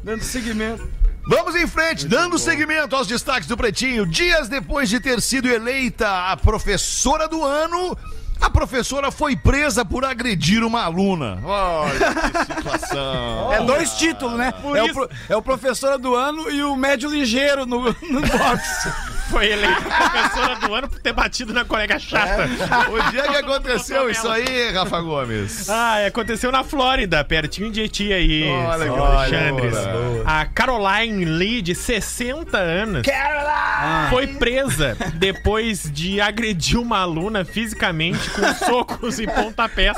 dando 0.04 0.23
seguimento. 0.23 0.88
Vamos 1.30 1.56
em 1.56 1.67
frente, 1.67 2.08
dando 2.08 2.38
seguimento 2.39 2.95
aos 2.95 3.06
destaques 3.08 3.47
do 3.47 3.58
Pretinho. 3.58 4.06
Dias 4.06 4.47
depois 4.47 4.89
de 4.89 5.00
ter 5.00 5.21
sido 5.21 5.47
eleita 5.50 6.10
a 6.32 6.38
professora 6.38 7.28
do 7.28 7.43
ano, 7.45 7.97
a 8.39 8.50
professora 8.50 9.12
foi 9.12 9.36
presa 9.36 9.84
por 9.84 10.06
agredir 10.06 10.63
uma 10.63 10.84
aluna. 10.84 11.39
Olha 11.43 12.13
que 12.45 12.54
situação. 12.56 13.54
É 13.54 13.63
dois 13.63 13.91
títulos, 13.93 14.38
né? 14.38 14.54
É 14.76 14.84
o, 14.84 15.10
é 15.30 15.36
o 15.36 15.41
professor 15.41 15.97
do 15.97 16.15
ano 16.15 16.50
e 16.50 16.63
o 16.63 16.76
médio 16.76 17.10
ligeiro 17.10 17.65
no, 17.65 17.84
no 17.84 18.21
boxe. 18.21 18.91
foi 19.29 19.51
eleita 19.51 19.81
professora 19.81 20.55
do 20.55 20.73
ano 20.73 20.87
por 20.89 20.99
ter 20.99 21.13
batido 21.13 21.53
na 21.53 21.63
colega 21.65 21.99
chata. 21.99 22.47
O 22.91 23.11
dia 23.11 23.23
que 23.23 23.35
aconteceu 23.37 24.09
isso 24.09 24.27
aí, 24.27 24.71
Rafa 24.71 24.99
Gomes? 25.01 25.69
Ah, 25.69 26.05
aconteceu 26.07 26.51
na 26.51 26.63
Flórida, 26.63 27.23
pertinho 27.23 27.71
de 27.71 27.87
ti 27.89 28.11
aí, 28.13 28.43
Olha. 28.49 28.91
Alexandre. 28.91 29.67
A 30.25 30.45
Caroline 30.45 31.25
Lee, 31.25 31.61
de 31.61 31.75
60 31.75 32.57
anos, 32.57 33.03
foi 34.09 34.27
presa 34.27 34.95
depois 35.15 35.89
de 35.91 36.19
agredir 36.21 36.79
uma 36.79 36.99
aluna 36.99 37.43
fisicamente 37.45 38.29
com 38.31 38.53
socos 38.65 39.19
e 39.19 39.27
pontapés. 39.27 39.95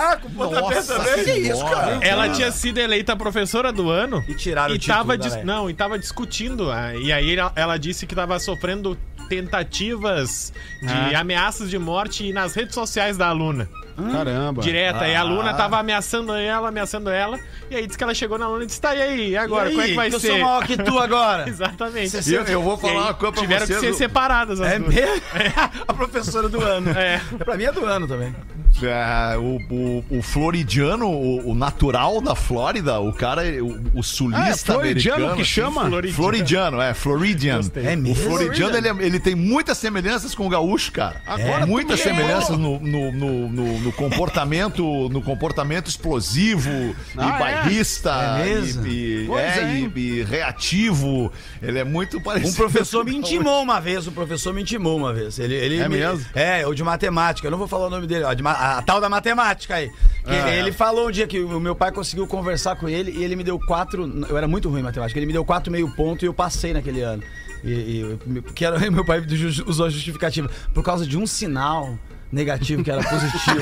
Que 1.23 1.31
isso, 1.31 1.63
cara? 1.65 1.99
Ela 2.01 2.29
tinha 2.29 2.51
sido 2.51 2.77
eleita 2.79 3.15
professora 3.15 3.71
do 3.71 3.89
ano 3.89 4.23
E 4.27 4.33
tiraram 4.33 4.73
e 4.73 4.77
o 4.77 4.79
título 4.79 4.97
tava 4.97 5.17
dis- 5.17 5.43
não, 5.43 5.69
e 5.69 5.73
tava 5.73 5.97
discutindo. 5.99 6.71
ah, 6.71 6.95
E 6.95 7.11
aí 7.11 7.35
ela, 7.37 7.51
ela 7.55 7.77
disse 7.77 8.05
que 8.05 8.15
tava 8.15 8.39
sofrendo 8.39 8.97
tentativas 9.29 10.51
de 10.81 11.15
ameaças 11.15 11.69
de 11.69 11.77
morte 11.77 12.33
nas 12.33 12.53
redes 12.53 12.73
sociais 12.75 13.17
da 13.17 13.27
aluna. 13.27 13.69
Caramba. 14.11 14.61
Direta. 14.61 15.05
E 15.09 15.13
a 15.15 15.19
aluna 15.19 15.53
tava 15.53 15.77
ameaçando 15.77 16.33
ela, 16.33 16.69
ameaçando 16.69 17.09
ela. 17.09 17.37
E 17.69 17.75
aí 17.75 17.85
disse 17.85 17.97
que 17.97 18.03
ela 18.03 18.13
chegou 18.13 18.37
na 18.37 18.45
aluna 18.45 18.63
e 18.63 18.67
disse: 18.67 18.79
tá, 18.79 18.95
e 18.95 19.01
aí? 19.01 19.29
E 19.31 19.37
agora? 19.37 19.67
E 19.69 19.71
como 19.71 19.81
é 19.81 19.85
que 19.85 19.91
aí, 19.91 19.95
vai 19.97 20.07
eu 20.07 20.19
ser? 20.21 20.27
sou 20.27 20.39
maior 20.39 20.65
que 20.65 20.77
tu 20.77 20.97
agora. 20.97 21.47
Exatamente. 21.49 22.31
Eu, 22.31 22.43
eu 22.45 22.61
vou 22.61 22.77
falar 22.77 22.93
aí 22.93 22.97
uma 22.99 23.13
coisa 23.13 23.33
pra 23.33 23.41
tiveram 23.41 23.65
vocês. 23.67 23.79
que 23.81 23.85
ser 23.87 23.93
separadas 23.95 24.61
as 24.61 24.71
É 24.71 24.79
duas. 24.79 24.93
mesmo? 24.95 25.21
A 25.85 25.93
professora 25.93 26.47
do 26.47 26.61
ano. 26.63 26.91
É. 26.91 27.19
Pra 27.43 27.57
mim 27.57 27.65
é 27.65 27.71
do 27.73 27.85
ano 27.85 28.07
também. 28.07 28.33
É, 28.81 29.37
o, 29.37 29.59
o, 29.69 30.05
o 30.19 30.21
floridiano, 30.21 31.07
o, 31.09 31.51
o 31.51 31.55
natural 31.55 32.21
da 32.21 32.33
Flórida, 32.35 32.99
o 32.99 33.11
cara, 33.11 33.41
o, 33.61 33.99
o 33.99 34.03
sulista 34.03 34.41
Ah, 34.45 34.49
é 34.49 34.55
floridiano 34.57 35.15
americano. 35.17 35.35
que 35.37 35.43
chama? 35.45 35.81
Floridiano. 35.89 36.15
Floridiano, 36.15 36.81
é, 36.81 36.93
Floridian. 36.93 37.59
É 37.75 37.95
O 37.95 37.97
mesmo? 37.97 38.15
Floridiano, 38.15 38.77
ele, 38.77 38.87
é- 38.87 39.05
ele 39.05 39.19
tem 39.19 39.35
muitas 39.35 39.77
semelhanças 39.77 40.33
com 40.33 40.45
o 40.45 40.49
gaúcho, 40.49 40.91
cara. 40.93 41.21
Agora 41.27 41.65
muitas 41.65 41.99
tu- 41.99 42.03
semelhanças 42.03 42.57
no, 42.57 42.79
no, 42.79 43.11
no, 43.11 43.49
no- 43.49 43.79
no 43.79 43.91
comportamento, 43.91 45.09
no 45.09 45.21
comportamento 45.21 45.87
explosivo 45.87 46.69
Ah, 47.17 47.25
e 47.25 47.29
é? 47.35 47.39
bairrista 47.39 48.11
É 48.39 48.43
mesmo? 48.45 48.87
e, 48.87 49.25
e- 49.27 49.31
é, 49.33 49.59
é, 49.59 49.73
e- 49.95 49.99
e 49.99 50.23
reativo. 50.23 51.31
Ele 51.61 51.79
é 51.79 51.83
muito 51.83 52.21
parecido. 52.21 52.51
Um 52.51 52.55
professor 52.55 53.03
me 53.03 53.11
com 53.11 53.17
o 53.17 53.19
intimou 53.19 53.61
uma 53.61 53.79
vez, 53.81 54.07
um 54.07 54.11
professor 54.11 54.53
me 54.53 54.61
intimou 54.61 54.95
uma 54.97 55.13
vez. 55.13 55.37
Ele, 55.39 55.55
ele 55.55 55.77
É 55.79 55.89
me- 55.89 55.97
mesmo? 55.97 56.25
É, 56.33 56.65
o 56.65 56.73
de 56.73 56.83
matemática. 56.83 57.45
Eu 57.47 57.51
não 57.51 57.57
vou 57.57 57.67
falar 57.67 57.87
o 57.87 57.89
nome 57.89 58.07
dele, 58.07 58.23
ó, 58.23 58.33
de 58.33 58.41
ma- 58.43 58.58
a, 58.59 58.81
tal 58.81 58.99
da 58.99 59.07
matemática 59.07 59.75
aí. 59.75 59.89
Ah, 60.25 60.51
ele 60.51 60.71
falou 60.71 61.07
um 61.07 61.11
dia 61.11 61.25
que 61.25 61.39
o 61.39 61.59
meu 61.59 61.75
pai 61.75 61.91
conseguiu 61.91 62.27
conversar 62.27 62.75
com 62.75 62.89
ele 62.89 63.11
e 63.11 63.23
ele 63.23 63.35
me 63.35 63.43
deu 63.43 63.57
quatro. 63.57 64.05
Eu 64.27 64.37
era 64.37 64.47
muito 64.47 64.69
ruim 64.69 64.81
em 64.81 64.83
matemática. 64.83 65.17
Ele 65.17 65.25
me 65.25 65.33
deu 65.33 65.45
quatro 65.45 65.71
meio 65.71 65.89
ponto 65.95 66.23
e 66.23 66.27
eu 66.27 66.33
passei 66.33 66.73
naquele 66.73 67.01
ano. 67.01 67.23
E, 67.63 68.19
e 68.27 68.41
que 68.53 68.65
era, 68.65 68.77
meu 68.91 69.05
pai 69.05 69.23
usou 69.65 69.85
a 69.85 69.89
justificativa. 69.89 70.49
Por 70.73 70.83
causa 70.83 71.05
de 71.05 71.17
um 71.17 71.25
sinal 71.25 71.97
negativo 72.31 72.83
que 72.83 72.91
era 72.91 73.03
positivo. 73.03 73.59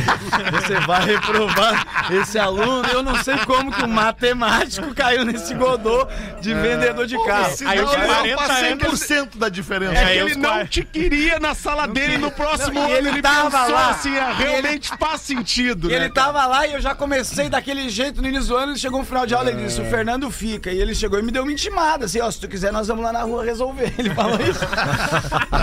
Você 0.51 0.79
vai 0.81 1.05
reprovar 1.05 1.85
esse 2.11 2.37
aluno. 2.37 2.87
Eu 2.91 3.01
não 3.03 3.15
sei 3.23 3.37
como 3.39 3.71
que 3.71 3.83
um 3.83 3.87
matemático 3.87 4.93
caiu 4.93 5.23
nesse 5.25 5.53
godô 5.53 6.07
de 6.41 6.53
vendedor 6.53 7.05
de 7.07 7.15
carro. 7.25 7.55
Aí 7.65 7.77
eu 7.77 7.87
tinha 7.87 7.99
ele 8.03 8.35
40 8.35 8.35
passei 8.37 8.71
anos. 8.73 8.83
por 8.83 8.97
cento 8.97 9.37
da 9.37 9.49
diferença. 9.49 9.93
É 9.93 10.03
que 10.03 10.09
Aí 10.11 10.17
ele 10.19 10.35
não 10.35 10.65
te 10.65 10.83
queria 10.83 11.39
na 11.39 11.53
sala 11.53 11.87
dele 11.87 12.17
no 12.17 12.29
próximo 12.31 12.73
Não, 12.73 12.83
ano. 12.83 12.93
ele 12.93 13.07
Ele 13.09 13.21
tava 13.21 13.49
pensou 13.59 13.73
lá. 13.75 13.89
assim, 13.89 14.17
ah, 14.17 14.33
realmente 14.37 14.91
faz 14.99 15.21
sentido, 15.21 15.89
E 15.89 15.93
ele 15.93 16.05
né? 16.05 16.11
tava 16.13 16.45
lá 16.45 16.67
e 16.67 16.73
eu 16.73 16.81
já 16.81 16.93
comecei 16.93 17.49
daquele 17.49 17.89
jeito 17.89 18.21
no 18.21 18.27
início 18.27 18.49
do 18.49 18.57
ano. 18.57 18.71
Ele 18.73 18.79
chegou 18.79 18.99
no 18.99 19.05
final 19.05 19.25
de 19.25 19.33
aula 19.33 19.51
e 19.51 19.55
disse: 19.55 19.79
O 19.81 19.85
Fernando 19.85 20.29
fica. 20.29 20.71
E 20.71 20.79
ele 20.79 20.93
chegou 20.93 21.17
e 21.19 21.21
me 21.23 21.31
deu 21.31 21.43
uma 21.43 21.51
intimada, 21.51 22.05
assim: 22.05 22.19
Ó, 22.21 22.29
se 22.29 22.39
tu 22.39 22.47
quiser, 22.47 22.71
nós 22.71 22.87
vamos 22.87 23.03
lá 23.03 23.13
na 23.13 23.21
rua 23.23 23.43
resolver. 23.43 23.93
Ele 23.97 24.09
falou 24.13 24.37
isso. 24.41 24.59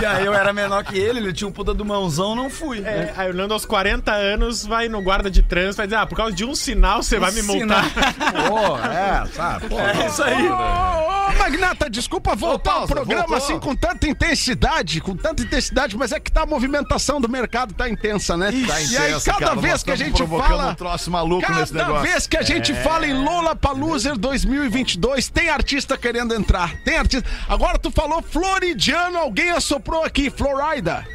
e 0.01 0.05
aí 0.05 0.25
eu 0.25 0.33
era 0.33 0.51
menor 0.51 0.83
que 0.83 0.97
ele, 0.97 1.19
ele 1.19 1.33
tinha 1.33 1.47
um 1.47 1.51
puta 1.51 1.73
do 1.73 1.85
mãozão, 1.85 2.35
não 2.35 2.49
fui. 2.49 2.81
É, 2.85 2.94
aí 3.15 3.29
o 3.29 3.33
Nando 3.33 3.53
aos 3.53 3.65
40 3.65 4.11
anos 4.11 4.65
vai 4.65 4.87
no 4.89 5.01
guarda 5.01 5.29
de 5.29 5.41
trânsito 5.43 5.75
e 5.75 5.77
vai 5.77 5.87
dizer: 5.87 5.97
Ah, 5.97 6.05
por 6.05 6.15
causa 6.15 6.35
de 6.35 6.45
um 6.45 6.55
sinal 6.55 7.01
você 7.03 7.19
vai 7.19 7.31
me 7.31 7.41
multar. 7.41 7.85
Pô, 8.47 8.77
é, 8.77 9.25
sabe? 9.33 9.69
Pô, 9.69 9.79
É 9.79 10.07
isso 10.07 10.23
aí. 10.23 10.47
Ô, 10.49 10.53
ô, 10.53 11.37
Magnata, 11.37 11.89
desculpa 11.89 12.35
voltar 12.35 12.71
pausa, 12.71 12.81
ao 12.81 12.87
programa 12.87 13.27
voltou. 13.27 13.37
assim 13.37 13.59
com 13.59 13.75
tanta 13.75 14.07
intensidade, 14.07 15.01
com 15.01 15.15
tanta 15.15 15.43
intensidade, 15.43 15.97
mas 15.97 16.11
é 16.11 16.19
que 16.19 16.31
tá 16.31 16.43
a 16.43 16.45
movimentação 16.45 17.19
do 17.19 17.27
mercado 17.29 17.73
tá 17.73 17.89
intensa, 17.89 18.37
né? 18.37 18.51
Tá 18.51 18.81
e 18.81 18.97
aí 18.97 19.11
intensa, 19.11 19.31
cada 19.31 19.47
cara, 19.47 19.59
vez 19.61 19.83
que 19.83 19.91
a 19.91 19.95
gente 19.95 20.25
fala, 20.27 20.71
um 20.71 20.75
troço 20.75 21.11
maluco 21.11 21.51
nesse 21.53 21.73
cada 21.73 21.87
negócio. 21.87 22.11
vez 22.11 22.27
que 22.27 22.37
a 22.37 22.41
gente 22.41 22.73
fala 22.75 23.07
em 23.07 23.13
Lollapalooza 23.23 24.15
2022, 24.15 25.29
tem 25.29 25.49
artista 25.49 25.97
querendo 25.97 26.33
entrar, 26.33 26.75
tem 26.83 26.97
artista. 26.97 27.27
Agora 27.49 27.77
tu 27.77 27.91
falou 27.91 28.21
floridiano, 28.21 29.17
alguém 29.17 29.51
assoprou 29.51 30.03
aqui, 30.03 30.29
Florida. 30.29 31.05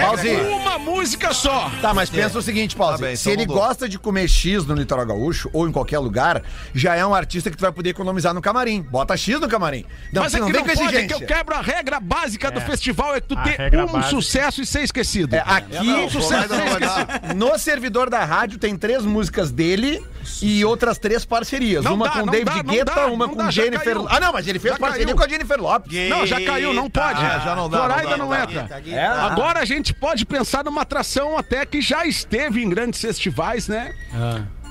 Pause. 0.00 0.28
Uma 0.36 0.78
música 0.78 1.34
só. 1.34 1.70
Tá, 1.82 1.92
mas 1.92 2.08
pensa 2.08 2.38
o 2.38 2.42
seguinte, 2.42 2.74
Paulo. 2.74 2.96
Tá 2.96 3.02
bem, 3.04 3.14
se 3.16 3.22
então 3.28 3.32
ele 3.34 3.46
mudou. 3.46 3.62
gosta 3.66 3.88
de 3.88 3.98
comer 3.98 4.26
X 4.28 4.64
no 4.64 4.74
litoral 4.74 5.04
gaúcho 5.06 5.50
ou 5.52 5.68
em 5.68 5.72
qualquer 5.72 5.98
lugar, 5.98 6.42
já 6.74 6.94
é 6.96 7.04
um 7.04 7.14
artista 7.14 7.50
que 7.50 7.56
tu 7.56 7.60
vai 7.60 7.72
poder 7.72 7.90
economizar 7.90 8.32
no 8.32 8.40
camarim. 8.40 8.80
Bota 8.82 9.16
X 9.16 9.38
no 9.38 9.48
camarim. 9.48 9.84
Não, 10.12 10.22
Mas 10.22 10.32
você 10.32 10.38
é 10.38 10.40
não 10.40 10.46
que 10.46 10.52
vem 10.54 10.62
não 10.64 10.74
com 10.74 10.84
pode, 10.84 10.96
é 10.96 11.04
que 11.06 11.14
eu 11.14 11.20
quebro 11.20 11.54
a 11.54 11.60
regra 11.60 12.00
básica 12.00 12.50
do 12.50 12.60
festival, 12.62 13.14
é 13.16 13.20
que 13.20 13.28
tu 13.28 13.38
A 13.38 13.42
ter 13.42 13.76
um 13.82 13.86
básica. 13.86 14.10
sucesso 14.10 14.62
e 14.62 14.66
ser 14.66 14.82
esquecido. 14.82 15.34
É, 15.36 15.42
aqui, 15.46 15.88
um 15.92 16.08
sucesso 16.08 16.46
e 16.46 16.48
não 16.48 16.56
ser 16.56 16.70
vai 16.70 16.82
esquecido. 16.88 17.06
dar. 17.20 17.34
no 17.34 17.58
servidor 17.58 18.08
da 18.08 18.24
rádio, 18.24 18.58
tem 18.58 18.76
três 18.76 19.04
músicas 19.04 19.50
dele 19.50 20.02
e 20.40 20.64
outras 20.64 20.98
três 20.98 21.24
parcerias. 21.24 21.84
Não 21.84 21.94
uma 21.94 22.06
dá, 22.06 22.12
com 22.12 22.18
não 22.26 22.32
David 22.46 22.62
dá, 22.62 22.66
não 22.66 22.74
Guetta, 22.74 22.94
dá, 22.94 23.06
uma 23.06 23.28
com 23.28 23.36
dá, 23.36 23.50
Jennifer... 23.50 23.96
Ah, 24.08 24.20
não, 24.20 24.32
mas 24.32 24.46
ele 24.46 24.58
fez 24.58 24.74
Já 24.74 24.80
parceria 24.80 25.06
caiu. 25.06 25.16
com 25.16 25.22
a 25.24 25.28
Jennifer 25.28 25.60
Lopes. 25.60 26.08
Não, 26.08 26.26
já 26.26 26.40
caiu, 26.40 26.72
não 26.74 26.88
pode. 26.90 27.20
Ah, 27.24 27.40
já 27.44 27.54
não 27.54 27.68
dá, 27.68 27.78
não 27.78 27.88
dá, 27.88 28.02
não, 28.02 28.18
não 28.18 28.28
dá. 28.30 28.42
entra. 28.42 28.82
É. 28.90 29.06
Agora 29.06 29.60
a 29.60 29.64
gente 29.64 29.92
pode 29.94 30.24
pensar 30.24 30.64
numa 30.64 30.82
atração 30.82 31.36
até 31.38 31.64
que 31.66 31.80
já 31.80 32.04
esteve 32.06 32.62
em 32.62 32.68
grandes 32.68 33.00
festivais, 33.00 33.68
né? 33.68 33.94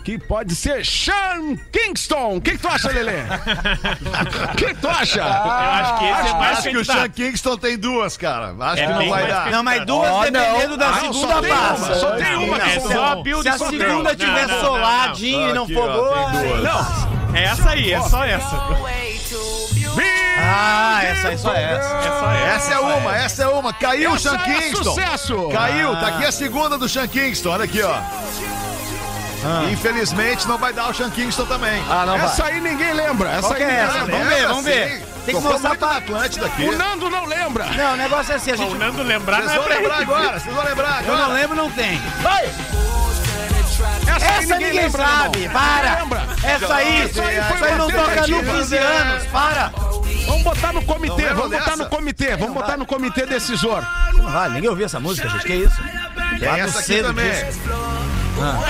Que 0.03 0.19
pode 0.19 0.53
ser 0.55 0.85
Sean 0.85 1.55
Kingston. 1.71 2.35
O 2.37 2.41
que, 2.41 2.51
que 2.51 2.57
tu 2.59 2.67
acha, 2.67 2.89
Lelê? 2.89 3.23
O 4.53 4.55
que, 4.55 4.65
que 4.65 4.75
tu 4.75 4.87
acha? 4.87 5.19
Eu 5.19 5.25
acho 5.25 5.97
que 5.97 6.05
esse 6.05 6.27
é 6.29 6.33
mais 6.33 6.57
Acho 6.59 6.69
que 6.69 6.77
o. 6.77 6.85
Sean 6.85 7.09
Kingston 7.09 7.57
tem 7.57 7.75
duas, 7.75 8.15
cara. 8.15 8.53
Acho 8.59 8.83
É 8.83 8.85
que 8.85 8.93
não 8.93 9.09
vai 9.09 9.27
dar. 9.27 9.49
Não, 9.51 9.63
mas 9.63 9.83
duas 9.85 10.11
Ó, 10.11 10.23
dependendo 10.23 10.69
não. 10.69 10.77
da 10.77 10.89
Ah, 10.89 10.93
segunda 10.99 11.27
só 11.33 11.41
tem 11.41 11.51
uma, 11.51 11.61
passa. 11.69 11.95
só 11.95 12.11
tem 12.11 12.35
uma 12.35 12.57
É 12.57 12.59
que 12.59 12.79
só 12.81 12.89
só 12.89 13.05
a 13.05 13.15
build 13.23 13.41
Se 13.41 13.49
a 13.49 13.57
segunda 13.57 14.15
tiver 14.15 14.47
Não, 14.47 14.59
soladinho 14.61 15.49
e 15.49 15.53
não 15.53 15.67
for 15.67 15.91
boa. 15.91 16.31
Não, 16.61 17.04
É 17.35 17.43
essa 17.43 17.69
aí, 17.71 17.91
é 17.93 18.01
só 18.01 18.23
essa. 18.23 18.61
Ah, 20.37 20.99
essa 21.03 21.27
aí 21.29 21.37
só 21.37 21.53
é 21.53 21.63
essa. 21.63 21.89
É 21.89 22.01
só 22.19 22.31
essa. 22.31 22.45
Essa 22.55 22.73
é 22.73 22.79
uma, 22.79 23.15
essa 23.17 23.43
é 23.43 23.47
uma. 23.47 23.73
Caiu 23.73 24.11
o 24.11 24.19
Sean 24.19 24.35
é 24.35 24.37
Kingston. 24.43 24.83
sucesso. 24.83 25.49
Caiu, 25.49 25.95
tá 25.97 26.07
aqui 26.07 26.25
a 26.25 26.31
segunda 26.31 26.77
do 26.77 26.87
Sean 26.87 27.07
Kingston. 27.07 27.49
Olha 27.49 27.65
aqui, 27.65 27.81
ó. 27.81 27.95
Infelizmente 29.71 30.47
não 30.47 30.57
vai 30.57 30.73
dar 30.73 30.89
o 30.89 30.93
Sean 30.93 31.09
Kingston 31.09 31.45
também. 31.45 31.83
Ah, 31.89 32.05
não 32.05 32.17
vai. 32.17 32.25
Essa 32.25 32.45
aí 32.45 32.59
ninguém 32.61 32.93
lembra. 32.93 33.29
Essa 33.29 33.41
Qual 33.41 33.53
aí 33.53 33.63
é 33.63 33.69
essa? 33.75 33.93
lembra. 34.03 34.15
Vamos 34.17 34.27
ver, 34.27 34.47
vamos 34.47 34.63
ver. 34.65 34.89
sim. 34.89 35.05
Tem 35.25 35.35
que 35.35 35.41
Tocou 35.41 35.51
mostrar 35.51 35.75
pra... 35.77 35.97
Atlântida 35.97 36.45
aqui. 36.45 36.63
O 36.69 36.77
Nando 36.77 37.09
não 37.09 37.25
lembra. 37.25 37.65
Não, 37.65 37.93
o 37.93 37.97
negócio 37.97 38.31
é 38.31 38.35
assim, 38.35 38.51
a 38.51 38.53
O 38.53 38.57
gente... 38.57 38.75
Nando 38.75 39.01
lembrar 39.03 39.41
não 39.41 39.49
Vocês 39.49 39.59
é 39.59 39.59
vão 39.59 39.67
lembrar 39.67 39.97
agora, 40.01 40.39
vocês 40.39 40.55
vão 40.55 40.63
lembrar 40.63 41.01
Eu 41.03 41.07
não 41.07 41.23
agora. 41.23 41.33
lembro, 41.33 41.55
não 41.55 41.71
tem. 41.71 41.99
Essa, 44.07 44.25
Essa 44.25 44.53
ninguém, 44.57 44.73
lembra, 44.73 45.05
sabe, 45.05 45.39
irmão. 45.39 45.61
para! 45.61 45.99
Lembra? 46.01 46.27
Essa 46.43 46.75
aí, 46.75 47.05
Isso 47.05 47.21
aí 47.21 47.41
foi 47.57 47.67
aí 47.69 47.75
não 47.77 47.89
toca 47.89 48.01
no 48.01 48.07
tentativa, 48.25 48.53
15 48.53 48.75
né? 48.75 48.81
anos, 48.81 49.23
para! 49.27 49.71
Vamos 50.27 50.43
botar 50.43 50.73
no 50.73 50.81
comitê, 50.83 51.23
vamos 51.27 51.51
botar 51.51 51.65
dessa? 51.65 51.75
no 51.77 51.85
comitê, 51.89 52.35
vamos 52.35 52.53
botar 52.53 52.77
no 52.77 52.85
comitê 52.85 53.25
decisor. 53.25 53.83
Não 54.13 54.29
vale, 54.31 54.53
ninguém 54.55 54.69
ouviu 54.69 54.85
essa 54.85 54.99
música, 54.99 55.29
gente, 55.29 55.45
que 55.45 55.53
isso? 55.53 55.75
Tem 56.39 56.47
Lá 56.49 56.57
essa 56.59 56.79
aqui 56.79 56.87
cedo 56.87 57.07
também. 57.07 57.29
disso. 57.31 57.59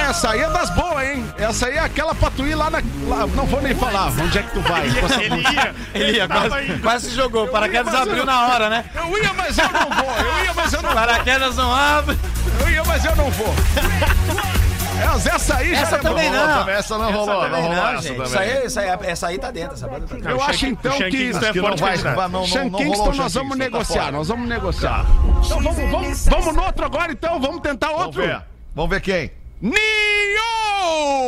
Essa 0.10 0.30
aí 0.32 0.42
é 0.42 0.50
das 0.50 0.70
boas, 0.72 1.08
hein? 1.08 1.26
Essa 1.40 1.66
aí 1.68 1.74
é 1.76 1.80
aquela 1.80 2.14
pra 2.14 2.30
tu 2.30 2.46
ir 2.46 2.54
lá 2.54 2.70
na. 2.70 2.78
lá- 3.08 3.26
não 3.26 3.46
vou 3.48 3.62
nem 3.64 3.74
falar 3.74 4.10
onde 4.10 4.38
é 4.38 4.44
que 4.44 4.52
tu 4.52 4.62
vai. 4.62 4.86
essa 4.88 5.16
Ele 5.24 5.42
ia, 5.42 5.76
Ele 5.96 6.12
ia, 6.18 6.28
quase, 6.28 6.80
quase 6.84 7.10
se 7.10 7.16
jogou, 7.16 7.48
paraquedas 7.48 7.94
abriu 7.96 8.18
eu- 8.18 8.26
na 8.28 8.48
hora, 8.48 8.70
né? 8.70 8.86
Eu 8.94 9.18
ia, 9.24 9.34
mas 9.34 9.58
eu 9.58 9.70
não 9.72 9.90
vou. 9.90 10.16
Eu 10.18 10.44
ia, 10.46 10.54
mas 10.54 10.72
eu 10.74 10.82
não 10.84 10.90
vou. 10.92 11.00
Paraquedas 11.00 11.56
não 11.56 11.74
abre. 11.74 12.18
Eu 12.60 12.70
ia, 12.70 12.84
mas 12.84 13.06
eu 13.06 13.16
não 13.16 13.32
vou. 13.32 13.56
Essa, 15.02 15.30
essa 15.36 15.56
aí 15.58 15.74
Essa 15.74 15.92
já 15.92 15.98
é 15.98 16.00
também 16.00 16.30
não. 16.32 16.60
Também 16.60 16.76
Essa 16.76 16.98
não 16.98 17.12
rolou, 17.12 17.50
não 17.50 17.62
rolou 17.62 17.76
não, 17.76 17.88
essa 17.94 18.08
também. 18.10 18.24
Isso 18.26 18.38
aí, 18.40 18.66
isso 18.66 18.80
aí, 18.80 18.88
essa 19.04 19.28
aí 19.28 19.38
tá 19.38 19.52
dentro, 19.52 19.74
essa 19.74 19.88
banda 19.88 20.08
tá 20.08 20.16
dentro. 20.16 20.30
Eu 20.32 20.38
Não, 20.38 20.44
acho 20.44 20.60
Shank- 20.60 20.72
então 20.74 20.98
que. 20.98 21.10
Kingston 21.10 21.46
é 21.46 21.54
não 21.54 21.64
forte 21.78 21.82
vai, 21.82 21.98
não, 22.16 22.30
não, 22.30 22.46
Sean 22.48 22.64
não 22.66 22.70
rolou 22.72 22.86
Kingston, 22.86 23.10
o 23.10 23.14
Sean 23.14 23.24
nós 23.24 23.34
vamos 23.34 23.50
tá 23.50 23.56
negociar, 23.64 24.12
nós 24.12 24.28
vamos 24.28 24.50
negociar. 24.50 25.06
Então 25.46 25.62
vamos, 25.62 25.92
vamos, 25.92 26.26
vamos 26.28 26.56
no 26.56 26.64
outro 26.64 26.86
agora, 26.86 27.12
então, 27.12 27.40
vamos 27.40 27.62
tentar 27.62 27.88
Vamos 27.88 28.06
outro. 28.06 28.22
ver. 28.22 28.42
Vamos 28.74 28.90
ver 28.90 29.02
quem. 29.02 29.32
Nio! 29.62 29.76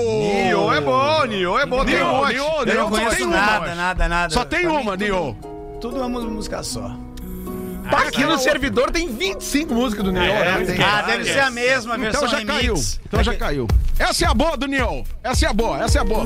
Nio 0.03 0.73
é 0.73 0.81
bom, 0.81 1.25
Nio 1.25 1.57
é 1.59 1.65
bom. 1.65 1.85
Tem 1.85 1.95
um 1.95 1.97
Nio, 2.07 2.17
monte. 2.17 2.33
Nio, 2.33 2.43
Eu 2.43 2.65
Nio, 2.65 2.75
não 2.75 2.89
conheço 2.89 3.27
nada, 3.27 3.75
nada, 3.75 4.07
nada. 4.07 4.33
Só 4.33 4.43
tem 4.45 4.61
Pra 4.61 4.69
mim, 4.69 4.75
uma, 4.81 4.91
tudo- 4.91 5.03
Nio. 5.03 5.37
Tudo 5.81 6.01
é 6.01 6.05
uma 6.05 6.19
música 6.21 6.63
só. 6.63 6.91
Tá 7.89 7.99
aqui 8.07 8.23
no 8.25 8.37
servidor 8.37 8.91
tem 8.91 9.07
25 9.07 9.73
músicas 9.73 10.05
do 10.05 10.11
Neo. 10.11 10.23
É, 10.23 10.59
né? 10.59 10.65
tem 10.65 10.83
Ah, 10.83 11.01
deve 11.01 11.25
ser 11.25 11.39
a 11.39 11.49
mesma 11.51 11.97
versão 11.97 12.21
Então 12.25 12.31
já 12.31 12.37
remix. 12.37 12.57
caiu. 12.57 12.75
Então 13.05 13.23
já 13.23 13.33
caiu. 13.35 13.67
Essa 13.99 14.25
é 14.25 14.27
a 14.27 14.33
boa 14.33 14.57
do 14.57 14.67
Nio. 14.67 15.03
Essa 15.23 15.45
é 15.45 15.49
a 15.49 15.53
boa, 15.53 15.83
essa 15.83 15.97
é 15.97 16.01
a 16.01 16.03
boa. 16.03 16.23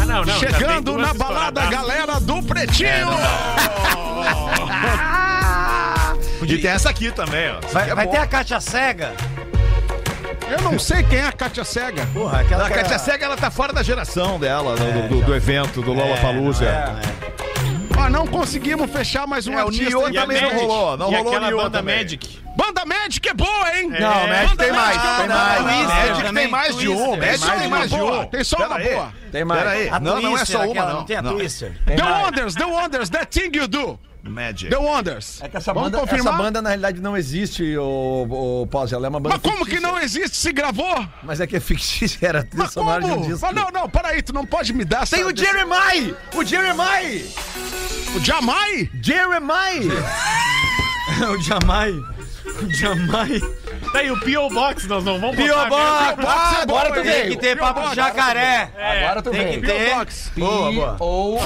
Ah, 0.00 0.04
não, 0.06 0.24
não. 0.24 0.38
Chegando 0.38 0.96
na 0.96 1.12
balada, 1.14 1.66
galera 1.66 2.20
do 2.20 2.42
Pretinho. 2.42 3.08
E 6.48 6.58
tem 6.58 6.70
essa 6.70 6.90
aqui 6.90 7.10
também, 7.10 7.50
ó. 7.50 7.58
Vai, 7.72 7.90
É 7.90 7.94
vai 7.94 8.06
ter 8.06 8.18
a 8.18 8.26
Kátia 8.26 8.60
Cega? 8.60 9.12
Eu 10.48 10.62
não 10.62 10.78
sei 10.78 11.02
quem 11.02 11.18
é 11.18 11.26
a 11.26 11.32
Kátia 11.32 11.64
Cega. 11.64 12.06
Porra, 12.14 12.40
aquela 12.42 12.68
A 12.68 12.70
era- 12.70 12.98
Cega, 13.00 13.24
ela 13.24 13.36
tá 13.36 13.50
fora 13.50 13.72
da 13.72 13.82
geração 13.82 14.38
dela, 14.38 14.76
do, 14.76 15.08
do- 15.08 15.22
do 15.24 15.34
evento, 15.34 15.82
do 15.82 15.92
Lollapalooza. 15.92 16.64
É, 16.64 17.25
Ó, 18.06 18.10
não 18.10 18.26
conseguimos 18.26 18.88
fechar 18.90 19.26
mais 19.26 19.46
um 19.48 19.52
É, 19.52 19.64
o 19.64 19.66
artista. 19.66 19.84
Nio. 19.84 20.08
E 20.08 20.16
a 20.16 20.20
também 20.20 20.40
não 20.40 20.50
rolou, 20.50 20.96
não 20.96 21.10
e 21.10 21.16
rolou 21.16 21.32
aquela 21.32 21.48
Nio 21.48 21.56
banda 21.56 21.78
também. 21.78 21.96
Magic. 21.98 22.38
Banda 22.56 22.84
Magic 22.86 23.28
é 23.28 23.34
boa, 23.34 23.76
hein? 23.78 23.88
Não, 23.90 23.96
É, 23.98 24.26
Magic 24.28 24.56
tem 24.56 24.72
mais, 24.72 25.02
tem 25.02 25.28
mais. 25.28 25.62
Magic 25.62 26.34
tem 26.34 26.48
mais 26.48 26.76
de 26.78 26.88
um. 26.88 27.16
Magic 27.16 27.38
Só 27.38 27.50
tem 27.56 27.68
mais 27.68 27.90
de 27.90 27.96
um. 28.00 28.24
Tem 28.26 28.44
só 28.44 28.56
uma 28.58 28.78
boa. 28.78 29.12
Tem 29.36 29.44
mais. 29.44 29.60
Pera 29.62 29.70
aí. 29.72 29.88
A 29.90 30.00
Não, 30.00 30.20
não 30.20 30.38
é 30.38 30.44
só 30.46 30.58
uma, 30.62 30.70
aquela, 30.70 30.86
não. 30.92 30.98
não 31.00 31.04
tem 31.04 31.16
a 31.16 31.22
Não. 31.22 31.34
Twister? 31.36 31.72
The 31.84 32.02
Wonders, 32.02 32.54
The 32.54 32.64
Wonders, 32.64 33.10
That 33.10 33.26
Thing 33.26 33.54
You 33.54 33.68
Do. 33.68 34.00
Magic. 34.22 34.70
The 34.70 34.78
Wonders. 34.78 35.40
É 35.42 35.48
que 35.48 35.56
essa 35.58 35.72
Vamos 35.74 35.90
banda, 35.90 35.98
essa 36.02 36.06
confirmar? 36.10 36.38
banda 36.38 36.62
na 36.62 36.70
realidade 36.70 37.00
não 37.00 37.16
existe, 37.16 37.76
o, 37.76 38.62
o 38.62 38.66
Pause. 38.66 38.94
Ela 38.94 39.06
é 39.06 39.10
uma 39.10 39.20
banda 39.20 39.34
Mas 39.36 39.42
como 39.42 39.64
que 39.64 39.72
fictícia. 39.72 39.88
não 39.92 40.00
existe? 40.00 40.36
Se 40.38 40.52
gravou? 40.52 41.06
Mas 41.22 41.38
é 41.40 41.46
que 41.46 41.54
é 41.54 41.60
fictícia, 41.60 42.26
era 42.26 42.48
Mas 42.54 42.72
sonora 42.72 43.04
de 43.04 43.10
um 43.10 43.20
disco. 43.20 43.38
Fala, 43.38 43.52
Não, 43.52 43.68
não, 43.70 43.88
peraí, 43.90 44.22
tu 44.22 44.32
não 44.32 44.44
pode 44.46 44.72
me 44.72 44.84
dar 44.86 45.06
Tem 45.06 45.20
essa- 45.20 45.28
o 45.30 45.36
Jeremiah! 45.36 46.14
O 46.34 46.42
Jeremiah! 46.44 47.24
O 48.16 48.20
Jamai? 48.24 48.90
Jeremiah! 49.02 49.94
o 51.30 51.40
Jamai. 51.42 51.92
O 51.92 52.70
Jamai. 52.72 53.40
Tá 53.92 53.98
aí 54.00 54.10
o 54.10 54.20
P.O. 54.20 54.48
Box, 54.50 54.86
nós 54.86 55.04
não 55.04 55.18
vamos 55.20 55.36
Pio 55.36 55.54
botar 55.54 55.68
Box! 55.68 56.24
Ah, 56.26 56.58
agora 56.62 56.88
tu 56.88 56.94
Tem 57.02 57.04
tem 57.04 57.28
que 57.30 57.36
ter 57.36 57.56
papo 57.58 57.88
de 57.88 57.96
jacaré. 57.96 58.70
Agora 58.76 59.22
tu 59.22 59.30
Tem 59.30 59.44
vem. 59.46 59.60
que 59.60 59.66
ter. 59.66 59.94
Box. 59.94 60.32
Boa, 60.36 60.72
boa. 60.72 60.96
Ou 61.00 61.40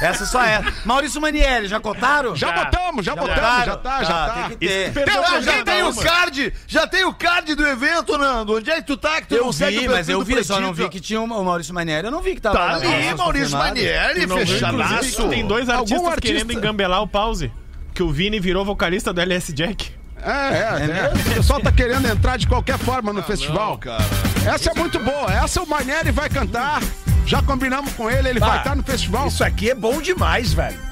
Essa 0.00 0.24
só 0.26 0.42
é. 0.42 0.62
Maurício 0.84 1.20
Manieri, 1.20 1.66
já 1.68 1.78
cotaram? 1.80 2.34
Já, 2.34 2.48
Já. 2.48 2.64
botamos, 2.64 3.04
já, 3.04 3.14
botamos, 3.14 3.34
botaram? 3.36 3.64
já 3.66 3.76
tá, 3.76 4.04
já 4.04 4.26
tá. 4.26 4.34
Tem 4.48 4.58
que 4.58 4.66
ter. 4.66 4.92
Pra 5.04 5.12
já 5.12 5.40
já 5.40 5.64
tem 5.64 5.82
o 5.82 5.90
uma. 5.90 6.02
card, 6.02 6.52
já 6.66 6.86
tem 6.86 7.04
o 7.04 7.12
card 7.12 7.54
do 7.54 7.66
evento, 7.66 8.16
Nando. 8.16 8.56
Onde 8.56 8.70
é 8.70 8.76
que 8.76 8.82
tu 8.86 8.96
tá? 8.96 9.20
Que 9.20 9.28
tu 9.28 9.34
Eu 9.34 9.44
não 9.44 9.52
segue 9.52 9.80
vi, 9.80 9.86
o 9.86 9.90
mas 9.90 9.96
perfil 10.06 10.14
eu 10.14 10.18
do 10.20 10.24
vi, 10.24 10.44
só 10.44 10.54
não 10.60 10.68
Pretinho? 10.68 10.86
vi 10.86 10.92
que 10.92 11.00
tinha 11.00 11.20
o 11.20 11.44
Maurício 11.44 11.74
Manieri. 11.74 12.06
Eu 12.06 12.10
não 12.12 12.22
vi 12.22 12.34
que 12.34 12.40
tava 12.40 12.56
Tá 12.56 12.64
lá, 12.64 12.74
ali, 12.76 12.84
não, 13.10 13.16
Maurício 13.18 13.56
confirmado. 13.56 13.68
Manieri, 13.68 14.26
fechadaço. 14.28 15.28
tem 15.28 15.46
dois 15.46 15.68
Algum 15.68 15.80
artistas 15.82 16.06
artista- 16.12 16.20
querendo 16.20 16.52
engambelar 16.52 17.02
o 17.02 17.06
pause. 17.08 17.52
Que 17.92 18.02
o 18.02 18.10
Vini 18.10 18.40
virou 18.40 18.64
vocalista 18.64 19.12
do 19.12 19.20
LS 19.20 19.52
Jack. 19.52 19.92
É, 20.24 20.30
é, 20.30 20.98
é. 20.98 21.12
O 21.14 21.34
pessoal 21.34 21.60
tá 21.60 21.72
querendo 21.72 22.06
entrar 22.06 22.36
de 22.36 22.46
qualquer 22.46 22.78
forma 22.78 23.12
no 23.12 23.22
festival. 23.22 23.70
Não, 23.70 23.78
cara. 23.78 24.04
Essa 24.46 24.70
é 24.70 24.74
muito 24.74 24.98
boa. 24.98 25.32
Essa 25.32 25.62
o 25.62 25.66
Manieri 25.66 26.10
vai 26.10 26.28
cantar. 26.28 26.80
Já 27.26 27.42
combinamos 27.42 27.92
com 27.92 28.10
ele, 28.10 28.28
ele 28.28 28.40
vai 28.40 28.58
estar 28.58 28.74
no 28.74 28.82
festival. 28.82 29.28
Isso 29.28 29.44
aqui 29.44 29.70
é 29.70 29.74
bom 29.74 30.00
demais, 30.00 30.52
velho. 30.52 30.89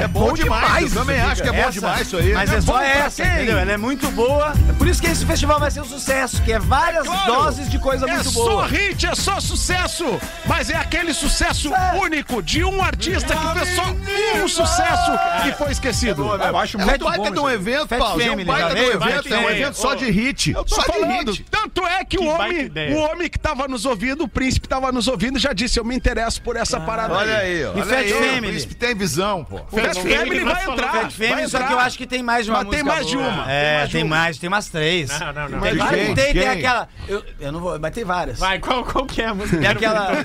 É 0.00 0.08
bom 0.08 0.32
demais, 0.32 0.94
eu 0.94 1.00
também 1.00 1.20
acho 1.20 1.42
que 1.42 1.48
é 1.48 1.52
bom 1.52 1.58
Essa, 1.58 1.70
demais 1.72 2.06
isso 2.06 2.16
aí. 2.16 2.32
Mas 2.32 2.52
é, 2.52 2.56
É 2.56 2.60
só 2.60 2.72
bom 2.72 2.80
essa, 2.80 3.22
quem? 3.22 3.32
entendeu? 3.32 3.58
Ela 3.58 3.72
é 3.72 3.76
muito 3.76 4.10
boa. 4.12 4.52
É 4.68 4.72
por 4.72 4.86
isso 4.88 5.00
que 5.00 5.06
esse 5.08 5.24
festival 5.26 5.58
vai 5.60 5.70
ser 5.70 5.80
um 5.80 5.84
sucesso, 5.84 6.42
que 6.42 6.52
é 6.52 6.58
várias 6.58 7.06
Claro. 7.06 7.32
doses 7.32 7.68
de 7.70 7.78
coisa 7.78 8.06
É 8.08 8.14
muito 8.14 8.30
só 8.30 8.44
boa. 8.44 8.66
hit, 8.66 9.06
é 9.06 9.14
só 9.14 9.40
sucesso, 9.40 10.04
mas 10.46 10.70
é 10.70 10.76
aquele 10.76 11.12
sucesso 11.12 11.70
único 12.00 12.42
de 12.42 12.64
um 12.64 12.82
artista 12.82 13.34
que 13.36 13.58
fez 13.58 13.74
só 13.76 13.84
um 14.44 14.48
sucesso 14.48 15.10
e 15.48 15.52
foi 15.52 15.70
esquecido. 15.72 16.22
Eu 16.34 16.58
acho 16.58 16.78
É 16.78 16.82
um 16.82 16.86
muito 16.86 17.04
baita 17.04 17.24
bom. 17.24 17.30
de 17.30 17.38
um 17.40 17.50
evento, 17.50 17.88
Fat 17.88 17.98
Paulo. 17.98 18.22
É 18.22 18.30
um 18.30 18.44
baita 18.44 18.68
de 18.68 18.72
um 18.72 18.74
veio? 18.84 18.92
evento, 18.94 19.34
é 19.34 19.38
um 19.38 19.50
evento 19.50 19.74
só 19.74 19.94
de 19.94 20.10
hit. 20.10 20.52
Eu 20.52 20.64
Só 20.66 20.82
de 20.82 21.30
hit. 21.30 21.46
Tanto 21.50 21.86
é 21.86 22.04
que, 22.04 22.18
o 22.18 22.24
baita 22.36 22.44
homem, 22.44 22.94
o 22.94 22.96
homem 22.98 23.28
que 23.28 23.38
tava 23.38 23.66
nos 23.68 23.84
ouvindo, 23.84 24.24
o 24.24 24.28
príncipe 24.28 24.68
tava 24.68 24.90
nos 24.92 25.08
ouvindo, 25.08 25.38
já 25.38 25.52
disse: 25.52 25.78
Eu 25.78 25.84
me 25.84 25.94
interesso 25.94 26.40
por 26.42 26.56
essa 26.56 26.78
parada 26.80 27.14
Olha 27.14 27.36
aí, 27.38 27.64
ó. 27.64 27.72
E 27.78 27.82
Fat 27.82 28.08
Family? 28.08 28.38
O 28.38 28.50
príncipe 28.50 28.74
tem 28.74 28.94
visão, 28.94 29.44
pô. 29.44 29.60
Fat 29.94 30.02
Family 30.18 30.44
vai 30.44 30.64
entrar. 30.64 30.92
Fat 30.92 31.10
Family, 31.12 31.34
vai 31.34 31.48
só 31.48 31.62
que 31.66 31.72
eu 31.72 31.78
acho 31.78 31.98
que 31.98 32.06
tem 32.06 32.22
mais 32.22 32.44
de 32.44 32.50
uma 32.50 32.60
Mas 32.64 32.68
tem 32.70 32.82
mais 32.82 33.06
de 33.06 33.16
uma, 33.16 33.50
É, 33.50 33.86
tem 33.86 34.04
mais 34.04 34.36
tem 34.36 34.40
tem 34.40 34.48
umas 34.48 34.68
três. 34.68 35.10
Não, 35.18 35.32
não, 35.32 35.48
não. 35.48 35.60
Tem, 35.60 36.14
tem, 36.14 36.32
tem 36.32 36.48
aquela. 36.48 36.88
Eu, 37.08 37.24
eu 37.40 37.52
não 37.52 37.60
vou, 37.60 37.78
mas 37.78 37.90
tem 37.92 38.04
várias. 38.04 38.38
Vai, 38.38 38.58
qual, 38.58 38.84
qual 38.84 39.06
que 39.06 39.22
é 39.22 39.26
a 39.26 39.34
música? 39.34 39.58
Tem 39.58 39.68
aquela. 39.68 40.10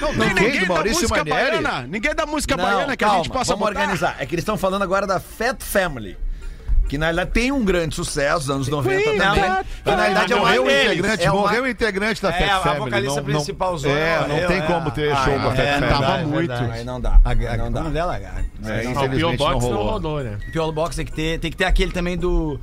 Não 0.00 0.08
tem 0.10 0.18
Não, 0.18 0.34
quem? 0.34 0.44
ninguém 0.44 0.60
Do 0.60 0.66
da 0.66 0.74
Maurício 0.74 1.02
música 1.02 1.24
Manieri? 1.24 1.62
baiana. 1.62 1.86
Ninguém 1.86 2.14
da 2.14 2.26
música 2.26 2.56
Não, 2.56 2.64
baiana 2.64 2.96
que 2.96 3.04
calma, 3.04 3.20
a 3.20 3.22
gente 3.22 3.32
possa 3.32 3.52
vamos 3.54 3.68
botar. 3.68 3.80
organizar. 3.80 4.16
É 4.18 4.26
que 4.26 4.34
eles 4.34 4.42
estão 4.42 4.56
falando 4.56 4.82
agora 4.82 5.06
da 5.06 5.20
Fat 5.20 5.62
Family. 5.62 6.16
Que 6.88 6.98
na 6.98 7.06
realidade 7.06 7.30
tem 7.32 7.50
um 7.50 7.64
grande 7.64 7.94
sucesso 7.94 8.40
dos 8.40 8.50
anos 8.50 8.68
90 8.68 8.98
Sim, 8.98 9.04
também. 9.18 9.42
não, 9.42 9.64
Na 9.86 9.96
realidade, 9.96 10.32
é 10.32 10.36
morreu 10.36 10.62
um 10.62 10.66
o 10.66 10.70
integrante, 10.70 11.24
É 11.24 11.30
uma- 11.32 11.40
morreu 11.40 11.62
o 11.64 11.68
integrante 11.68 12.22
da 12.22 12.28
É, 12.28 12.32
Fat 12.32 12.50
a 12.50 12.60
Family. 12.60 12.80
vocalista 12.80 13.16
não- 13.16 13.24
principal 13.24 13.70
não, 13.72 13.78
zona 13.78 13.98
É, 13.98 14.20
não 14.20 14.28
morreu, 14.28 14.48
tem 14.48 14.56
é. 14.58 14.62
como 14.62 14.90
ter 14.90 15.12
Ah, 15.12 15.16
show 15.24 15.32
é, 15.32 15.38
com 15.38 15.46
a 15.46 15.50
Fat 15.54 15.58
é, 15.60 15.72
Family. 15.72 15.88
Tava 15.90 16.18
muito. 16.18 16.52
Aí 16.52 16.84
não 16.84 17.00
dá. 17.00 17.20
A, 17.24 17.30
a, 17.30 17.56
não 17.56 17.72
dá. 17.72 17.80
é 17.80 17.90
dela, 17.90 18.20
cara? 18.20 18.44
É, 18.66 18.84
infelizmente 18.84 19.20
não 19.22 19.36
Box 19.36 19.52
não 19.52 19.58
rolou. 19.60 19.90
rodou, 19.92 20.20
né? 20.22 20.38
Piolo 20.52 20.72
Box 20.72 20.96
tem 20.96 21.04
que 21.06 21.12
ter, 21.12 21.38
tem 21.40 21.50
que 21.50 21.56
ter 21.56 21.64
aquele 21.64 21.90
também 21.90 22.16
do. 22.18 22.60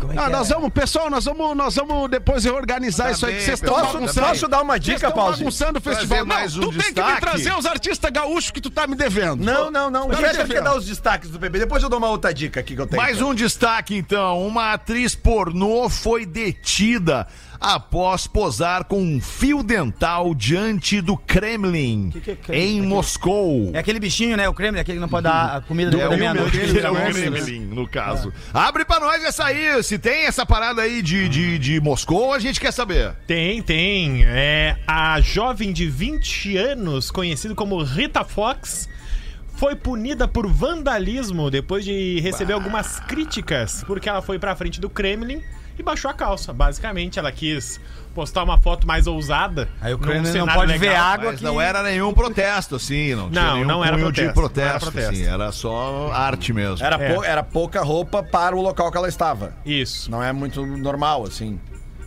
Como 0.00 0.12
é 0.12 0.16
que 0.16 0.22
Ah, 0.22 0.26
é? 0.26 0.28
nós 0.30 0.48
vamos, 0.48 0.70
pessoal, 0.70 1.10
nós 1.10 1.24
vamos, 1.24 1.56
nós 1.56 1.74
vamos 1.76 2.10
depois 2.10 2.44
reorganizar 2.44 3.06
Tá 3.08 3.12
isso 3.12 3.26
aí 3.26 3.34
que 3.36 3.42
vocês 3.42 3.60
estão 3.62 3.74
bagunçando. 3.74 4.26
Posso 4.28 4.48
dar 4.48 4.62
uma 4.62 4.74
Vocês 4.74 4.84
dica, 4.84 4.96
estão 4.96 5.12
Paulo? 5.12 5.36
bagunçando 5.36 5.78
o 5.78 5.82
festival. 5.82 6.26
mais 6.26 6.54
não, 6.56 6.68
um 6.68 6.70
tu 6.72 6.78
tem 6.78 6.80
que 6.80 6.88
me 6.88 6.94
destaque. 6.94 7.20
trazer 7.20 7.54
os 7.54 7.66
artistas 7.66 8.10
gaúchos 8.10 8.50
que 8.50 8.60
tu 8.60 8.70
tá 8.70 8.86
me 8.86 8.96
devendo. 8.96 9.44
Não, 9.44 9.70
não, 9.70 9.90
não. 9.90 10.08
Tá 10.08 10.16
quer 10.18 10.36
devendo. 10.36 10.64
dar 10.64 10.76
os 10.76 10.86
destaques 10.86 11.30
do 11.30 11.38
bebê. 11.38 11.58
Depois 11.58 11.82
eu 11.82 11.88
dou 11.88 11.98
uma 11.98 12.08
outra 12.08 12.32
dica 12.34 12.60
aqui 12.60 12.74
que 12.74 12.80
eu 12.80 12.86
tenho. 12.86 13.00
Mais 13.00 13.20
um 13.20 13.34
destaque, 13.34 13.94
então. 13.96 14.46
Uma 14.46 14.72
atriz 14.72 15.14
pornô 15.14 15.88
foi 15.88 16.24
detida 16.26 17.26
após 17.60 18.26
posar 18.26 18.84
com 18.84 19.02
um 19.02 19.20
fio 19.20 19.62
dental 19.62 20.34
diante 20.34 21.00
do 21.02 21.14
Kremlin, 21.14 22.08
que 22.10 22.30
é 22.30 22.36
Kremlin? 22.36 22.64
em 22.78 22.82
Moscou. 22.82 23.70
É 23.74 23.78
aquele 23.80 24.00
bichinho, 24.00 24.34
né? 24.34 24.48
O 24.48 24.54
Kremlin, 24.54 24.80
aquele 24.80 24.96
que 24.96 25.00
não 25.02 25.08
pode 25.10 25.24
dar 25.24 25.56
a 25.56 25.60
comida 25.60 25.90
depois 25.90 26.08
da 26.08 26.16
o 26.16 26.18
meia-noite. 26.18 26.52
Kremlin, 26.52 26.72
que 26.72 26.80
é 26.86 26.90
o 26.90 26.94
Kremlin, 27.12 27.60
no 27.66 27.86
caso. 27.86 28.32
Abre 28.54 28.84
pra 28.86 28.98
nós 28.98 29.22
essa 29.22 29.44
aí. 29.44 29.82
Se 29.90 29.98
tem 29.98 30.24
essa 30.26 30.46
parada 30.46 30.82
aí 30.82 31.02
de, 31.02 31.28
de, 31.28 31.58
de 31.58 31.80
Moscou, 31.80 32.32
a 32.32 32.38
gente 32.38 32.60
quer 32.60 32.70
saber. 32.70 33.12
Tem, 33.26 33.60
tem. 33.60 34.22
É, 34.24 34.76
a 34.86 35.20
jovem 35.20 35.72
de 35.72 35.88
20 35.88 36.56
anos, 36.56 37.10
conhecida 37.10 37.56
como 37.56 37.82
Rita 37.82 38.22
Fox, 38.22 38.88
foi 39.56 39.74
punida 39.74 40.28
por 40.28 40.46
vandalismo 40.46 41.50
depois 41.50 41.84
de 41.84 42.20
receber 42.20 42.52
algumas 42.52 43.00
críticas, 43.00 43.82
porque 43.84 44.08
ela 44.08 44.22
foi 44.22 44.38
pra 44.38 44.54
frente 44.54 44.80
do 44.80 44.88
Kremlin 44.88 45.42
e 45.76 45.82
baixou 45.82 46.08
a 46.08 46.14
calça. 46.14 46.52
Basicamente, 46.52 47.18
ela 47.18 47.32
quis 47.32 47.80
postar 48.14 48.42
uma 48.44 48.60
foto 48.60 48.86
mais 48.86 49.06
ousada. 49.06 49.68
Aí 49.80 49.94
o 49.94 49.98
Kremlin 49.98 50.32
não 50.32 50.46
pode 50.46 50.76
ver 50.78 50.88
legal. 50.88 51.04
água 51.06 51.30
Mas 51.30 51.38
que... 51.38 51.44
não 51.44 51.60
era 51.60 51.82
nenhum 51.82 52.12
protesto, 52.12 52.76
assim. 52.76 53.14
Não, 53.14 53.30
tinha 53.30 53.42
Não, 53.42 53.54
nenhum 53.54 53.66
não 53.66 53.84
era 53.84 53.96
cunho 53.96 54.12
de 54.12 54.32
protesto, 54.32 54.60
não 54.60 54.66
era 54.68 54.80
protesto, 54.80 54.90
protesto. 54.92 55.22
assim, 55.24 55.32
era 55.32 55.52
só 55.52 56.10
arte 56.12 56.52
mesmo. 56.52 56.84
Era, 56.84 56.96
É. 56.96 57.14
pou- 57.14 57.24
era 57.24 57.42
pouca 57.42 57.82
roupa 57.82 58.22
para 58.22 58.56
o 58.56 58.60
local 58.60 58.90
que 58.90 58.96
ela 58.98 59.08
estava. 59.08 59.54
Isso. 59.64 60.10
Não 60.10 60.22
é 60.22 60.32
muito 60.32 60.64
normal, 60.66 61.24
assim. 61.24 61.58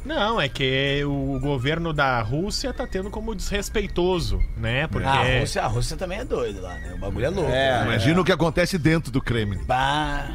Não, 0.05 0.39
é 0.41 0.49
que 0.49 1.01
o 1.05 1.39
governo 1.39 1.93
da 1.93 2.21
Rússia 2.21 2.73
tá 2.73 2.85
tendo 2.85 3.09
como 3.09 3.33
desrespeitoso, 3.33 4.37
né? 4.57 4.85
Porque 4.87 5.07
Ah, 5.07 5.13
a, 5.21 5.39
Rússia, 5.39 5.63
a 5.63 5.67
Rússia 5.67 5.95
também 5.95 6.19
é 6.19 6.25
doida 6.25 6.59
lá, 6.59 6.73
né? 6.73 6.91
O 6.95 6.97
bagulho 6.97 7.25
é 7.25 7.29
louco. 7.29 7.49
É. 7.51 7.83
Imagina 7.85 8.19
o 8.19 8.25
que 8.25 8.31
acontece 8.33 8.77
dentro 8.77 9.09
do 9.11 9.21
Kremlin. 9.21 9.63
Bah. 9.65 10.27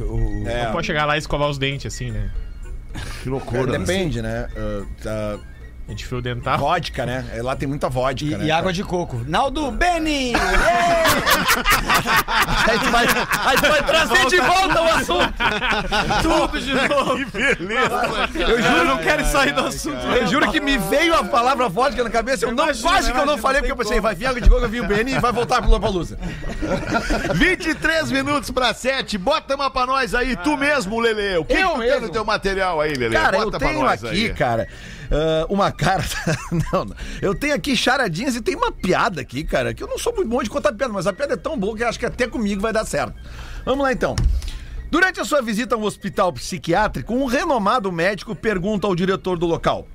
O, 0.00 0.02
o- 0.04 0.44
não 0.44 0.72
pode 0.72 0.86
chegar 0.88 1.04
lá 1.04 1.14
e 1.14 1.18
escovar 1.20 1.48
os 1.48 1.56
dentes 1.58 1.86
assim, 1.94 2.10
né? 2.10 2.30
Que 3.22 3.28
loucura. 3.28 3.78
Depende, 3.78 4.22
né? 4.22 4.48
Uh, 4.56 4.86
A 5.86 5.90
gente 5.90 6.06
fio 6.06 6.22
dental. 6.22 6.56
vodka, 6.58 7.04
né? 7.04 7.26
É, 7.34 7.42
Lá 7.42 7.54
tem 7.54 7.68
muita 7.68 7.90
vodka, 7.90 8.24
E, 8.24 8.36
né? 8.36 8.46
e 8.46 8.50
água 8.50 8.72
de 8.72 8.82
coco. 8.82 9.22
Naldo 9.28 9.70
Beni! 9.70 10.32
Aí 12.66 12.78
tu 12.78 12.90
vai, 12.90 13.06
aí 13.46 13.56
tu 13.56 13.68
vai 13.68 13.82
trazer 13.84 14.26
de 14.26 14.40
volta 14.40 14.80
o 14.82 14.84
assunto. 14.86 15.34
Tudo 16.22 16.60
de 16.60 16.74
novo. 16.74 17.14
Que 17.34 17.54
beleza. 17.56 18.28
Eu 18.48 18.62
juro, 18.62 18.84
não 18.84 18.98
quero 18.98 19.24
sair 19.26 19.52
do 19.52 19.60
assunto. 19.66 19.96
Eu 20.06 20.26
juro 20.26 20.50
que 20.50 20.60
me 20.60 20.78
veio 20.78 21.14
a 21.14 21.24
palavra 21.24 21.68
vodka 21.68 22.02
na 22.02 22.10
cabeça. 22.10 22.46
Eu 22.46 22.52
não, 22.52 22.64
Imagina, 22.64 22.88
quase 22.90 23.12
que 23.12 23.18
eu 23.18 23.26
não 23.26 23.36
falei, 23.38 23.60
não 23.60 23.68
porque 23.68 23.72
eu 23.72 23.76
tem 23.76 23.84
pensei, 23.84 23.96
como. 23.98 24.02
vai 24.02 24.14
vir 24.14 24.26
água 24.26 24.40
de 24.40 24.48
coco, 24.48 24.60
vai 24.62 24.70
vir 24.70 24.80
o 24.82 24.86
BN 24.86 25.12
e 25.12 25.18
vai 25.18 25.32
voltar 25.32 25.60
pro 25.60 25.70
Lollapalooza. 25.70 26.18
23 27.34 28.10
minutos 28.10 28.50
pra 28.50 28.72
7. 28.72 29.18
Bota 29.18 29.54
uma 29.54 29.70
pra 29.70 29.86
nós 29.86 30.14
aí, 30.14 30.36
tu 30.36 30.56
mesmo, 30.56 30.98
Lele. 31.00 31.38
O 31.38 31.44
que, 31.44 31.52
Eu 31.54 31.68
que 31.70 31.74
tu 31.74 31.78
tem 31.80 31.90
mesmo. 31.90 32.06
no 32.06 32.12
teu 32.12 32.24
material 32.24 32.80
aí, 32.80 32.94
Lele? 32.94 33.14
Cara, 33.14 33.32
Bota 33.38 33.44
eu 33.56 33.58
pra 33.58 33.68
tenho 33.68 33.82
nós 33.82 34.04
aqui, 34.04 34.26
aí. 34.26 34.34
cara, 34.34 34.68
ah, 35.10 35.46
uma 35.48 35.70
carta. 35.76 36.16
não, 36.72 36.84
não. 36.84 36.96
Eu 37.20 37.34
tenho 37.34 37.54
aqui 37.54 37.76
charadinhas 37.76 38.36
e 38.36 38.40
tem 38.40 38.56
uma 38.56 38.72
piada 38.72 39.20
aqui, 39.20 39.44
cara, 39.44 39.74
que 39.74 39.82
eu 39.82 39.88
não 39.88 39.98
sou 39.98 40.14
muito 40.14 40.28
bom 40.28 40.42
de 40.42 40.50
contar 40.50 40.72
piada, 40.72 40.92
mas 40.92 41.06
a 41.06 41.12
piada 41.12 41.34
é 41.34 41.36
tão 41.36 41.58
boa 41.58 41.76
que 41.76 41.84
acho 41.84 41.98
que 41.98 42.06
até 42.06 42.26
comigo 42.26 42.60
vai 42.60 42.72
dar 42.72 42.84
certo. 42.84 43.14
Vamos 43.64 43.82
lá 43.82 43.92
então. 43.92 44.14
Durante 44.90 45.20
a 45.20 45.24
sua 45.24 45.42
visita 45.42 45.74
a 45.74 45.78
um 45.78 45.82
hospital 45.82 46.32
psiquiátrico, 46.32 47.12
um 47.14 47.26
renomado 47.26 47.90
médico 47.90 48.34
pergunta 48.34 48.86
ao 48.86 48.94
diretor 48.94 49.38
do 49.38 49.46
local: 49.46 49.88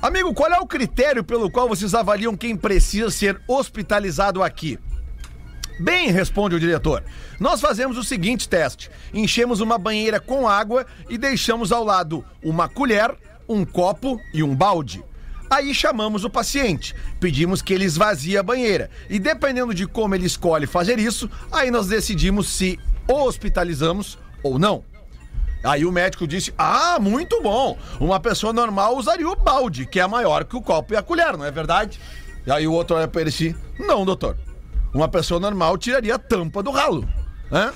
Amigo, 0.00 0.32
qual 0.32 0.50
é 0.50 0.58
o 0.58 0.66
critério 0.66 1.22
pelo 1.22 1.50
qual 1.50 1.68
vocês 1.68 1.94
avaliam 1.94 2.36
quem 2.36 2.56
precisa 2.56 3.10
ser 3.10 3.40
hospitalizado 3.46 4.42
aqui? 4.42 4.78
Bem, 5.80 6.10
responde 6.10 6.54
o 6.54 6.60
diretor. 6.60 7.02
Nós 7.38 7.60
fazemos 7.60 7.96
o 7.96 8.04
seguinte 8.04 8.48
teste: 8.48 8.90
enchemos 9.12 9.60
uma 9.60 9.78
banheira 9.78 10.20
com 10.20 10.46
água 10.46 10.86
e 11.08 11.16
deixamos 11.16 11.72
ao 11.72 11.82
lado 11.82 12.24
uma 12.42 12.68
colher, 12.68 13.14
um 13.50 13.64
copo 13.64 14.20
e 14.32 14.42
um 14.42 14.54
balde. 14.54 15.02
Aí 15.50 15.74
chamamos 15.74 16.24
o 16.24 16.30
paciente, 16.30 16.94
pedimos 17.18 17.60
que 17.60 17.74
ele 17.74 17.84
esvazie 17.84 18.38
a 18.38 18.42
banheira 18.42 18.88
e 19.08 19.18
dependendo 19.18 19.74
de 19.74 19.84
como 19.84 20.14
ele 20.14 20.26
escolhe 20.26 20.64
fazer 20.64 21.00
isso, 21.00 21.28
aí 21.50 21.72
nós 21.72 21.88
decidimos 21.88 22.48
se 22.48 22.78
hospitalizamos 23.08 24.16
ou 24.44 24.60
não. 24.60 24.84
Aí 25.64 25.84
o 25.84 25.90
médico 25.90 26.26
disse: 26.26 26.54
Ah, 26.56 26.98
muito 27.00 27.42
bom. 27.42 27.76
Uma 27.98 28.20
pessoa 28.20 28.52
normal 28.52 28.96
usaria 28.96 29.28
o 29.28 29.34
balde, 29.34 29.86
que 29.86 29.98
é 29.98 30.06
maior 30.06 30.44
que 30.44 30.56
o 30.56 30.62
copo 30.62 30.94
e 30.94 30.96
a 30.96 31.02
colher, 31.02 31.36
não 31.36 31.44
é 31.44 31.50
verdade? 31.50 32.00
E 32.46 32.50
aí 32.50 32.66
o 32.66 32.72
outro 32.72 32.96
olha 32.96 33.08
pra 33.08 33.20
ele 33.20 33.30
e 33.30 33.32
disse: 33.32 33.56
Não, 33.78 34.04
doutor. 34.04 34.38
Uma 34.94 35.08
pessoa 35.08 35.38
normal 35.40 35.76
tiraria 35.76 36.14
a 36.14 36.18
tampa 36.18 36.62
do 36.62 36.70
ralo. 36.70 37.06
Né? 37.50 37.72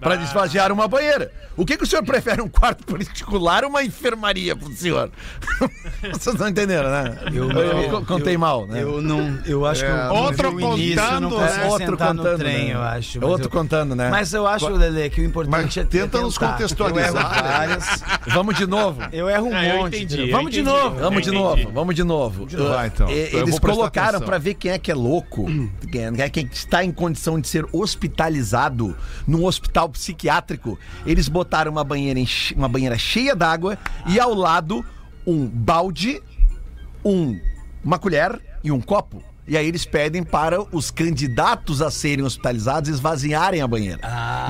Pra 0.00 0.14
esvaziar 0.16 0.70
uma 0.72 0.86
banheira. 0.86 1.30
O 1.56 1.66
que, 1.66 1.76
que 1.76 1.82
o 1.82 1.86
senhor 1.86 2.04
prefere? 2.04 2.40
Um 2.40 2.48
quarto 2.48 2.84
particular 2.86 3.64
ou 3.64 3.70
uma 3.70 3.82
enfermaria 3.82 4.54
pro 4.54 4.72
senhor? 4.72 5.10
Vocês 6.00 6.26
estão 6.28 6.48
entendendo, 6.48 6.84
né? 6.88 7.18
Eu- 7.34 7.90
co- 7.90 8.06
contei 8.06 8.36
mal, 8.38 8.64
né? 8.66 8.80
Eu 8.82 9.02
não. 9.02 9.40
Eu 9.44 9.66
acho 9.66 9.84
que 9.84 9.90
eu, 9.90 10.14
Outro 10.14 10.56
vi 10.56 10.62
o 10.64 10.74
início, 10.76 11.00
eu 11.00 11.20
não 11.20 11.30
contando, 11.30 11.50
né? 11.56 11.66
Outro 11.66 11.96
contando, 11.98 12.38
trem, 12.38 12.68
né? 12.68 12.74
eu 12.74 12.82
acho. 12.82 13.18
É 13.18 13.20
mas 13.20 13.30
outro 13.30 13.46
eu- 13.46 13.50
contando, 13.50 13.96
né? 13.96 14.08
Mas 14.08 14.32
eu 14.32 14.46
acho, 14.46 14.68
Lele, 14.68 15.10
que 15.10 15.20
o 15.20 15.24
importante 15.24 15.50
Mas 15.64 15.76
é 15.76 15.84
tenta 15.84 16.18
é 16.18 16.20
nos 16.20 16.38
contextualizar, 16.38 17.08
Eu 17.08 17.42
né? 17.42 17.48
várias. 17.48 18.02
Vamos 18.28 18.54
de 18.56 18.66
novo. 18.66 19.02
Eu 19.12 19.28
erro 19.28 19.48
um 19.48 19.54
Ah, 19.56 19.66
eu 19.66 19.76
monte. 19.78 19.96
entendi, 19.96 20.20
eu 20.30 20.36
Vamos 20.36 20.52
de 20.52 20.62
novo. 20.62 20.96
Vamos 21.00 21.22
de 21.24 21.30
novo, 21.32 21.70
vamos 21.72 21.94
de 21.96 22.04
novo. 22.04 22.46
novo. 22.56 22.68
Vai, 22.68 22.86
então. 22.86 23.08
Eh, 23.10 23.30
Eu 23.32 23.40
Eles 23.40 23.58
colocaram 23.58 24.20
pra 24.20 24.38
ver 24.38 24.54
quem 24.54 24.70
é 24.70 24.78
que 24.78 24.92
é 24.92 24.94
louco, 24.94 25.46
quem 25.90 26.04
é 26.22 26.28
quem 26.28 26.48
está 26.52 26.84
em 26.84 26.92
condição 26.92 27.40
de 27.40 27.48
ser 27.48 27.66
hospitalizado 27.72 28.96
num 29.26 29.44
hospital 29.44 29.87
psiquiátrico. 29.88 30.78
Eles 31.06 31.28
botaram 31.28 31.70
uma 31.72 31.84
banheira, 31.84 32.18
enche- 32.18 32.54
uma 32.54 32.68
banheira 32.68 32.98
cheia 32.98 33.34
d'água 33.34 33.78
e 34.06 34.18
ao 34.20 34.34
lado 34.34 34.84
um 35.26 35.46
balde, 35.46 36.20
um, 37.04 37.38
uma 37.84 37.98
colher 37.98 38.40
e 38.62 38.70
um 38.72 38.80
copo. 38.80 39.22
E 39.46 39.56
aí 39.56 39.66
eles 39.66 39.86
pedem 39.86 40.22
para 40.22 40.60
os 40.74 40.90
candidatos 40.90 41.80
a 41.80 41.90
serem 41.90 42.22
hospitalizados 42.24 42.90
esvaziarem 42.90 43.62
a 43.62 43.66
banheira. 43.66 44.00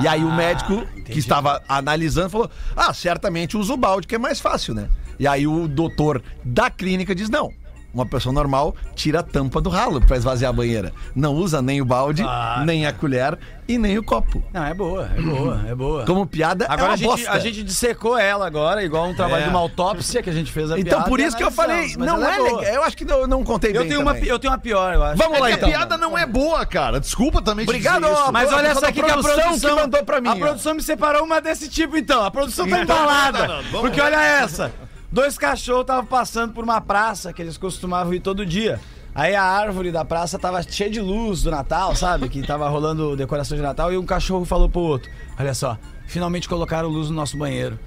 e 0.03 0.07
aí 0.07 0.23
o 0.25 0.31
médico 0.35 0.85
que 1.05 1.19
estava 1.19 1.61
analisando 1.69 2.29
falou: 2.29 2.51
Ah, 2.75 2.93
certamente 2.93 3.55
usa 3.55 3.73
o 3.73 3.77
balde, 3.77 4.07
que 4.07 4.15
é 4.15 4.17
mais 4.17 4.41
fácil, 4.41 4.73
né? 4.73 4.89
E 5.17 5.25
aí 5.25 5.47
o 5.47 5.67
doutor 5.69 6.21
da 6.43 6.69
clínica 6.69 7.15
diz: 7.15 7.29
Não. 7.29 7.49
Uma 7.93 8.05
pessoa 8.05 8.31
normal 8.31 8.75
tira 8.95 9.21
a 9.21 9.23
tampa 9.23 9.59
do 9.59 9.69
ralo 9.69 9.99
para 9.99 10.15
esvaziar 10.15 10.49
a 10.51 10.53
banheira. 10.53 10.93
Não 11.15 11.33
usa 11.33 11.59
nem 11.61 11.81
o 11.81 11.85
balde, 11.85 12.23
nem 12.65 12.85
a 12.85 12.93
colher 12.93 13.37
e 13.67 13.77
nem 13.79 13.97
o 13.97 14.03
copo. 14.03 14.43
Não, 14.53 14.63
é 14.63 14.73
boa, 14.75 15.09
é 15.17 15.21
boa, 15.21 15.61
é 15.69 15.75
boa. 15.75 16.05
Como 16.05 16.25
piada, 16.27 16.65
é 16.65 16.67
Agora 16.71 16.83
uma 16.89 16.93
a, 16.93 16.97
gente, 16.97 17.07
bosta. 17.07 17.31
a 17.31 17.39
gente 17.39 17.63
dissecou 17.63 18.15
ela 18.17 18.45
agora, 18.45 18.83
igual 18.83 19.07
um 19.07 19.15
trabalho 19.15 19.41
É. 19.41 19.43
de 19.45 19.49
uma 19.49 19.59
autópsia 19.59 20.21
que 20.21 20.29
a 20.29 20.33
gente 20.33 20.51
fez 20.51 20.71
a 20.71 20.79
Então 20.79 20.99
piada 20.99 21.09
por 21.09 21.19
isso 21.19 21.35
que 21.35 21.43
eu 21.43 21.49
falei, 21.51 21.95
não 21.97 22.23
é 22.23 22.37
legal. 22.37 22.63
Eu 22.63 22.83
acho 22.83 22.95
que 22.95 23.11
eu 23.11 23.27
não 23.27 23.43
contei 23.43 23.71
Eu 23.71 23.81
bem 23.81 23.89
tenho, 23.89 24.01
uma, 24.01 24.13
também. 24.13 24.29
eu 24.29 24.37
tenho 24.37 24.53
uma 24.53 24.59
pior, 24.59 24.93
eu 24.93 25.03
acho. 25.03 25.17
Vamos 25.17 25.37
É 25.37 25.41
lá 25.41 25.47
que 25.47 25.53
então. 25.55 25.69
a 25.69 25.71
piada 25.71 25.97
não 25.97 26.15
é 26.17 26.25
boa, 26.27 26.63
cara. 26.67 26.99
Desculpa 26.99 27.41
também 27.41 27.65
te 27.65 27.69
Obrigado, 27.69 28.03
dizer 28.03 28.13
isso. 28.13 28.31
Mas 28.31 28.53
olha 28.53 28.67
essa 28.67 28.87
aqui 28.87 29.01
que 29.01 29.09
a 29.09 29.17
produção 29.17 29.59
que 29.59 29.71
mandou 29.71 30.03
pra 30.05 30.21
mim, 30.21 30.29
A 30.29 30.33
ó. 30.33 30.35
produção 30.35 30.75
me 30.75 30.83
separou 30.83 31.23
uma 31.23 31.41
desse 31.41 31.67
tipo, 31.69 31.97
então. 31.97 32.23
A 32.23 32.29
produção 32.29 32.67
tá 32.67 32.81
Então, 32.81 32.95
embalada. 32.95 33.47
não, 33.47 33.47
não, 33.63 33.63
não, 33.71 33.81
Porque 33.81 33.99
olha 33.99 34.21
essa. 34.21 34.71
Dois 35.11 35.39
cachorros 35.39 35.81
estavam 35.81 36.05
passando 36.05 36.53
por 36.53 36.63
uma 36.63 36.79
praça 36.79 37.33
que 37.33 37.41
eles 37.41 37.57
costumavam 37.57 38.13
ir 38.13 38.19
todo 38.19 38.45
dia. 38.45 38.79
Aí 39.13 39.33
a 39.33 39.43
árvore 39.43 39.91
da 39.91 40.05
praça 40.05 40.37
tava 40.37 40.61
cheia 40.61 40.89
de 40.89 41.01
luz 41.01 41.41
do 41.41 41.49
Natal, 41.49 41.95
sabe? 41.95 42.29
Que 42.29 42.45
tava 42.45 42.69
rolando 42.69 43.15
decoração 43.15 43.57
de 43.57 43.63
Natal. 43.63 43.91
E 43.91 43.97
um 43.97 44.05
cachorro 44.05 44.45
falou 44.45 44.69
pro 44.69 44.81
outro: 44.81 45.09
Olha 45.39 45.53
só, 45.55 45.77
finalmente 46.05 46.47
colocaram 46.47 46.87
luz 46.87 47.09
no 47.09 47.15
nosso 47.15 47.37
banheiro. 47.37 47.79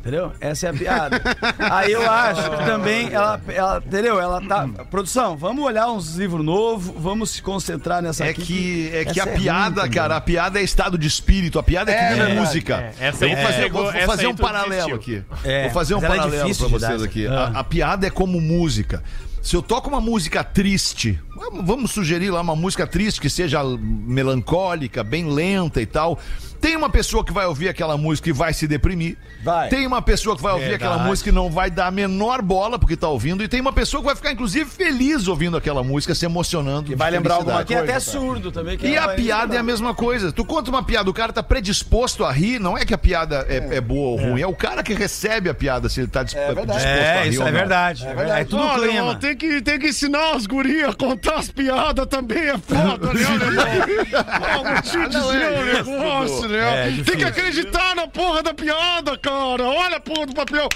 Entendeu? 0.00 0.32
Essa 0.40 0.66
é 0.66 0.70
a 0.70 0.72
piada. 0.72 1.20
Aí 1.58 1.92
eu 1.92 2.10
acho 2.10 2.42
que 2.50 2.64
também 2.64 3.12
ela, 3.12 3.38
ela 3.48 3.82
entendeu? 3.86 4.18
Ela 4.18 4.40
tá. 4.40 4.66
Produção, 4.90 5.36
vamos 5.36 5.62
olhar 5.62 5.90
uns 5.90 6.14
livros 6.16 6.42
novos, 6.42 6.90
vamos 6.96 7.30
se 7.32 7.42
concentrar 7.42 8.00
nessa 8.02 8.24
É 8.24 8.30
aqui. 8.30 8.42
que, 8.42 8.90
é 8.94 9.04
que 9.04 9.20
a 9.20 9.24
ruim 9.24 9.34
piada, 9.42 9.74
também. 9.82 9.90
cara, 9.90 10.16
a 10.16 10.20
piada 10.22 10.58
é 10.58 10.62
estado 10.62 10.96
de 10.96 11.06
espírito, 11.06 11.58
a 11.58 11.62
piada 11.62 11.92
é 11.92 11.94
que 11.94 12.02
nem 12.04 12.14
verdade, 12.14 12.34
música. 12.40 12.76
é. 12.98 13.08
Essa 13.08 13.26
Eu 13.26 13.28
aí 13.28 13.34
vou 13.36 13.44
fazer, 13.44 13.70
vou- 13.70 13.82
vou 13.82 13.92
essa 13.92 14.06
fazer 14.06 14.26
um 14.26 14.34
paralelo 14.36 14.98
desistiu. 14.98 15.22
aqui. 15.36 15.48
É, 15.48 15.62
vou 15.64 15.70
fazer 15.72 15.94
um 15.94 15.98
é 16.02 16.08
paralelo 16.08 16.56
pra 16.56 16.68
vocês 16.68 17.02
aqui. 17.02 17.26
Ah. 17.26 17.52
A, 17.54 17.60
a 17.60 17.64
piada 17.64 18.06
é 18.06 18.10
como 18.10 18.40
música. 18.40 19.02
Se 19.42 19.54
eu 19.56 19.62
toco 19.62 19.88
uma 19.88 20.00
música 20.00 20.42
triste, 20.42 21.18
vamos- 21.36 21.66
vamos 21.66 21.90
sugerir 21.90 22.30
lá 22.30 22.40
uma 22.40 22.56
música 22.56 22.86
triste 22.86 23.20
que 23.20 23.28
seja 23.28 23.62
melancólica, 23.64 25.02
bem 25.04 25.26
lenta 25.30 25.80
e 25.80 25.86
tal. 25.86 26.18
Tem 26.60 26.76
uma 26.76 26.90
pessoa 26.90 27.24
que 27.24 27.32
vai 27.32 27.46
ouvir 27.46 27.68
aquela 27.68 27.96
música 27.96 28.28
e 28.28 28.32
vai 28.32 28.52
se 28.52 28.66
deprimir. 28.66 29.16
Vai. 29.42 29.68
Tem 29.68 29.86
uma 29.86 30.02
pessoa 30.02 30.36
que 30.36 30.42
vai 30.42 30.52
ouvir 30.52 30.74
aquela 30.74 30.98
música 30.98 31.30
e 31.30 31.32
não 31.32 31.50
vai 31.50 31.70
dar 31.70 31.86
a 31.86 31.90
menor 31.90 32.42
bola 32.42 32.78
porque 32.78 32.96
tá 32.96 33.08
ouvindo. 33.08 33.42
E 33.42 33.48
tem 33.48 33.60
uma 33.60 33.72
pessoa 33.72 34.00
que 34.02 34.06
vai 34.06 34.14
ficar, 34.16 34.32
inclusive, 34.32 34.68
feliz 34.68 35.26
ouvindo 35.28 35.56
aquela 35.56 35.82
música, 35.82 36.14
se 36.14 36.24
emocionando. 36.26 36.92
E 36.92 36.94
vai 36.94 37.10
lembrar 37.10 37.36
alguma 37.36 37.64
Tem 37.64 37.76
até 37.76 37.92
coisa, 37.92 38.00
surdo 38.10 38.52
também. 38.52 38.76
que 38.76 38.86
E 38.86 38.96
a 38.98 39.08
piada 39.08 39.54
é 39.54 39.58
a 39.58 39.60
lembrar. 39.60 39.62
mesma 39.62 39.94
coisa. 39.94 40.30
Tu 40.32 40.44
conta 40.44 40.70
uma 40.70 40.82
piada, 40.82 41.08
o 41.08 41.14
cara 41.14 41.32
tá 41.32 41.42
predisposto 41.42 42.24
a 42.24 42.30
rir, 42.32 42.58
não 42.58 42.76
é 42.76 42.84
que 42.84 42.92
a 42.92 42.98
piada 42.98 43.46
é, 43.48 43.76
é 43.76 43.80
boa 43.80 44.10
ou 44.10 44.16
ruim, 44.30 44.42
é 44.42 44.46
o 44.46 44.54
cara 44.54 44.82
que 44.82 44.92
recebe 44.92 45.48
a 45.48 45.54
piada 45.54 45.88
se 45.88 46.00
ele 46.00 46.08
tá 46.08 46.22
disp- 46.22 46.36
disposto 46.38 46.70
a 46.70 46.80
É, 46.80 47.22
rir 47.24 47.30
isso 47.30 47.40
ou 47.42 47.48
é 47.48 47.52
verdade. 47.52 48.06
É, 48.06 48.14
verdade. 48.14 48.40
é 48.40 48.44
tudo 48.44 48.62
Olha, 48.62 48.78
clima. 48.82 48.94
irmão, 48.94 49.14
tem 49.14 49.36
que, 49.36 49.62
tem 49.62 49.78
que 49.78 49.88
ensinar 49.88 50.34
as 50.36 50.46
gurias 50.46 50.90
a 50.90 50.92
contar 50.94 51.36
as 51.36 51.50
piadas 51.50 52.06
também 52.06 52.38
é 52.50 52.58
foda, 52.58 53.12
né, 53.14 53.20
irmão? 53.20 54.64
Vou 54.64 54.82
te 54.82 55.08
dizer 55.08 55.58
um 55.58 55.64
negócio, 55.94 56.48
né? 56.50 56.88
É 57.00 57.02
tem 57.02 57.16
que 57.16 57.24
acreditar 57.24 57.94
na 57.94 58.06
porra 58.06 58.42
da 58.42 58.52
piada, 58.52 59.16
cara. 59.16 59.62
Olha 59.64 59.96
a 59.96 60.00
porra 60.00 60.26
do 60.26 60.34
papel. 60.34 60.68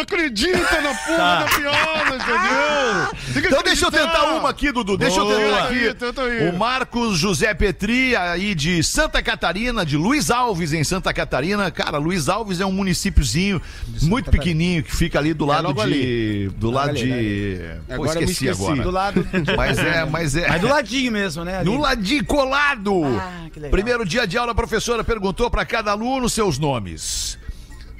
Acredita 0.00 0.80
na 0.80 0.94
porra 0.94 1.16
Tá. 1.16 1.38
da 1.40 1.46
piada, 1.46 2.16
entendeu? 2.16 3.32
Tem 3.32 3.42
que 3.42 3.48
Então 3.48 3.62
deixa 3.62 3.86
eu 3.86 3.90
tentar 3.90 4.24
uma 4.34 4.50
aqui, 4.50 4.72
Dudu. 4.72 4.96
Deixa 4.96 5.18
eu 5.20 5.24
Boa. 5.24 5.36
tentar 5.36 5.50
Tenta 5.56 5.68
aí, 5.74 5.88
aqui. 5.88 5.94
tenta 5.98 6.22
aí. 6.22 6.48
O 6.50 6.58
Marcos 6.58 7.18
José 7.18 7.54
Petri, 7.54 8.14
aí 8.16 8.54
de 8.54 8.82
Santa 8.82 9.22
Catarina, 9.22 9.84
de 9.84 9.96
Luiz 9.96 10.30
Alves, 10.30 10.72
em 10.72 10.82
Santa 10.84 11.12
Catarina. 11.12 11.70
Cara, 11.70 11.98
Luiz 11.98 12.28
Alves 12.28 12.60
é 12.60 12.66
um 12.66 12.72
municípiozinho 12.72 13.60
muito 14.02 14.30
pequenininho 14.30 14.82
que 14.82 14.94
fica 14.94 15.18
ali 15.18 15.32
do 15.34 15.44
lado 15.44 15.68
logo 15.68 15.80
de. 15.84 15.92
ali. 15.92 16.48
Do 16.56 16.70
lado 16.70 16.90
ali, 16.90 17.00
de. 17.02 17.60
Pô, 17.86 17.94
Agora 17.94 18.18
eu 18.20 18.24
esqueci 18.24 18.46
esqueci. 18.48 18.62
agora. 18.64 18.82
Do 18.82 18.90
lado. 18.90 19.28
Mas 19.56 19.78
é, 19.78 20.04
mas 20.04 20.36
é. 20.36 20.48
Mas 20.48 20.60
do 20.60 20.68
ladinho 20.68 21.12
mesmo, 21.12 21.44
né? 21.44 21.58
ali. 21.58 21.64
No 21.70 21.78
ladinho 21.78 22.24
colado. 22.24 23.02
Ah, 23.04 23.46
que 23.52 23.58
legal. 23.58 23.70
Primeiro 23.70 24.04
dia 24.04 24.26
de 24.26 24.36
aula, 24.36 24.52
a 24.52 24.54
professora 24.54 25.02
perguntou 25.04 25.50
para 25.50 25.64
cada 25.64 25.90
aluno 25.92 26.28
seus 26.28 26.58
nomes. 26.58 27.38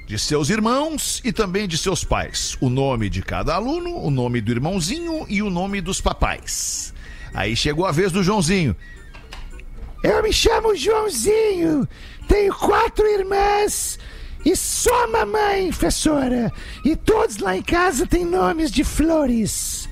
De 0.05 0.19
seus 0.19 0.49
irmãos 0.49 1.19
e 1.23 1.33
também 1.33 1.67
de 1.67 1.77
seus 1.77 2.03
pais. 2.03 2.55
O 2.61 2.69
nome 2.69 3.09
de 3.09 3.21
cada 3.21 3.55
aluno, 3.55 3.97
o 3.97 4.11
nome 4.11 4.39
do 4.39 4.51
irmãozinho 4.51 5.25
e 5.27 5.41
o 5.41 5.49
nome 5.49 5.81
dos 5.81 5.99
papais. 5.99 6.93
Aí 7.33 7.55
chegou 7.55 7.85
a 7.85 7.91
vez 7.91 8.11
do 8.11 8.23
Joãozinho. 8.23 8.75
Eu 10.03 10.21
me 10.21 10.31
chamo 10.31 10.75
Joãozinho, 10.75 11.87
tenho 12.27 12.53
quatro 12.53 13.05
irmãs 13.07 13.97
E 14.45 14.55
só 14.55 15.07
mamãe, 15.07 15.69
professora. 15.69 16.51
E 16.83 16.95
todos 16.95 17.37
lá 17.37 17.57
em 17.57 17.63
casa 17.63 18.05
têm 18.05 18.23
nomes 18.23 18.69
de 18.69 18.83
flores. 18.83 19.89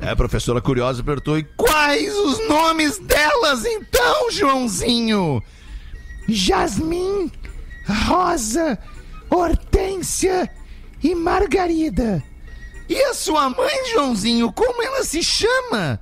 É, 0.00 0.10
a 0.10 0.16
professora 0.16 0.60
curiosa 0.62 1.02
perguntou: 1.02 1.38
e 1.38 1.44
quais 1.56 2.16
os 2.16 2.48
nomes 2.48 2.98
delas 2.98 3.64
então, 3.66 4.30
Joãozinho? 4.30 5.42
Jasmim, 6.26 7.30
Rosa, 8.06 8.78
Hortência 9.30 10.50
e 11.02 11.14
Margarida. 11.14 12.22
E 12.88 13.00
a 13.02 13.14
sua 13.14 13.50
mãe, 13.50 13.92
Joãozinho, 13.92 14.52
como 14.52 14.82
ela 14.82 15.04
se 15.04 15.22
chama? 15.22 16.00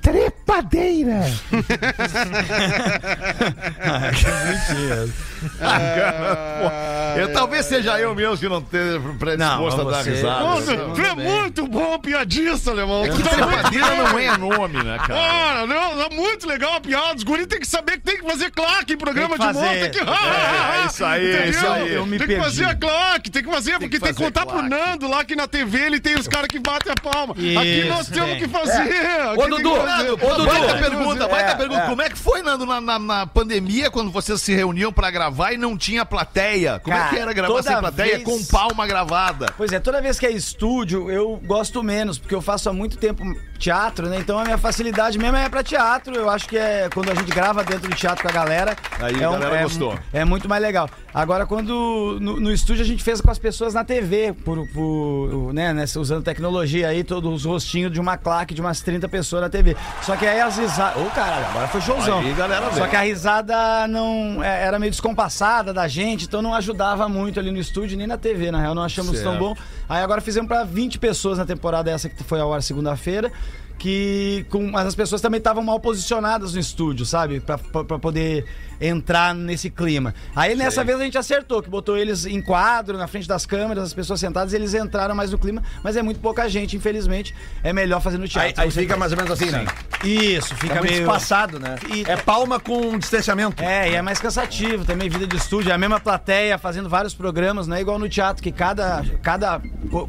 Trepadeira. 0.00 1.22
Eu, 7.16 7.32
talvez 7.32 7.66
seja 7.66 7.98
eu 8.00 8.12
mesmo 8.14 8.36
que 8.36 8.48
não 8.48 8.58
esteja 8.58 9.00
predisposto 9.20 9.80
a 9.80 9.84
Não, 9.84 9.90
dar 9.90 10.02
você- 10.02 10.10
risada. 10.10 10.40
Nossa, 10.40 10.76
tu 10.76 11.00
é 11.00 11.14
muito 11.14 11.66
bom 11.68 11.96
piadista, 12.00 12.72
alemão. 12.72 13.04
Que 13.04 13.22
trepadeira 13.22 13.96
não 13.96 14.18
é 14.18 14.36
nome, 14.36 14.82
né, 14.82 14.98
cara? 14.98 15.14
Cara, 15.14 15.66
não, 15.66 16.02
é 16.02 16.08
muito 16.10 16.48
legal 16.48 16.74
a 16.74 16.80
piada. 16.80 17.14
Os 17.14 17.22
guri 17.22 17.46
tem 17.46 17.60
que 17.60 17.66
saber 17.68 17.92
que 17.92 18.00
tem 18.00 18.16
que 18.18 18.28
fazer 18.28 18.50
claque 18.50 18.94
em 18.94 18.96
programa 18.96 19.38
Tem 19.38 19.46
que 19.46 19.52
de 19.52 19.58
humor. 19.58 19.70
Tem 19.74 19.90
que... 19.90 20.00
É, 20.04 20.86
isso 20.86 21.04
aí, 21.04 21.28
Entendeu? 21.34 21.50
isso 21.50 21.66
aí. 21.68 21.94
Eu 21.94 22.06
me 22.06 22.18
tem 22.18 22.26
que 22.26 22.34
perdi. 22.34 22.44
fazer 22.48 22.64
a 22.64 22.74
claque, 22.74 23.30
tem 23.30 23.44
que 23.44 23.50
fazer, 23.50 23.72
porque 23.78 23.88
tem 23.90 24.00
que 24.00 24.06
fazer 24.06 24.24
contar 24.24 24.42
claque. 24.44 24.58
pro 24.58 24.68
Nando 24.68 25.08
lá 25.08 25.24
que 25.24 25.36
na 25.36 25.46
TV 25.46 25.78
ele 25.86 26.00
tem 26.00 26.16
os 26.16 26.26
caras 26.26 26.48
que 26.48 26.58
batem 26.58 26.92
a 26.92 27.10
palma. 27.10 27.32
Aqui 27.34 27.80
Isso, 27.80 27.88
nós 27.88 28.08
temos 28.08 28.30
tem. 28.30 28.38
que 28.40 28.48
fazer. 28.48 28.80
Aqui 28.82 29.38
Ô, 29.38 29.42
tem 29.42 29.50
Dudu, 29.50 29.70
que 29.70 30.24
ô, 30.24 30.34
Dudu. 30.34 30.46
Baita 30.46 30.66
É, 30.66 30.78
pergunta, 30.78 31.28
baita 31.28 31.50
é, 31.50 31.54
pergunta. 31.54 31.80
é. 31.82 31.86
Como 31.86 32.02
é 32.02 32.08
que 32.08 32.18
foi, 32.18 32.42
Nando, 32.42 32.66
na, 32.66 32.80
na, 32.80 32.98
na 32.98 33.26
pandemia, 33.26 33.90
quando 33.90 34.10
vocês 34.10 34.40
se 34.42 34.52
reuniam 34.54 34.92
pra 34.92 35.10
gravar 35.10 35.33
e 35.54 35.56
não 35.56 35.76
tinha 35.76 36.04
plateia? 36.04 36.78
Como 36.80 36.94
é 36.94 36.98
Cara, 36.98 37.10
que 37.14 37.18
era 37.20 37.32
gravar 37.32 37.62
sem 37.62 37.76
plateia 37.78 38.12
vez- 38.18 38.24
com 38.24 38.44
palma 38.44 38.86
gravada? 38.86 39.46
Pois 39.56 39.72
é, 39.72 39.80
toda 39.80 40.00
vez 40.00 40.18
que 40.18 40.26
é 40.26 40.30
estúdio, 40.30 41.10
eu 41.10 41.36
gosto 41.44 41.82
menos, 41.82 42.18
porque 42.18 42.34
eu 42.34 42.40
faço 42.42 42.68
há 42.68 42.72
muito 42.72 42.96
tempo 42.96 43.22
teatro, 43.64 44.08
né? 44.08 44.18
Então 44.18 44.38
a 44.38 44.44
minha 44.44 44.58
facilidade 44.58 45.18
mesmo 45.18 45.36
é 45.36 45.48
pra 45.48 45.62
teatro. 45.62 46.14
Eu 46.14 46.28
acho 46.28 46.46
que 46.48 46.56
é 46.58 46.88
quando 46.92 47.10
a 47.10 47.14
gente 47.14 47.32
grava 47.32 47.64
dentro 47.64 47.88
do 47.88 47.96
teatro 47.96 48.22
com 48.22 48.28
a 48.28 48.32
galera. 48.32 48.76
Aí 49.00 49.14
é 49.20 49.24
a 49.24 49.30
galera 49.30 49.56
é, 49.56 49.62
gostou. 49.62 49.98
É 50.12 50.24
muito 50.24 50.48
mais 50.48 50.62
legal. 50.62 50.88
Agora, 51.12 51.46
quando 51.46 52.18
no, 52.20 52.40
no 52.40 52.52
estúdio 52.52 52.82
a 52.82 52.86
gente 52.86 53.02
fez 53.02 53.20
com 53.20 53.30
as 53.30 53.38
pessoas 53.38 53.72
na 53.72 53.84
TV, 53.84 54.34
por, 54.44 54.66
por, 54.68 55.52
né, 55.54 55.72
nessa- 55.72 55.98
usando 56.00 56.24
tecnologia 56.24 56.88
aí, 56.88 57.02
todos 57.04 57.32
os 57.32 57.44
rostinhos 57.44 57.90
de 57.92 58.00
uma 58.00 58.16
claque 58.18 58.52
de 58.52 58.60
umas 58.60 58.80
30 58.80 59.08
pessoas 59.08 59.42
na 59.42 59.48
TV. 59.48 59.76
Só 60.02 60.16
que 60.16 60.26
aí 60.26 60.40
as 60.40 60.58
risadas. 60.58 61.00
Ô, 61.00 61.06
caralho, 61.10 61.46
agora 61.46 61.68
foi 61.68 61.80
showzão. 61.80 62.18
Aí, 62.18 62.34
galera, 62.34 62.70
Só 62.72 62.86
que 62.86 62.96
a 62.96 63.00
risada 63.00 63.86
não 63.88 64.42
é, 64.44 64.64
era 64.64 64.78
meio 64.78 64.90
descompassada 64.90 65.72
da 65.72 65.88
gente, 65.88 66.24
então 66.26 66.42
não 66.42 66.54
ajudava 66.54 67.08
muito 67.08 67.38
ali 67.40 67.50
no 67.50 67.58
estúdio 67.58 67.96
nem 67.96 68.06
na 68.06 68.18
TV, 68.18 68.50
na 68.50 68.60
real, 68.60 68.74
não 68.74 68.82
achamos 68.82 69.20
tão 69.20 69.32
Certo. 69.32 69.38
bom. 69.38 69.56
Aí 69.88 70.02
agora 70.02 70.20
fizemos 70.20 70.48
pra 70.48 70.64
20 70.64 70.98
pessoas 70.98 71.38
na 71.38 71.46
temporada 71.46 71.90
essa 71.90 72.08
que 72.08 72.22
foi 72.24 72.40
a 72.40 72.44
hora 72.46 72.60
segunda-feira. 72.60 73.30
Que 73.78 74.46
com, 74.50 74.70
mas 74.70 74.86
as 74.86 74.94
pessoas 74.94 75.20
também 75.20 75.38
estavam 75.38 75.62
mal 75.62 75.78
posicionadas 75.80 76.54
no 76.54 76.60
estúdio, 76.60 77.04
sabe? 77.04 77.40
Pra, 77.40 77.58
pra, 77.58 77.84
pra 77.84 77.98
poder 77.98 78.46
entrar 78.80 79.34
nesse 79.34 79.70
clima. 79.70 80.14
Aí 80.34 80.54
nessa 80.56 80.82
vez 80.82 80.98
a 81.00 81.04
gente 81.04 81.16
acertou, 81.16 81.62
que 81.62 81.70
botou 81.70 81.96
eles 81.96 82.26
em 82.26 82.40
quadro, 82.42 82.98
na 82.98 83.06
frente 83.06 83.26
das 83.28 83.46
câmeras, 83.46 83.84
as 83.84 83.94
pessoas 83.94 84.18
sentadas, 84.20 84.52
e 84.52 84.56
eles 84.56 84.74
entraram 84.74 85.14
mais 85.14 85.30
no 85.30 85.38
clima, 85.38 85.62
mas 85.82 85.96
é 85.96 86.02
muito 86.02 86.18
pouca 86.20 86.48
gente, 86.48 86.76
infelizmente. 86.76 87.34
É 87.62 87.72
melhor 87.72 88.00
fazer 88.00 88.18
no 88.18 88.26
teatro. 88.26 88.60
Aí, 88.60 88.66
aí 88.66 88.70
fica 88.70 88.96
mais 88.96 89.12
ou 89.12 89.16
menos 89.18 89.30
assim, 89.32 89.50
né? 89.50 89.64
Isso, 90.02 90.54
fica 90.56 90.74
muito 90.76 90.90
meio. 90.90 91.02
espaçado, 91.02 91.58
né? 91.60 91.76
E- 91.94 92.04
É 92.06 92.16
palma 92.16 92.58
com 92.58 92.98
distanciamento. 92.98 93.62
É, 93.62 93.90
e 93.90 93.94
é 93.94 94.02
mais 94.02 94.18
cansativo 94.18 94.84
também, 94.84 95.08
vida 95.08 95.26
de 95.26 95.36
estúdio. 95.36 95.70
É 95.70 95.74
a 95.74 95.78
mesma 95.78 96.00
plateia 96.00 96.58
fazendo 96.58 96.88
vários 96.88 97.14
programas, 97.14 97.66
não 97.66 97.76
é 97.76 97.80
igual 97.80 97.98
no 97.98 98.08
teatro, 98.08 98.42
que 98.42 98.50
cada, 98.52 99.04
cada 99.22 99.60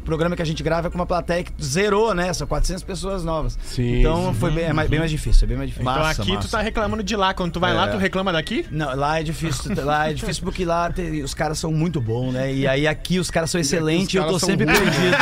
programa 0.04 0.34
que 0.36 0.42
a 0.42 0.46
gente 0.46 0.62
grava 0.62 0.88
é 0.88 0.90
com 0.90 0.96
uma 0.96 1.06
plateia 1.06 1.44
que 1.44 1.52
zerou, 1.62 2.14
né? 2.14 2.32
São 2.32 2.46
400 2.46 2.82
pessoas 2.82 3.24
novas. 3.24 3.55
Sim, 3.62 4.00
Então 4.00 4.32
foi 4.34 4.50
bem, 4.50 4.64
é 4.64 4.72
mais, 4.72 4.88
bem 4.88 4.98
mais 4.98 5.10
difícil, 5.10 5.44
é 5.44 5.48
bem 5.48 5.56
mais 5.56 5.68
difícil. 5.68 5.90
Então 5.90 6.02
Massa, 6.02 6.22
aqui 6.22 6.32
massa. 6.32 6.48
tu 6.48 6.50
tá 6.50 6.60
reclamando 6.60 7.02
de 7.02 7.16
lá. 7.16 7.34
Quando 7.34 7.52
tu 7.52 7.60
vai 7.60 7.74
lá, 7.74 7.88
tu 7.88 7.96
reclama 7.98 8.32
daqui? 8.32 8.64
Não, 8.70 8.94
lá 8.94 9.20
é 9.20 9.22
difícil, 9.22 9.72
lá 9.84 10.08
é 10.10 10.14
difícil 10.14 10.42
porque 10.44 10.64
lá 10.64 10.90
tem- 10.90 11.22
os 11.22 11.34
caras 11.34 11.58
são 11.58 11.72
muito 11.72 12.00
bons, 12.00 12.32
né? 12.32 12.52
E 12.52 12.66
aí 12.66 12.86
aqui 12.86 13.18
os 13.18 13.30
caras 13.30 13.50
são 13.50 13.60
excelentes 13.60 14.14
e 14.14 14.16
eu 14.18 14.26
tô 14.26 14.38
sempre 14.38 14.64
ruins. 14.66 14.78
perdido. 14.78 15.16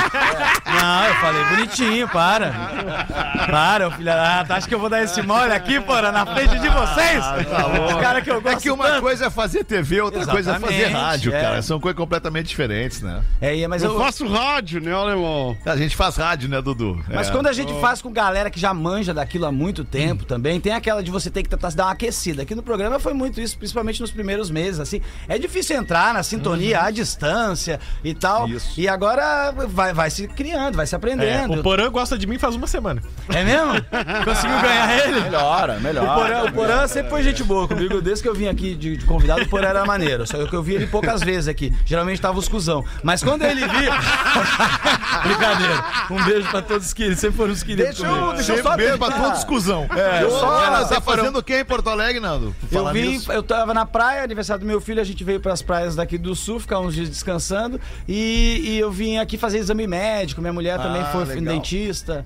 Não, 0.66 1.04
eu 1.06 1.14
falei 1.16 1.44
bonitinho, 1.56 2.08
para. 2.08 2.52
Para, 3.50 3.88
ô 3.88 3.90
filho. 3.92 4.10
Ah, 4.12 4.44
tá, 4.46 4.56
acha 4.56 4.68
que 4.68 4.74
eu 4.74 4.78
vou 4.78 4.88
dar 4.90 5.02
esse 5.02 5.20
mole 5.22 5.52
aqui, 5.52 5.80
porra, 5.80 6.12
na 6.12 6.26
frente 6.26 6.58
de 6.58 6.68
vocês? 6.68 7.24
Os 7.94 8.00
caras 8.00 8.22
que 8.22 8.30
eu 8.30 8.40
gosto 8.40 8.58
É 8.58 8.60
que 8.60 8.70
uma 8.70 8.86
tanto. 8.88 9.02
coisa 9.02 9.26
é 9.26 9.30
fazer 9.30 9.64
TV, 9.64 10.00
outra 10.00 10.26
coisa 10.26 10.52
é 10.52 10.58
fazer 10.58 10.74
Exatamente, 10.74 10.92
rádio, 11.04 11.34
é. 11.34 11.40
cara. 11.40 11.62
São 11.62 11.80
coisas 11.80 11.96
completamente 11.96 12.46
diferentes, 12.46 13.00
né? 13.02 13.22
É, 13.40 13.66
mas 13.68 13.82
Eu 13.82 13.92
eu, 13.92 13.98
faço 14.00 14.26
rádio, 14.26 14.80
né, 14.80 14.92
alemão? 14.92 15.56
A 15.64 15.76
gente 15.76 15.96
faz 15.96 16.16
rádio, 16.16 16.48
né, 16.48 16.60
Dudu? 16.60 17.02
Mas 17.08 17.28
É. 17.28 17.32
quando 17.32 17.46
a 17.46 17.52
gente 17.52 17.72
faz 17.80 18.02
com 18.02 18.10
galera 18.24 18.50
que 18.50 18.58
já 18.60 18.72
manja 18.74 19.12
daquilo 19.14 19.46
há 19.46 19.52
muito 19.52 19.84
tempo 19.84 20.24
também, 20.24 20.60
tem 20.60 20.72
aquela 20.72 21.02
de 21.02 21.10
você 21.10 21.30
ter 21.30 21.42
que 21.42 21.48
tentar 21.48 21.70
se 21.70 21.76
dar 21.76 21.84
uma 21.84 21.92
aquecida. 21.92 22.42
Aqui 22.42 22.54
no 22.54 22.62
programa 22.62 22.98
foi 22.98 23.12
muito 23.14 23.40
isso, 23.40 23.56
principalmente 23.58 24.00
nos 24.00 24.10
primeiros 24.10 24.50
meses, 24.50 24.80
assim. 24.80 25.00
É 25.28 25.38
difícil 25.38 25.76
entrar 25.76 26.12
na 26.14 26.22
sintonia 26.22 26.80
à 26.82 26.90
distância 26.90 27.78
e 28.02 28.14
tal. 28.14 28.48
Isso. 28.48 28.80
E 28.80 28.88
agora 28.88 29.52
vai, 29.68 29.92
vai 29.92 30.10
se 30.10 30.26
criando, 30.28 30.76
vai 30.76 30.86
se 30.86 30.94
É, 30.94 30.96
aprendendo. 30.98 31.60
o 31.60 31.62
Porã 31.62 31.90
gosta 31.90 32.16
de 32.18 32.26
mim 32.26 32.38
faz 32.38 32.54
uma 32.54 32.66
semana. 32.66 33.02
É, 33.28 33.44
mesmo? 33.44 33.72
Conseguiu 34.24 34.60
ganhar 34.60 35.06
ele? 35.06 35.20
Melhora, 35.20 35.78
melhora. 35.80 36.10
O 36.10 36.14
Porã, 36.14 36.44
o 36.44 36.52
Porã 36.52 36.86
sempre 36.86 37.10
foi 37.10 37.22
gente 37.22 37.42
boa 37.44 37.66
comigo. 37.68 38.00
Desde 38.00 38.22
que 38.22 38.28
eu 38.28 38.34
vim 38.34 38.46
aqui 38.48 38.74
de, 38.74 38.96
de 38.96 39.04
convidado, 39.04 39.42
o 39.42 39.48
Porã 39.48 39.68
era 39.68 39.84
maneiro. 39.84 40.26
Só 40.26 40.44
que 40.46 40.54
eu 40.54 40.62
vi 40.62 40.74
ele 40.74 40.86
poucas 40.86 41.22
vezes 41.22 41.48
aqui. 41.48 41.72
Geralmente 41.84 42.20
tava 42.20 42.38
os 42.38 42.48
cuzão. 42.48 42.84
Mas 43.02 43.22
quando 43.22 43.42
ele 43.42 43.66
via. 43.66 43.90
Brincadeira. 45.24 45.84
Um 46.10 46.24
beijo 46.24 46.48
pra 46.50 46.62
todos 46.62 46.86
os 46.86 46.92
queridos. 46.92 47.18
Sempre 47.20 47.36
foram 47.36 47.52
os 47.52 47.62
queridos 47.62 47.96
Deixa 47.98 48.06
eu- 48.16 48.32
deixa 48.34 48.52
eu 48.54 48.62
só 48.62 48.76
beijo 48.76 48.98
pra 48.98 49.08
tentar. 49.12 49.22
todos, 49.30 49.44
cuzão. 49.44 49.86
É, 49.96 50.22
Eu 50.22 50.30
só- 50.30 50.60
Cara, 50.60 50.84
tá 50.84 51.00
foram- 51.00 51.18
fazendo 51.24 51.38
o 51.38 51.42
que 51.42 51.58
em 51.60 51.64
Porto 51.64 51.88
Alegre, 51.90 52.20
Nando? 52.20 52.54
Eu 52.70 52.92
vim, 52.92 53.08
nisso. 53.10 53.30
eu 53.32 53.42
tava 53.42 53.72
na 53.74 53.84
praia, 53.86 54.22
aniversário 54.22 54.60
do 54.60 54.66
meu 54.66 54.80
filho, 54.80 55.00
a 55.00 55.04
gente 55.04 55.22
veio 55.24 55.40
pras 55.40 55.62
praias 55.62 55.94
daqui 55.96 56.16
do 56.18 56.34
sul, 56.34 56.58
ficar 56.60 56.78
uns 56.80 56.94
dias 56.94 57.08
descansando. 57.08 57.80
E, 58.08 58.60
e 58.64 58.78
eu 58.78 58.90
vim 58.90 59.18
aqui 59.18 59.36
fazer 59.38 59.58
exame 59.58 59.86
médico. 59.86 60.40
Minha 60.40 60.52
mulher 60.52 60.78
também 60.78 61.02
Ah, 61.02 61.06
foi 61.06 61.24
legal. 61.24 61.54
dentista. 61.54 62.24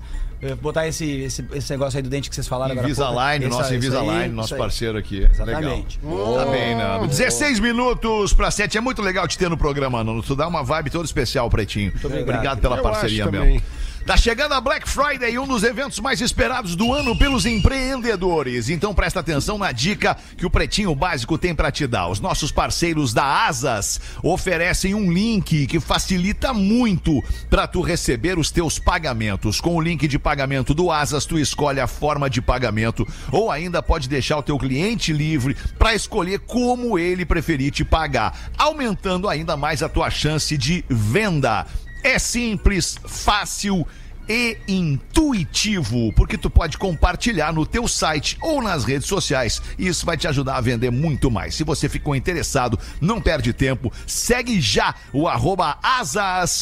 Botar 0.61 0.87
esse, 0.87 1.05
esse, 1.23 1.45
esse 1.53 1.69
negócio 1.69 1.97
aí 1.97 2.01
do 2.01 2.07
dente 2.09 2.29
que 2.29 2.35
vocês 2.35 2.47
falaram 2.47 2.71
agora. 2.71 2.87
há 2.87 2.95
pouco. 2.95 3.01
Invisalign, 3.11 3.45
nosso 3.49 3.73
Invisalign, 3.75 4.23
aí, 4.23 4.29
nosso 4.29 4.55
parceiro 4.55 4.97
aqui. 4.97 5.27
Exatamente. 5.29 5.99
Legal. 6.01 6.35
Tá 6.37 6.45
bem, 6.45 6.75
Nando. 6.77 7.07
16 7.07 7.59
minutos 7.59 8.31
pra 8.31 8.49
7. 8.49 8.77
É 8.77 8.81
muito 8.81 9.01
legal 9.01 9.27
te 9.27 9.37
ter 9.37 9.49
no 9.49 9.57
programa, 9.57 10.01
Nando. 10.01 10.23
Tu 10.23 10.37
dá 10.37 10.47
uma 10.47 10.63
vibe 10.63 10.89
toda 10.91 11.03
especial, 11.03 11.49
Pretinho. 11.49 11.91
Obrigado, 12.01 12.61
pela 12.61 12.77
Eu 12.77 12.83
parceria 12.83 13.25
mesmo. 13.25 13.37
também. 13.37 13.61
Tá 14.09 14.17
chegando 14.17 14.53
a 14.53 14.59
Black 14.59 14.89
Friday, 14.89 15.37
um 15.37 15.45
dos 15.45 15.61
eventos 15.61 15.99
mais 15.99 16.19
esperados 16.19 16.75
do 16.75 16.91
ano 16.91 17.15
pelos 17.15 17.45
empreendedores. 17.45 18.67
Então 18.67 18.91
presta 18.91 19.19
atenção 19.19 19.55
na 19.59 19.71
dica 19.71 20.17
que 20.35 20.47
o 20.47 20.49
Pretinho 20.49 20.95
Básico 20.95 21.37
tem 21.37 21.53
pra 21.53 21.71
te 21.71 21.85
dar. 21.85 22.07
Os 22.07 22.19
nossos 22.19 22.51
parceiros 22.51 23.13
da 23.13 23.45
Asas 23.45 24.01
oferecem 24.23 24.95
um 24.95 25.13
link 25.13 25.67
que 25.67 25.79
facilita 25.79 26.51
muito 26.55 27.23
pra 27.51 27.67
tu 27.67 27.81
receber 27.81 28.39
os 28.39 28.49
teus 28.49 28.79
pagamentos. 28.79 29.61
Com 29.61 29.75
o 29.75 29.81
link 29.81 30.07
de 30.07 30.17
pagamento 30.17 30.73
do 30.73 30.89
Asas, 30.89 31.27
tu 31.27 31.37
escolhe 31.37 31.79
a 31.79 31.85
forma 31.85 32.27
de 32.31 32.41
pagamento 32.41 33.07
ou 33.31 33.51
ainda 33.51 33.79
pode 33.79 34.09
deixar 34.09 34.39
o 34.39 34.43
teu 34.43 34.57
cliente 34.57 35.13
livre 35.13 35.55
pra 35.77 35.93
escolher 35.93 36.39
como 36.39 36.97
ele 36.97 37.27
preferir 37.27 37.71
te 37.71 37.85
pagar, 37.85 38.35
aumentando 38.57 39.29
ainda 39.29 39.55
mais 39.55 39.83
a 39.83 39.87
tua 39.87 40.09
chance 40.09 40.57
de 40.57 40.83
venda. 40.89 41.67
É 42.03 42.17
simples, 42.17 42.97
fácil 43.05 43.85
e 44.29 44.57
intuitivo, 44.67 46.13
porque 46.13 46.37
tu 46.37 46.51
pode 46.51 46.77
compartilhar 46.77 47.51
no 47.51 47.65
teu 47.65 47.87
site 47.87 48.37
ou 48.39 48.61
nas 48.61 48.83
redes 48.85 49.07
sociais. 49.07 49.59
E 49.77 49.87
isso 49.87 50.05
vai 50.05 50.15
te 50.15 50.27
ajudar 50.27 50.57
a 50.57 50.61
vender 50.61 50.91
muito 50.91 51.31
mais. 51.31 51.55
Se 51.55 51.63
você 51.63 51.89
ficou 51.89 52.15
interessado, 52.15 52.77
não 53.01 53.19
perde 53.19 53.51
tempo, 53.51 53.91
segue 54.05 54.61
já 54.61 54.93
o 55.11 55.27
arroba 55.27 55.79
asas.brasil, 55.81 56.61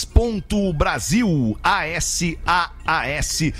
A-S-A-A-S 1.61 3.53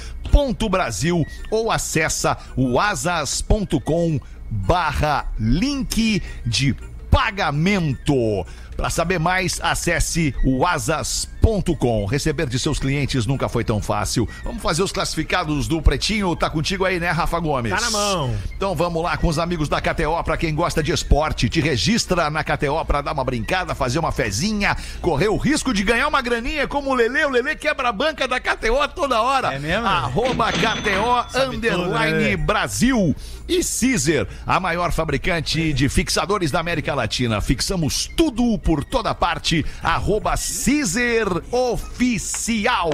Brasil 0.70 1.26
ou 1.50 1.72
acessa 1.72 2.38
o 2.56 2.80
asas.com 2.80 4.20
barra 4.50 5.30
link 5.38 6.22
de 6.46 6.76
pagamento. 7.10 8.46
Para 8.76 8.90
saber 8.90 9.20
mais, 9.20 9.60
acesse 9.62 10.34
o 10.44 10.66
asas.com 10.66 11.37
KTO.com. 11.48 12.06
Receber 12.06 12.48
de 12.48 12.60
seus 12.60 12.78
clientes 12.78 13.26
nunca 13.26 13.48
foi 13.48 13.64
tão 13.64 13.82
fácil. 13.82 14.28
Vamos 14.44 14.62
fazer 14.62 14.84
os 14.84 14.92
classificados 14.92 15.68
do 15.68 15.82
Pretinho. 15.82 16.36
Tá 16.36 16.50
contigo 16.50 16.84
aí, 16.84 17.00
né, 17.00 17.10
Rafa 17.10 17.40
Gomes? 17.40 17.72
Tá 17.72 17.80
na 17.80 17.90
mão. 17.90 18.36
Então 18.56 18.76
vamos 18.76 19.02
lá 19.02 19.16
com 19.16 19.28
os 19.28 19.40
amigos 19.40 19.70
da 19.70 19.80
KTO 19.80 20.22
pra 20.24 20.36
quem 20.36 20.54
gosta 20.54 20.84
de 20.84 20.92
esporte. 20.92 21.48
Te 21.48 21.62
registra 21.62 22.30
na 22.30 22.44
KTO 22.44 22.84
pra 22.86 23.02
dar 23.02 23.14
uma 23.14 23.24
brincada, 23.24 23.74
fazer 23.74 24.00
uma 24.00 24.12
fezinha, 24.12 24.76
correr 25.02 25.30
o 25.30 25.38
risco 25.38 25.74
de 25.74 25.84
ganhar 25.84 26.08
uma 26.08 26.22
graninha 26.22 26.68
como 26.68 26.92
o 26.92 26.94
Lelê. 26.94 27.26
O 27.26 27.30
Lelê 27.30 27.56
quebra 27.56 27.90
a 27.90 27.94
banca 27.94 28.28
da 28.28 28.40
KTO 28.40 28.88
toda 28.94 29.22
hora. 29.22 29.54
É 29.54 29.60
mesmo? 29.60 29.88
Arroba 29.88 30.52
KTO 30.52 31.40
underline 31.48 32.36
Brasil. 32.36 33.16
E 33.48 33.62
Caesar, 33.64 34.28
a 34.46 34.60
maior 34.60 34.92
fabricante 34.92 35.72
de 35.72 35.88
fixadores 35.88 36.52
da 36.52 36.60
América 36.60 36.94
Latina. 36.94 37.40
Fixamos 37.40 38.06
tudo 38.06 38.60
por 38.60 38.84
toda 38.84 39.16
parte. 39.16 39.66
Arroba 39.82 40.32
Caesar 40.32 41.37
Oficial. 41.52 42.90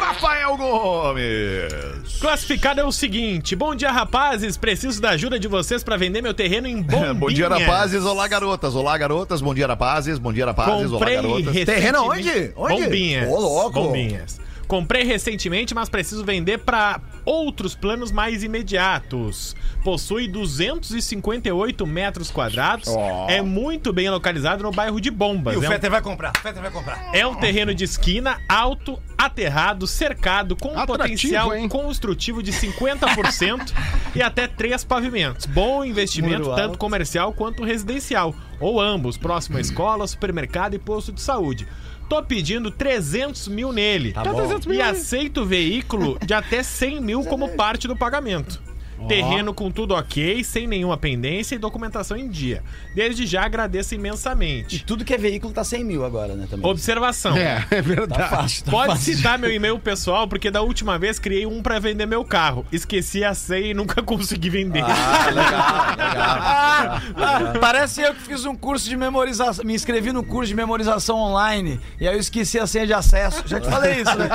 Rafael 0.00 0.56
Gomes. 0.56 2.18
Classificado 2.20 2.80
é 2.80 2.84
o 2.84 2.92
seguinte: 2.92 3.56
Bom 3.56 3.74
dia, 3.74 3.90
rapazes. 3.90 4.56
Preciso 4.56 5.00
da 5.00 5.10
ajuda 5.10 5.38
de 5.38 5.48
vocês 5.48 5.82
pra 5.82 5.96
vender 5.96 6.22
meu 6.22 6.34
terreno 6.34 6.66
em 6.66 6.82
Bombinhas. 6.82 7.16
Bom 7.18 7.28
dia, 7.28 7.48
rapazes. 7.48 8.04
Olá, 8.04 8.28
garotas. 8.28 8.74
Olá, 8.74 8.96
garotas. 8.98 9.40
Bom 9.40 9.54
dia, 9.54 9.66
rapazes. 9.66 10.18
Bom 10.18 10.32
dia, 10.32 10.46
rapazes. 10.46 10.90
Olá, 10.90 10.98
Comprei 10.98 11.16
garotas. 11.16 11.46
recentemente... 11.46 11.66
Terreno 11.66 12.04
onde? 12.04 12.52
Onde? 12.56 12.82
Bombinhas. 12.84 13.28
Ô, 13.28 13.40
louco. 13.40 13.82
Bombinhas. 13.82 14.40
Comprei 14.70 15.02
recentemente, 15.02 15.74
mas 15.74 15.88
preciso 15.88 16.24
vender 16.24 16.58
para 16.58 17.00
outros 17.24 17.74
planos 17.74 18.12
mais 18.12 18.44
imediatos. 18.44 19.56
Possui 19.82 20.28
258 20.28 21.84
metros 21.88 22.30
quadrados. 22.30 22.88
É 23.26 23.42
muito 23.42 23.92
bem 23.92 24.08
localizado 24.08 24.62
no 24.62 24.70
bairro 24.70 25.00
de 25.00 25.10
Bombas. 25.10 25.54
E 25.54 25.58
o 25.58 25.64
É 25.64 25.76
um 25.76 25.90
vai 25.90 26.00
comprar. 26.00 26.30
O 26.36 26.40
Fetter 26.40 26.62
vai 26.62 26.70
comprar. 26.70 27.10
É 27.12 27.26
um 27.26 27.34
terreno 27.34 27.74
de 27.74 27.82
esquina, 27.82 28.38
alto, 28.48 28.96
aterrado, 29.18 29.88
cercado, 29.88 30.54
com 30.54 30.68
um 30.68 30.86
potencial 30.86 31.52
hein? 31.52 31.68
construtivo 31.68 32.40
de 32.40 32.52
50% 32.52 33.72
e 34.14 34.22
até 34.22 34.46
três 34.46 34.84
pavimentos. 34.84 35.46
Bom 35.46 35.84
investimento, 35.84 36.44
Muro 36.44 36.54
tanto 36.54 36.70
alto. 36.70 36.78
comercial 36.78 37.32
quanto 37.32 37.64
residencial. 37.64 38.32
Ou 38.60 38.80
ambos, 38.80 39.18
próximo 39.18 39.58
à 39.58 39.60
escola, 39.60 40.06
supermercado 40.06 40.74
e 40.74 40.78
posto 40.78 41.10
de 41.10 41.20
saúde. 41.20 41.66
Tô 42.10 42.20
pedindo 42.24 42.72
300 42.72 43.46
mil 43.46 43.72
nele. 43.72 44.10
Tá 44.12 44.24
bom. 44.24 44.40
E 44.72 44.82
aceito 44.82 45.46
veículo 45.46 46.18
de 46.26 46.34
até 46.34 46.60
100 46.60 47.00
mil 47.00 47.24
como 47.24 47.50
parte 47.50 47.86
do 47.86 47.96
pagamento. 47.96 48.60
Terreno 49.08 49.54
com 49.54 49.70
tudo 49.70 49.94
ok, 49.94 50.42
sem 50.44 50.66
nenhuma 50.66 50.96
pendência 50.96 51.54
e 51.54 51.58
documentação 51.58 52.16
em 52.16 52.28
dia. 52.28 52.62
Desde 52.94 53.26
já 53.26 53.44
agradeço 53.44 53.94
E 53.94 53.96
imensamente. 53.96 54.84
tudo 54.84 55.04
que 55.04 55.14
é 55.14 55.18
veículo 55.18 55.52
tá 55.52 55.64
100 55.64 55.84
mil 55.84 56.04
agora, 56.04 56.34
né? 56.34 56.46
Também. 56.50 56.68
Observação. 56.70 57.36
É, 57.36 57.64
é 57.70 57.76
Tá 57.76 57.80
verdade. 57.80 58.30
fácil, 58.30 58.64
tá 58.64 58.70
Pode 58.70 58.92
fácil. 58.92 59.16
citar 59.16 59.38
meu 59.38 59.52
e-mail 59.52 59.78
pessoal, 59.78 60.28
porque 60.28 60.50
da 60.50 60.62
última 60.62 60.98
vez 60.98 61.18
criei 61.18 61.46
um 61.46 61.62
pra 61.62 61.78
vender 61.78 62.06
meu 62.06 62.24
carro. 62.24 62.64
Esqueci 62.72 63.24
a 63.24 63.34
senha 63.34 63.70
e 63.70 63.74
nunca 63.74 64.00
consegui 64.02 64.50
vender. 64.50 64.82
Ah, 64.84 67.00
ah, 67.16 67.52
parece 67.60 68.02
eu 68.02 68.14
que 68.14 68.22
fiz 68.22 68.44
um 68.44 68.54
curso 68.54 68.88
de 68.88 68.96
memorização. 68.96 69.64
Me 69.64 69.74
inscrevi 69.74 70.12
no 70.12 70.22
curso 70.22 70.48
de 70.48 70.54
memorização 70.54 71.16
online 71.18 71.80
e 72.00 72.06
aí 72.08 72.14
eu 72.14 72.20
esqueci 72.20 72.58
a 72.58 72.66
senha 72.66 72.86
de 72.86 72.92
acesso. 72.94 73.42
Já 73.46 73.60
te 73.60 73.68
falei 73.68 74.00
isso, 74.00 74.16
né? 74.16 74.28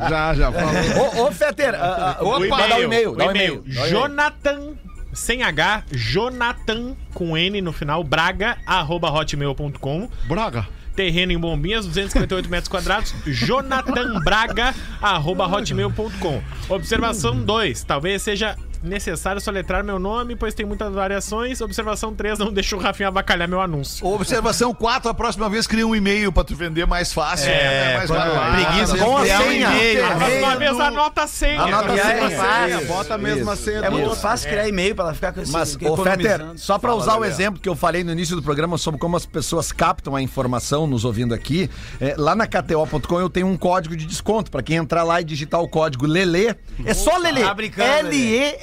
Já, 0.08 0.34
já 0.34 0.52
falou. 0.52 1.16
Ô, 1.16 1.28
ô 1.28 1.32
Fetter, 1.32 1.74
ah, 1.74 2.16
ah, 2.18 2.24
O 2.24 2.38
dá 2.48 2.76
o 2.76 2.82
e-mail, 2.82 3.14
dá 3.16 3.24
o 3.24 3.28
o 3.28 3.30
e-mail. 3.30 3.64
e-mail. 3.66 3.90
Jonathan, 4.10 4.74
sem 5.12 5.44
H, 5.44 5.84
Jonathan, 5.92 6.96
com 7.14 7.38
N 7.38 7.62
no 7.62 7.72
final, 7.72 8.02
braga, 8.02 8.58
arroba 8.66 9.08
hotmail.com. 9.08 10.08
Braga. 10.26 10.66
Terreno 10.96 11.30
em 11.30 11.38
Bombinhas, 11.38 11.86
258 11.86 12.50
metros 12.50 12.68
quadrados. 12.68 13.14
Jonathan 13.24 14.18
Braga, 14.24 14.74
arroba 15.00 15.46
hotmail.com. 15.46 16.42
Observação 16.68 17.40
2. 17.40 17.84
Talvez 17.84 18.20
seja 18.20 18.56
necessário 18.82 19.40
soletrar 19.40 19.84
meu 19.84 19.98
nome, 19.98 20.34
pois 20.36 20.54
tem 20.54 20.64
muitas 20.66 20.92
variações. 20.92 21.60
Observação 21.60 22.14
3. 22.14 22.38
Não 22.38 22.52
deixa 22.52 22.76
o 22.76 22.78
Rafinha 22.78 23.08
abacalhar 23.08 23.46
meu 23.48 23.60
anúncio. 23.60 24.06
Observação 24.06 24.72
4, 24.74 25.10
a 25.10 25.14
próxima 25.14 25.48
vez 25.48 25.66
cria 25.66 25.86
um 25.86 25.94
e-mail 25.94 26.32
pra 26.32 26.44
tu 26.44 26.54
vender 26.56 26.86
mais 26.86 27.12
fácil. 27.12 27.50
É, 27.50 27.96
mais 27.98 28.10
quando- 28.10 28.18
barato. 28.20 28.52
preguiça 28.64 28.96
Com 28.98 29.16
a 29.16 29.20
um 29.20 29.24
senha. 29.26 29.68
e-mail. 29.68 30.06
A 30.06 30.10
próxima 30.16 30.56
vez 30.56 30.80
anota 30.80 31.22
a 31.22 31.26
senha. 31.26 31.62
Anota 31.62 31.92
a 31.92 31.98
senha. 31.98 32.30
fácil. 32.30 32.86
Bota 32.86 33.14
a 33.14 33.18
mesma 33.18 33.56
senha. 33.56 33.78
É 33.80 33.90
muito 33.90 34.16
fácil 34.16 34.48
criar 34.50 34.68
e-mail 34.68 34.94
pra 34.94 35.04
ela 35.06 35.14
ficar 35.14 35.32
com 35.32 35.40
esse 35.40 35.52
Mas, 35.52 35.74
ô 35.74 35.78
economizando. 35.78 36.22
Fetter, 36.22 36.46
só 36.56 36.78
pra 36.78 36.94
usar 36.94 37.16
o 37.18 37.24
exemplo 37.24 37.60
que 37.60 37.68
eu 37.68 37.76
falei 37.76 38.02
no 38.04 38.12
início 38.12 38.34
do 38.36 38.42
programa 38.42 38.78
sobre 38.78 38.98
como 39.00 39.16
as 39.16 39.26
pessoas 39.26 39.72
captam 39.72 40.16
a 40.16 40.22
informação 40.22 40.86
nos 40.86 41.04
ouvindo 41.04 41.34
aqui, 41.34 41.68
é, 42.00 42.14
lá 42.16 42.34
na 42.34 42.46
KTO.com 42.46 43.20
eu 43.20 43.28
tenho 43.30 43.46
um 43.46 43.56
código 43.56 43.96
de 43.96 44.06
desconto 44.06 44.50
pra 44.50 44.62
quem 44.62 44.76
entrar 44.76 45.02
lá 45.04 45.20
e 45.20 45.24
digitar 45.24 45.60
o 45.60 45.68
código 45.68 46.06
LELE. 46.06 46.54
É 46.84 46.94
só 46.94 47.16
LELE. 47.18 47.42
tá 47.42 47.54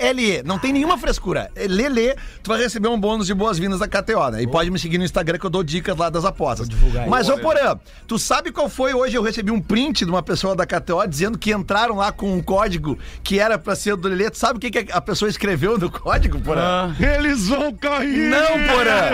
L-E-L-E. 0.08 0.44
Não 0.44 0.58
tem 0.58 0.72
nenhuma 0.74 0.98
frescura. 0.98 1.50
É 1.56 1.68
LELE, 1.68 2.16
tu 2.42 2.50
vai 2.50 2.60
receber 2.60 2.88
um 2.88 3.00
bônus 3.00 3.28
de 3.28 3.34
boas-vindas 3.34 3.80
da 3.80 3.88
KTO, 3.88 4.30
né? 4.32 4.42
E 4.42 4.48
pode 4.48 4.70
me 4.72 4.80
seguir 4.80 4.98
no 4.98 5.04
Instagram 5.04 5.38
que 5.38 5.46
eu 5.46 5.50
dou 5.50 5.64
dicas 5.64 5.96
lá 5.98 6.10
das 6.10 6.26
apostas. 6.26 6.68
Mas, 7.08 7.30
ô 7.30 7.38
Porã, 7.38 7.78
tu 8.08 8.18
sabe 8.18 8.52
qual 8.52 8.70
foi 8.70 8.94
hoje? 8.94 9.16
Eu 9.16 9.22
recebi 9.24 9.52
um 9.52 9.62
print 9.62 10.06
de 10.06 10.12
uma 10.12 10.24
pessoa 10.24 10.56
da 10.56 10.66
KTO 10.66 11.06
dizendo 11.08 11.38
que 11.38 11.52
entraram 11.52 11.96
lá 11.98 12.12
com 12.12 12.34
um 12.34 12.42
código 12.42 12.98
que 13.24 13.40
era 13.40 13.58
pra 13.58 13.76
ser 13.76 13.96
do 13.96 14.08
LELE. 14.08 14.30
Tu 14.32 14.38
sabe 14.38 14.58
o 14.58 14.60
que, 14.60 14.72
que 14.72 14.92
a 14.92 15.02
pessoa 15.02 15.30
escreveu 15.30 15.78
no 15.78 15.90
código, 15.92 16.40
Porã? 16.40 16.96
Eles 17.00 17.48
vão 17.48 17.74
cair. 17.74 18.30
Não, 18.30 18.48
Porã! 18.68 19.12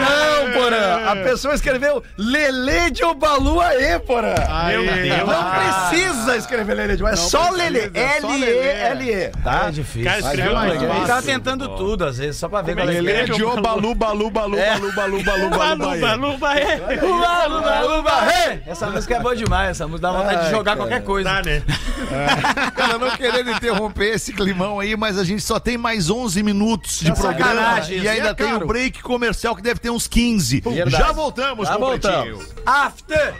Não, 0.00 0.52
Porã! 0.52 1.10
A 1.10 1.16
pessoa 1.16 1.54
escreveu 1.54 2.02
Lele 2.16 2.90
de 2.90 3.04
Obalu 3.04 3.60
aê, 3.60 3.98
Porã! 3.98 4.34
Meu 4.68 4.82
Deus. 4.84 5.28
Não 5.28 5.50
precisa 5.50 6.36
escrever 6.36 6.74
Lele 6.74 6.96
de 6.96 7.02
Obalu, 7.02 7.14
é 7.14 7.16
só 7.16 7.50
Lele. 7.50 7.90
é 7.94 8.16
L-E-L-E, 8.18 9.28
tá? 9.42 9.66
É 9.68 9.70
difícil. 9.70 10.04
Cara, 10.04 10.20
escreveu 10.34 10.54
Vai, 10.54 10.68
mais 10.68 10.78
vai, 10.80 10.88
Ele 10.88 10.92
fácil. 10.98 11.06
tava 11.06 11.22
tentando 11.22 11.68
tudo, 11.76 12.04
às 12.04 12.18
vezes, 12.18 12.36
só 12.36 12.48
pra 12.48 12.62
ver 12.62 12.74
Como 12.74 12.86
qual 12.86 12.90
é 12.90 12.92
é 12.92 12.98
que 12.98 13.04
que 13.04 13.10
é. 13.10 13.12
Ele 13.22 13.32
é 13.32 13.34
de 13.34 13.44
Obalu, 13.44 13.94
balu, 13.94 14.30
balu, 14.30 14.30
balu, 14.30 14.56
balu, 14.60 14.92
balu, 14.92 15.22
balu, 15.24 15.44
Luba, 15.44 15.76
balu. 15.76 16.32
é. 16.58 17.04
Uba, 17.04 17.58
uba, 17.58 17.98
uba, 17.98 18.32
hey! 18.32 18.62
Essa 18.66 18.90
música 18.90 19.16
é 19.16 19.20
boa 19.20 19.36
demais, 19.36 19.70
essa 19.70 19.86
música 19.86 20.08
dá 20.08 20.12
vontade 20.16 20.38
de 20.40 20.44
Ai, 20.46 20.50
jogar 20.50 20.64
cara. 20.64 20.76
qualquer 20.76 21.02
coisa. 21.04 21.28
Tá, 21.30 21.42
né? 21.42 21.62
Cara, 22.74 22.98
não 22.98 23.10
querendo 23.16 23.50
interromper 23.50 24.14
esse 24.14 24.32
climão 24.32 24.80
aí, 24.80 24.96
mas 24.96 25.18
a 25.18 25.24
gente 25.24 25.42
só 25.42 25.58
tem 25.60 25.76
mais 25.78 26.10
11 26.10 26.42
minutos 26.42 27.00
de 27.00 27.10
É 27.10 27.14
programa. 27.14 27.38
sacanagem, 27.38 27.96
E 27.96 28.00
isso 28.00 28.08
ainda 28.08 28.28
é 28.30 28.34
tem 28.34 28.50
caro. 28.52 28.64
o 28.64 28.66
break 28.68 29.02
comercial 29.02 29.54
que 29.56 29.62
deve 29.62 29.80
ter 29.80 29.90
uns 29.90 30.06
15. 30.06 30.60
Verdade. 30.60 30.90
Já 31.04 31.12
voltamos 31.12 31.68
Já 31.68 31.76
com 31.76 31.82
o 31.82 31.86
voltamos. 31.86 32.44
Pretinho. 32.44 32.62
After! 32.66 33.34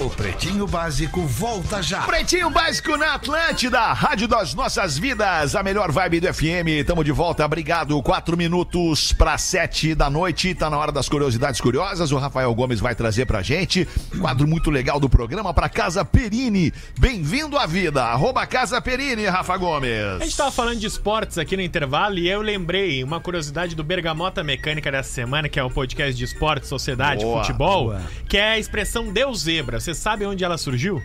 O 0.00 0.10
Pretinho 0.10 0.66
Básico 0.66 1.22
volta 1.24 1.80
já. 1.80 2.02
Pretinho 2.02 2.50
Básico 2.50 2.96
na 2.96 3.14
Atlântida, 3.14 3.78
Rádio 3.92 4.26
das 4.26 4.52
Nossas 4.52 4.98
Vidas, 4.98 5.54
a 5.54 5.62
melhor 5.62 5.92
vibe 5.92 6.18
do 6.18 6.34
FM. 6.34 6.84
Tamo 6.84 7.04
de 7.04 7.12
volta, 7.12 7.44
obrigado. 7.44 8.02
Quatro 8.02 8.36
minutos 8.36 9.12
para 9.12 9.38
sete 9.38 9.94
da 9.94 10.10
noite, 10.10 10.52
tá 10.52 10.68
na 10.68 10.76
hora 10.76 10.90
das 10.90 11.08
curiosidades 11.08 11.60
curiosas. 11.60 12.10
O 12.10 12.18
Rafael 12.18 12.52
Gomes 12.56 12.80
vai 12.80 12.92
trazer 12.96 13.24
pra 13.24 13.40
gente 13.40 13.86
quadro 14.20 14.48
muito 14.48 14.68
legal 14.68 14.98
do 14.98 15.08
programa 15.08 15.54
pra 15.54 15.68
Casa 15.68 16.04
Perini. 16.04 16.72
Bem-vindo 16.98 17.56
à 17.56 17.64
vida, 17.64 18.02
arroba 18.02 18.44
Casa 18.48 18.80
Perini, 18.82 19.26
Rafa 19.26 19.56
Gomes. 19.56 20.20
A 20.20 20.24
gente 20.24 20.36
tava 20.36 20.50
falando 20.50 20.80
de 20.80 20.88
esportes 20.88 21.38
aqui 21.38 21.56
no 21.56 21.62
intervalo 21.62 22.18
e 22.18 22.28
eu 22.28 22.42
lembrei 22.42 23.04
uma 23.04 23.20
curiosidade 23.20 23.76
do 23.76 23.84
Bergamota 23.84 24.42
Mecânica 24.42 24.90
dessa 24.90 25.10
semana, 25.12 25.48
que 25.48 25.60
é 25.60 25.62
o 25.62 25.70
podcast 25.70 26.14
de 26.16 26.24
esporte, 26.24 26.66
sociedade, 26.66 27.24
Boa, 27.24 27.44
futebol, 27.44 27.84
boa. 27.84 28.02
que 28.28 28.36
é 28.36 28.50
a 28.54 28.58
expressão 28.58 29.12
Deus 29.12 29.42
Zebra. 29.42 29.83
Você 29.84 29.92
sabe 29.92 30.24
onde 30.24 30.42
ela 30.42 30.56
surgiu? 30.56 31.02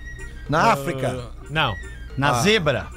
Na 0.48 0.72
África. 0.72 1.32
Não. 1.50 1.76
Na 2.18 2.42
zebra. 2.42 2.88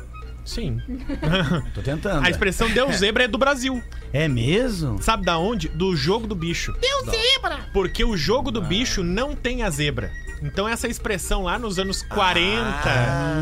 Sim. 0.45 0.81
Tô 1.75 1.83
tentando. 1.83 2.25
A 2.25 2.31
expressão 2.31 2.71
Deus 2.71 2.95
Zebra 2.97 3.25
é 3.25 3.29
do 3.29 3.37
Brasil. 3.37 3.83
É 4.13 4.29
mesmo? 4.29 5.03
Sabe 5.03 5.25
da 5.25 5.39
onde? 5.39 5.69
Do 5.69 5.97
jogo 5.97 6.29
do 6.29 6.37
bicho. 6.37 6.73
Deus 6.81 7.05
Zebra! 7.17 7.67
Porque 7.73 8.05
o 8.05 8.17
jogo 8.17 8.53
do 8.53 8.63
bicho 8.63 9.03
não 9.03 9.35
tem 9.35 9.65
a 9.65 9.71
zebra. 9.71 10.13
Então 10.43 10.69
essa 10.69 10.89
expressão 10.89 11.45
lá 11.45 11.59
nos 11.59 11.79
anos 11.79 12.03
40, 12.03 12.89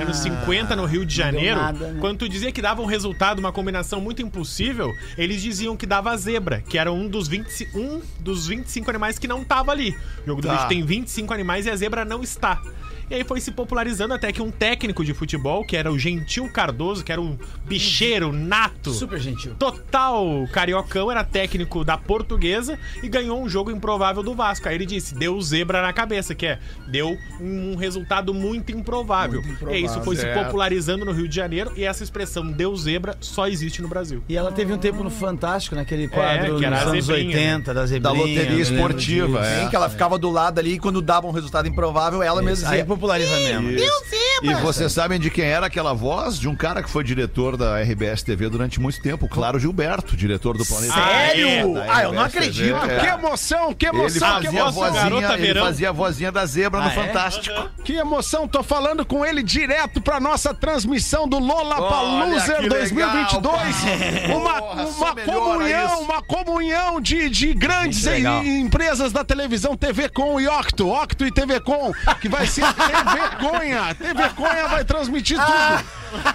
anos 0.03 0.18
50 0.18 0.76
no 0.76 0.84
Rio 0.84 1.05
de 1.07 1.14
Janeiro, 1.14 1.61
nada, 1.61 1.88
né? 1.92 1.98
quando 2.01 2.18
tu 2.18 2.28
dizia 2.28 2.53
que 2.53 2.61
dava 2.61 2.82
um 2.82 2.86
resultado, 2.86 3.38
uma 3.38 3.53
combinação 3.53 4.01
muito 4.01 4.20
impossível, 4.22 4.94
eles 5.16 5.40
diziam 5.40 5.76
que 5.76 5.86
dava 5.86 6.11
a 6.11 6.16
zebra, 6.16 6.61
que 6.61 6.76
era 6.78 6.92
um 6.92 7.09
dos, 7.09 7.26
20, 7.28 7.68
um 7.74 8.01
dos 8.20 8.46
25 8.46 8.90
animais 8.90 9.18
que 9.18 9.26
não 9.26 9.42
tava 9.44 9.72
ali. 9.72 9.96
O 10.24 10.26
jogo 10.26 10.42
do 10.42 10.48
Tá. 10.48 10.55
bicho 10.57 10.68
tem 10.68 10.84
25 10.84 11.32
animais 11.32 11.66
e 11.66 11.70
a 11.70 11.76
zebra 11.76 12.05
não 12.05 12.22
está. 12.22 12.61
E 13.11 13.14
aí 13.16 13.24
foi 13.24 13.40
se 13.40 13.50
popularizando 13.50 14.14
até 14.14 14.30
que 14.32 14.40
um 14.40 14.52
técnico 14.52 15.04
de 15.04 15.12
futebol, 15.12 15.64
que 15.64 15.76
era 15.76 15.90
o 15.90 15.98
Gentil 15.98 16.48
Cardoso, 16.48 17.04
que 17.04 17.11
era 17.11 17.20
um 17.20 17.36
bicheiro 17.64 18.32
nato. 18.32 18.92
Super 18.92 19.18
gentil. 19.18 19.54
Total 19.58 20.46
cariocão, 20.52 21.11
era 21.11 21.24
técnico 21.24 21.84
da 21.84 21.98
portuguesa 21.98 22.78
e 23.02 23.08
ganhou 23.08 23.42
um 23.42 23.48
jogo 23.48 23.70
improvável 23.72 24.22
do 24.22 24.32
Vasco. 24.32 24.68
Aí 24.68 24.76
ele 24.76 24.86
disse: 24.86 25.14
deu 25.14 25.40
zebra 25.40 25.82
na 25.82 25.92
cabeça, 25.92 26.36
que 26.36 26.46
é, 26.46 26.61
deu 26.86 27.18
um 27.40 27.74
resultado 27.74 28.32
muito 28.32 28.70
improvável. 28.70 29.42
E 29.68 29.74
aí 29.74 29.84
isso 29.84 30.00
foi 30.02 30.14
se 30.14 30.26
popularizando 30.26 31.04
no 31.04 31.11
Rio 31.11 31.28
de 31.28 31.34
Janeiro 31.34 31.72
e 31.76 31.84
essa 31.84 32.04
expressão 32.04 32.46
deu 32.46 32.76
zebra 32.76 33.16
só 33.20 33.48
existe 33.48 33.82
no 33.82 33.88
Brasil. 33.88 34.22
E 34.28 34.36
ela 34.36 34.52
teve 34.52 34.72
um 34.72 34.78
tempo 34.78 35.02
no 35.02 35.11
Fantástico, 35.11 35.74
naquele 35.74 36.06
quadro 36.06 36.58
que 36.58 36.64
era 36.64 36.76
nos 36.76 36.86
anos 36.86 37.06
zebrinha, 37.06 37.56
80, 37.56 37.74
da 37.74 37.80
Da 37.80 37.86
zebrinha. 37.86 38.14
loteria 38.14 38.42
eu 38.42 38.48
lembro 38.50 38.62
esportiva, 38.62 39.44
é. 39.44 39.62
Sim, 39.62 39.68
que 39.68 39.74
ela 39.74 39.88
ficava 39.88 40.16
do 40.16 40.30
lado 40.30 40.61
ali 40.61 40.74
e 40.74 40.78
quando 40.78 41.02
dava 41.02 41.26
um 41.26 41.32
resultado 41.32 41.66
improvável, 41.66 42.22
ela 42.22 42.40
mesma 42.40 42.68
Aí 42.68 42.78
dizia. 42.78 42.84
Populariza 43.01 43.34
mesmo. 43.36 43.70
E 44.42 44.55
vocês 44.55 44.92
sabem 44.92 45.18
de 45.18 45.30
quem 45.30 45.44
era 45.46 45.66
aquela 45.66 45.92
voz? 45.94 46.38
De 46.38 46.48
um 46.48 46.55
cara 46.55 46.82
que 46.82 46.90
foi 46.90 47.03
diretor 47.03 47.57
da 47.57 47.80
RBS 47.80 48.22
TV 48.22 48.48
durante 48.48 48.78
muito 48.80 49.01
tempo, 49.03 49.26
Claro 49.28 49.59
Gilberto, 49.59 50.16
diretor 50.16 50.57
do 50.57 50.64
Planeta. 50.66 50.92
Sério? 50.94 51.74
Ah, 51.90 52.03
eu 52.03 52.12
não 52.12 52.22
acredito. 52.22 52.78
TV, 52.78 52.92
é. 52.94 53.01
Que 53.01 53.07
emoção, 53.07 53.72
que 53.74 53.86
Ele 53.86 53.98
emoção, 53.98 54.40
que 54.40 54.44
fazia, 54.46 54.61
a 54.61 54.62
emoção. 54.62 54.92
Garota 54.92 55.11
vozinha, 55.11 55.34
ele 55.34 55.46
Verão. 55.46 55.64
fazia 55.66 55.88
a 55.88 55.92
vozinha 55.92 56.32
da 56.32 56.46
zebra 56.46 56.80
no 56.80 56.88
Ah, 56.88 56.92
é? 56.92 56.94
Fantástico. 57.07 57.70
Que 57.84 57.94
emoção, 57.94 58.46
tô 58.46 58.62
falando 58.62 59.05
com 59.05 59.24
ele 59.24 59.42
direto 59.42 60.01
pra 60.01 60.20
nossa 60.20 60.53
transmissão 60.55 61.26
do 61.28 61.38
Lola 61.38 61.76
Paluser 61.76 62.61
que 62.61 62.68
2022. 62.68 63.84
legal, 63.84 64.36
uma 64.36 64.61
Porra, 64.61 64.84
uma 64.84 65.14
comunhão, 65.14 65.94
isso. 65.94 66.03
uma 66.03 66.22
comunhão 66.22 67.01
de, 67.01 67.28
de 67.30 67.55
grandes 67.55 68.05
legal. 68.05 68.42
em- 68.44 68.61
empresas 68.61 69.12
da 69.12 69.24
televisão 69.24 69.76
TV 69.76 70.09
Com 70.09 70.40
e 70.40 70.46
Octo, 70.48 70.88
Octo 70.90 71.24
e 71.26 71.30
TV 71.32 71.61
Com, 71.61 71.92
que 72.20 72.28
vai 72.28 72.46
ser 72.46 72.64
TV 72.91 73.36
Conha. 73.38 73.95
TV 73.95 74.28
Conha 74.30 74.68
vai 74.68 74.84
transmitir 74.84 75.38
tudo. 75.38 75.84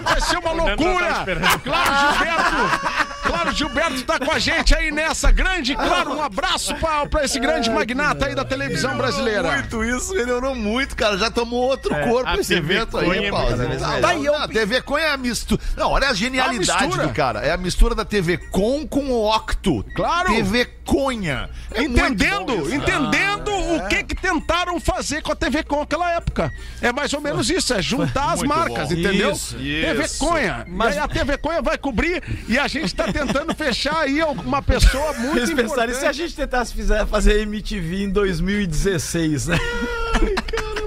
Vai 0.02 0.20
ser 0.20 0.38
uma 0.38 0.52
loucura. 0.52 1.24
Claro, 1.62 1.94
Gilberto. 2.14 3.05
Claro, 3.36 3.52
Gilberto 3.54 4.02
tá 4.04 4.18
com 4.18 4.30
a 4.30 4.38
gente 4.38 4.74
aí 4.74 4.90
nessa 4.90 5.30
grande, 5.30 5.74
claro, 5.74 6.14
um 6.14 6.22
abraço 6.22 6.74
pra, 6.76 7.04
pra 7.06 7.24
esse 7.24 7.38
grande 7.38 7.68
magnata 7.70 8.26
aí 8.26 8.34
da 8.34 8.44
televisão 8.44 8.96
brasileira. 8.96 9.52
Muito 9.52 9.84
isso, 9.84 10.14
melhorou 10.14 10.54
muito, 10.54 10.96
cara. 10.96 11.18
Já 11.18 11.30
tomou 11.30 11.62
outro 11.68 11.94
corpo 12.04 12.30
a 12.30 12.36
esse 12.36 12.54
TV 12.54 12.74
evento 12.76 12.96
aí, 12.96 13.26
é 13.26 13.30
Paulo. 13.30 13.56
Não, 13.56 14.00
Tá, 14.00 14.14
e 14.14 14.24
eu- 14.24 14.32
não, 14.32 14.42
A 14.42 14.48
TV 14.48 14.80
Com 14.80 14.96
é 14.96 15.10
a 15.10 15.16
mistura. 15.18 15.60
Não, 15.76 15.90
olha 15.90 16.08
a 16.08 16.14
genialidade 16.14 16.84
mistura. 16.86 17.06
do 17.08 17.12
cara. 17.12 17.40
É 17.40 17.52
a 17.52 17.56
mistura 17.58 17.94
da 17.94 18.04
TV 18.04 18.38
Com 18.38 18.86
com 18.86 19.10
o 19.10 19.30
Octo. 19.34 19.84
Claro. 19.94 20.28
TV 20.32 20.64
Conha. 20.84 21.50
É 21.74 21.82
entendendo, 21.82 22.72
entendendo 22.72 23.50
o 23.50 23.88
que 23.88 24.04
que 24.04 24.14
tentaram 24.14 24.78
fazer 24.80 25.20
com 25.22 25.32
a 25.32 25.36
TV 25.36 25.62
Com 25.64 25.80
naquela 25.80 26.10
época. 26.12 26.52
É 26.80 26.92
mais 26.92 27.12
ou 27.12 27.20
menos 27.20 27.50
isso, 27.50 27.74
é 27.74 27.82
juntar 27.82 28.32
as 28.34 28.42
marcas, 28.42 28.88
bom. 28.88 28.94
entendeu? 28.94 29.32
Isso, 29.32 29.56
TV 29.56 30.04
isso. 30.04 30.18
Conha. 30.24 30.64
Mas 30.68 30.96
aí 30.96 31.02
a 31.02 31.08
TV 31.08 31.36
Conha 31.38 31.60
vai 31.60 31.76
cobrir 31.76 32.22
e 32.48 32.56
a 32.58 32.68
gente 32.68 32.94
tá 32.94 33.04
tentando 33.04 33.25
fechar 33.56 34.00
aí 34.02 34.22
uma 34.22 34.62
pessoa 34.62 35.12
muito 35.14 35.38
Eles 35.38 35.52
pensaram, 35.54 35.84
e 35.90 35.94
se 35.94 35.98
a 35.98 36.10
importante. 36.10 36.16
gente 36.16 36.36
tentasse 36.36 36.74
fizer, 36.74 37.06
fazer 37.06 37.40
MTV 37.42 38.04
em 38.04 38.10
2016, 38.10 39.46
né? 39.48 39.58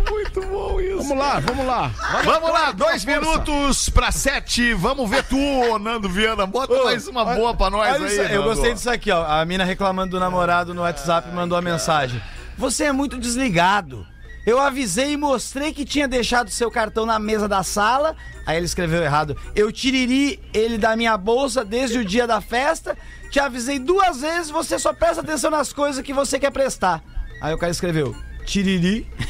Muito 0.09 0.41
bom 0.41 0.79
isso. 0.79 0.97
Vamos 0.97 1.17
lá, 1.17 1.39
vamos 1.39 1.65
lá. 1.65 1.91
Vamos 2.23 2.51
lá, 2.51 2.71
dois 2.71 3.03
minutos 3.05 3.89
pra 3.89 4.11
sete. 4.11 4.73
Vamos 4.73 5.09
ver 5.09 5.23
tu, 5.23 5.37
ô, 5.37 5.79
Nando 5.79 6.09
Viana. 6.09 6.45
Bota 6.45 6.83
mais 6.83 7.07
uma 7.07 7.25
boa 7.25 7.53
pra 7.53 7.69
nós 7.69 7.95
Olha 7.95 8.05
aí. 8.05 8.11
isso 8.11 8.21
eu 8.21 8.43
gostei 8.43 8.73
disso 8.73 8.89
aqui, 8.89 9.11
ó. 9.11 9.25
A 9.25 9.43
mina 9.45 9.63
reclamando 9.63 10.11
do 10.11 10.19
namorado 10.19 10.73
no 10.73 10.81
WhatsApp 10.81 11.29
mandou 11.33 11.57
a 11.57 11.61
mensagem. 11.61 12.21
Você 12.57 12.85
é 12.85 12.91
muito 12.91 13.17
desligado. 13.17 14.05
Eu 14.49 14.59
avisei 14.59 15.11
e 15.11 15.17
mostrei 15.17 15.71
que 15.71 15.85
tinha 15.85 16.07
deixado 16.07 16.49
seu 16.49 16.71
cartão 16.71 17.05
na 17.05 17.19
mesa 17.19 17.47
da 17.47 17.61
sala. 17.61 18.15
Aí 18.47 18.57
ele 18.57 18.65
escreveu 18.65 19.03
errado. 19.03 19.37
Eu 19.55 19.71
tiriri 19.71 20.39
ele 20.51 20.75
da 20.75 20.95
minha 20.95 21.15
bolsa 21.15 21.63
desde 21.63 21.99
o 21.99 22.03
dia 22.03 22.25
da 22.25 22.41
festa. 22.41 22.97
Te 23.29 23.39
avisei 23.39 23.77
duas 23.77 24.21
vezes, 24.21 24.49
você 24.49 24.79
só 24.79 24.91
presta 24.91 25.21
atenção 25.21 25.51
nas 25.51 25.71
coisas 25.71 26.03
que 26.03 26.11
você 26.11 26.39
quer 26.39 26.49
prestar. 26.49 27.03
Aí 27.39 27.53
o 27.53 27.59
cara 27.59 27.71
escreveu. 27.71 28.15
Tiriri. 28.43 29.07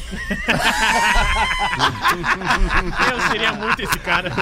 Eu 3.12 3.20
seria 3.30 3.52
muito 3.52 3.82
esse 3.82 3.98
cara. 3.98 4.30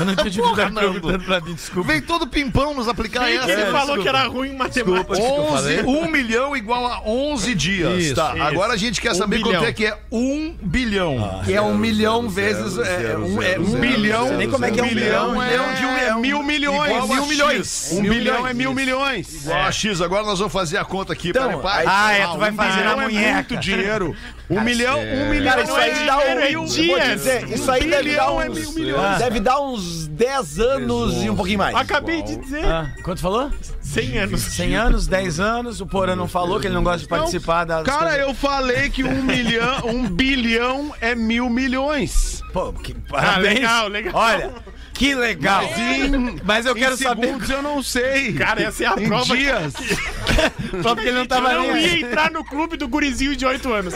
Eu 0.00 0.06
não 0.06 0.12
entendi 0.12 0.38
Porra, 0.40 0.54
direito, 0.54 0.72
Nando. 0.74 0.92
perguntando 1.00 1.24
pra 1.24 1.40
mim, 1.40 1.54
desculpa. 1.54 1.92
Vem 1.92 2.00
todo 2.02 2.26
pimpão 2.26 2.74
nos 2.74 2.88
aplicar 2.88 3.24
Bem 3.24 3.36
essa. 3.36 3.46
que 3.46 3.52
ele 3.52 3.62
É, 3.62 3.66
falou 3.66 3.96
desculpa. 3.96 4.02
que 4.02 4.08
era 4.08 4.24
ruim 4.26 4.48
em 4.50 4.56
matemática. 4.56 5.12
Desculpa. 5.14 5.14
que 5.16 5.22
eu 5.22 5.54
11, 5.54 5.76
falei? 5.76 5.82
1 5.82 6.10
milhão 6.10 6.56
igual 6.56 6.86
a 6.86 7.00
11 7.06 7.54
dias. 7.54 8.02
Isso, 8.02 8.14
tá, 8.14 8.32
isso. 8.34 8.42
agora 8.42 8.72
a 8.72 8.76
gente 8.76 9.00
quer 9.00 9.12
Um 9.12 9.14
saber 9.14 9.40
quanto 9.40 9.52
bilhão. 9.56 9.64
é 9.64 9.72
que 9.72 9.86
é 9.86 9.98
1 10.10 10.56
bilhão. 10.62 11.40
Que 11.44 11.52
é 11.54 11.62
um 11.62 11.76
milhão 11.76 12.28
vezes. 12.28 12.76
É, 12.78 13.16
um, 13.16 13.42
é 13.42 13.58
um 13.58 13.78
bilhão. 13.80 14.28
sei 14.28 14.36
nem 14.36 14.50
como 14.50 14.64
é 14.64 14.70
que 14.70 14.80
é 14.80 14.82
um 14.82 14.86
milhão 14.86 15.32
milhão. 15.32 15.42
é, 15.42 15.74
de 15.74 15.84
um- 15.86 15.96
é 15.96 16.14
mil 16.20 16.42
milhões. 16.42 16.90
igual 16.90 17.02
a 17.04 17.06
mil 17.06 17.22
X. 17.22 17.28
milhões. 17.28 17.88
Um 17.92 18.02
bilhão 18.02 18.46
é 18.46 18.52
mil 18.54 18.74
milhões. 18.74 19.44
Igual 19.44 19.60
a 19.62 19.72
X, 19.72 20.00
agora 20.00 20.24
nós 20.24 20.38
vamos 20.38 20.52
fazer 20.52 20.76
a 20.78 20.84
conta 20.84 21.12
aqui. 21.12 21.30
Então, 21.30 21.46
peraí, 21.60 21.62
pai. 21.62 21.84
Ah, 21.86 22.12
é, 22.12 22.26
tu 22.26 22.38
vai 22.38 22.50
Um 22.50 22.54
fazer 22.56 22.84
na 22.84 22.96
milhão 22.96 23.00
é 23.00 23.04
munheca. 23.04 23.34
muito 23.34 23.56
dinheiro. 23.58 24.16
Um 24.50 24.60
milhão, 24.60 25.00
um 25.00 25.30
milhão 25.30 25.50
Cara, 25.54 25.62
isso 25.64 25.74
aí 25.74 25.90
é 25.90 26.04
dá 26.06 26.18
um. 26.18 26.20
é 26.20 26.50
eu 26.54 26.60
vou 26.60 26.68
te 26.68 26.82
dias. 26.82 27.08
dizer, 27.14 27.48
isso 27.48 27.70
aí 27.70 27.80
deve 27.80 27.94
dar 27.94 28.02
bilhão 28.02 28.42
é 28.42 28.50
uns. 28.50 28.58
mil 28.58 28.72
milhões. 28.72 29.18
Deve 29.18 29.40
dar 29.40 29.60
uns 29.60 29.73
10 29.82 30.58
anos 30.60 31.22
e 31.22 31.30
um 31.30 31.36
pouquinho 31.36 31.58
mais. 31.58 31.74
Acabei 31.74 32.22
de 32.22 32.36
dizer. 32.36 32.64
Ah, 32.64 32.92
quanto 33.02 33.20
falou? 33.20 33.50
100 33.80 34.18
anos. 34.18 34.40
100 34.42 34.76
anos, 34.76 35.06
10 35.06 35.40
anos. 35.40 35.80
O 35.80 35.86
Porã 35.86 36.14
não 36.16 36.28
falou 36.28 36.58
que 36.60 36.66
ele 36.66 36.74
não 36.74 36.82
gosta 36.82 36.98
de 37.00 37.08
participar 37.08 37.64
das. 37.64 37.84
Cara, 37.84 38.16
eu 38.18 38.34
falei 38.34 38.90
que 38.90 39.04
um 39.04 39.22
milhão, 39.22 39.86
um 39.86 40.08
bilhão 40.08 40.94
é 41.00 41.14
mil 41.14 41.48
milhões. 41.50 42.42
Pô, 42.52 42.72
que 42.72 42.92
Ah, 42.92 43.10
parabéns. 43.10 43.54
legal, 43.54 43.88
legal. 43.88 44.12
Olha, 44.14 44.54
que 44.92 45.14
legal. 45.14 45.64
Em- 45.64 46.40
Mas 46.44 46.66
eu 46.66 46.76
em 46.76 46.78
quero 46.80 46.96
saber. 46.96 47.26
segundos 47.26 47.50
eu 47.50 47.62
não 47.62 47.82
sei. 47.82 48.32
Cara, 48.32 48.62
essa 48.62 48.84
é 48.84 48.86
a 48.86 48.94
em 49.00 49.08
prova. 49.08 49.36
dias. 49.36 49.74
Só 50.82 50.94
porque 50.94 51.08
ele 51.08 51.12
não 51.12 51.22
Eu 51.22 51.26
tava 51.28 51.52
não 51.52 51.62
nem 51.62 51.70
aí. 51.72 52.00
ia 52.00 52.06
entrar 52.06 52.30
no 52.30 52.44
clube 52.44 52.76
do 52.76 52.86
gurizinho 52.88 53.34
de 53.36 53.44
8 53.44 53.72
anos. 53.72 53.94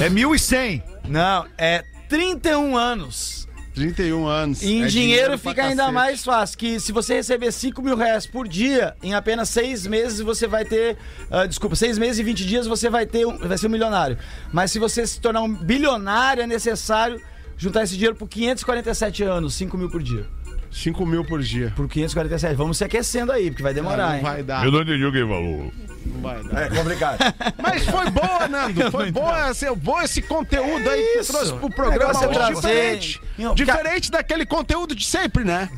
É 0.00 0.08
1.100. 0.08 0.82
Não, 1.08 1.46
é 1.56 1.84
31 2.08 2.76
anos. 2.76 3.37
31 3.78 4.26
anos. 4.26 4.62
Em 4.62 4.82
É 4.84 4.86
dinheiro, 4.86 5.38
pra 5.38 5.50
fica 5.50 5.62
ainda 5.64 5.76
cacete. 5.84 5.94
mais 5.94 6.24
fácil. 6.24 6.58
Que 6.58 6.78
se 6.80 6.92
você 6.92 7.14
receber 7.14 7.50
5 7.52 7.80
mil 7.82 7.96
reais 7.96 8.26
por 8.26 8.46
dia, 8.46 8.94
em 9.02 9.14
apenas 9.14 9.48
6 9.48 9.86
meses 9.86 10.20
você 10.20 10.46
vai 10.46 10.64
ter. 10.64 10.96
ah, 11.30 11.46
desculpa, 11.46 11.74
6 11.76 11.96
meses 11.98 12.18
e 12.18 12.22
20 12.22 12.44
dias 12.46 12.66
você 12.66 12.90
vai 12.90 13.06
ter 13.06 13.26
um, 13.26 13.38
vai 13.38 13.56
ser 13.56 13.66
um 13.66 13.70
milionário. 13.70 14.18
Mas 14.52 14.70
se 14.72 14.78
você 14.78 15.06
se 15.06 15.20
tornar 15.20 15.42
um 15.42 15.52
bilionário, 15.54 16.42
é 16.42 16.46
necessário 16.46 17.20
juntar 17.56 17.82
esse 17.84 17.94
dinheiro 17.94 18.14
por 18.14 18.28
547 18.28 19.22
anos, 19.24 19.54
5 19.54 19.76
mil 19.78 19.88
por 19.90 20.02
dia. 20.02 20.26
5 20.70 21.06
mil 21.06 21.24
por 21.24 21.40
dia. 21.40 21.72
Por 21.74 21.88
547. 21.88 22.54
Vamos 22.54 22.76
se 22.76 22.84
aquecendo 22.84 23.32
aí, 23.32 23.50
porque 23.50 23.62
vai 23.62 23.72
demorar, 23.72 24.08
não 24.10 24.16
hein? 24.16 24.22
vai 24.22 24.42
dar. 24.42 24.64
Eu 24.66 24.70
não 24.70 24.82
entendi 24.82 25.02
o 25.04 25.10
que 25.10 25.20
falou. 25.20 25.72
Não 26.04 26.20
vai 26.20 26.42
dar. 26.44 26.62
É 26.62 26.68
complicado. 26.68 27.18
Mas 27.60 27.84
foi 27.86 28.10
boa, 28.10 28.48
Nando. 28.48 28.88
Foi 28.92 29.10
boa, 29.10 29.50
esse, 29.50 29.74
bom 29.74 30.00
esse 30.02 30.20
conteúdo 30.22 30.88
aí 30.88 31.02
que 31.14 31.18
Isso. 31.20 31.32
trouxe 31.32 31.52
pro 31.54 31.66
O 31.66 31.70
programa 31.74 32.12
é 32.12 32.26
hoje 32.26 32.28
trazer- 32.34 32.54
diferente. 32.54 33.20
Não, 33.38 33.54
Diferente 33.54 34.10
daquele 34.10 34.44
conteúdo 34.44 34.96
de 34.96 35.04
sempre, 35.04 35.44
né? 35.44 35.70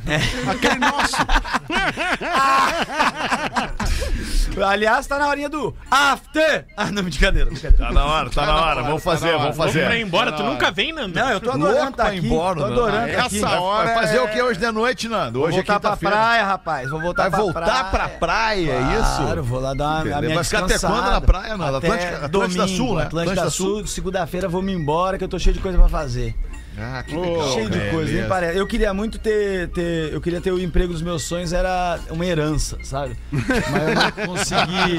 Aquele 0.48 0.78
nosso. 0.78 1.16
Aliás, 4.66 5.06
tá 5.06 5.18
na 5.18 5.28
horinha 5.28 5.48
do 5.48 5.74
after. 5.90 6.66
Ah, 6.76 6.90
não, 6.90 7.02
brincadeira. 7.04 7.48
brincadeira. 7.50 7.76
Tá 7.86 7.92
na 7.92 8.04
hora, 8.04 8.30
tá 8.30 8.46
na 8.46 8.56
hora. 8.56 8.82
Vamos 8.82 9.02
fazer, 9.02 9.32
vamos 9.36 9.56
Vamos 9.56 9.72
pra 9.72 9.82
ir 9.82 9.84
fazer. 9.86 10.00
embora, 10.00 10.32
tu 10.32 10.42
nunca 10.42 10.70
vem, 10.70 10.92
Nando? 10.92 11.14
Não, 11.18 11.30
eu 11.30 11.40
tô 11.40 11.50
adorando 11.50 11.78
Louco 11.78 11.96
tá 11.96 12.04
pra 12.04 12.14
ir 12.14 12.18
aqui. 12.18 12.26
embora, 12.26 12.58
tô 12.58 12.64
adorando 12.64 13.12
Ah, 13.12 13.16
tá 13.16 13.24
aqui. 13.26 13.36
essa 13.36 13.60
hora 13.60 13.84
Vai 13.86 13.94
fazer 13.94 14.16
é- 14.16 14.22
o 14.22 14.28
que 14.28 14.42
hoje 14.42 14.58
de 14.60 14.70
noite, 14.72 15.08
Nando? 15.08 15.38
Vou 15.38 15.48
Hoje 15.48 15.58
é 15.58 15.62
voltar 15.62 15.80
pra 15.80 15.90
quinta-feira. 15.90 16.16
praia, 16.16 16.44
rapaz. 16.44 16.90
Vou 16.90 17.00
voltar 17.00 17.22
Vai 17.22 17.30
pra 17.30 17.40
voltar 17.40 17.60
praia. 17.64 17.84
pra 17.84 18.08
praia, 18.08 18.72
é 18.72 19.00
isso? 19.00 19.16
Claro, 19.22 19.42
vou 19.44 19.60
lá 19.60 19.74
dar 19.74 20.04
uma, 20.04 20.16
a 20.16 20.20
minha 20.20 20.34
Vai 20.34 20.44
ficar 20.44 20.64
até 20.64 20.78
quando 20.78 21.10
na 21.10 21.20
praia, 21.20 21.56
Nando? 21.56 21.76
Até 21.76 21.86
Atlântica- 21.86 22.26
Atlântida 22.26 22.62
domingo, 22.66 22.84
Sul, 22.86 22.96
né? 22.96 23.02
Atlântida 23.04 23.32
Atlântida 23.42 23.50
Sul, 23.50 23.86
segunda-feira 23.86 24.48
vou 24.48 24.62
me 24.62 24.72
embora 24.72 25.16
que 25.18 25.24
eu 25.24 25.28
tô 25.28 25.38
cheio 25.38 25.54
de 25.54 25.60
coisa 25.60 25.78
pra 25.78 25.88
fazer. 25.88 26.34
Ah, 26.80 27.02
que 27.02 27.12
cheio 27.52 27.68
de 27.70 27.78
coisa, 27.90 28.12
nem 28.12 28.26
parece. 28.28 28.58
Eu 28.58 28.66
queria 28.66 28.92
muito 28.94 29.18
ter, 29.18 29.68
ter- 29.68 30.12
eu 30.12 30.20
queria 30.20 30.40
ter 30.40 30.50
o 30.52 30.58
emprego 30.60 30.92
dos 30.92 31.02
meus 31.02 31.24
sonhos, 31.24 31.52
era 31.52 31.98
uma 32.10 32.24
herança, 32.24 32.78
sabe? 32.82 33.16
Mas 33.30 33.48
eu 33.88 33.94
não 33.94 34.10
consegui. 34.36 34.96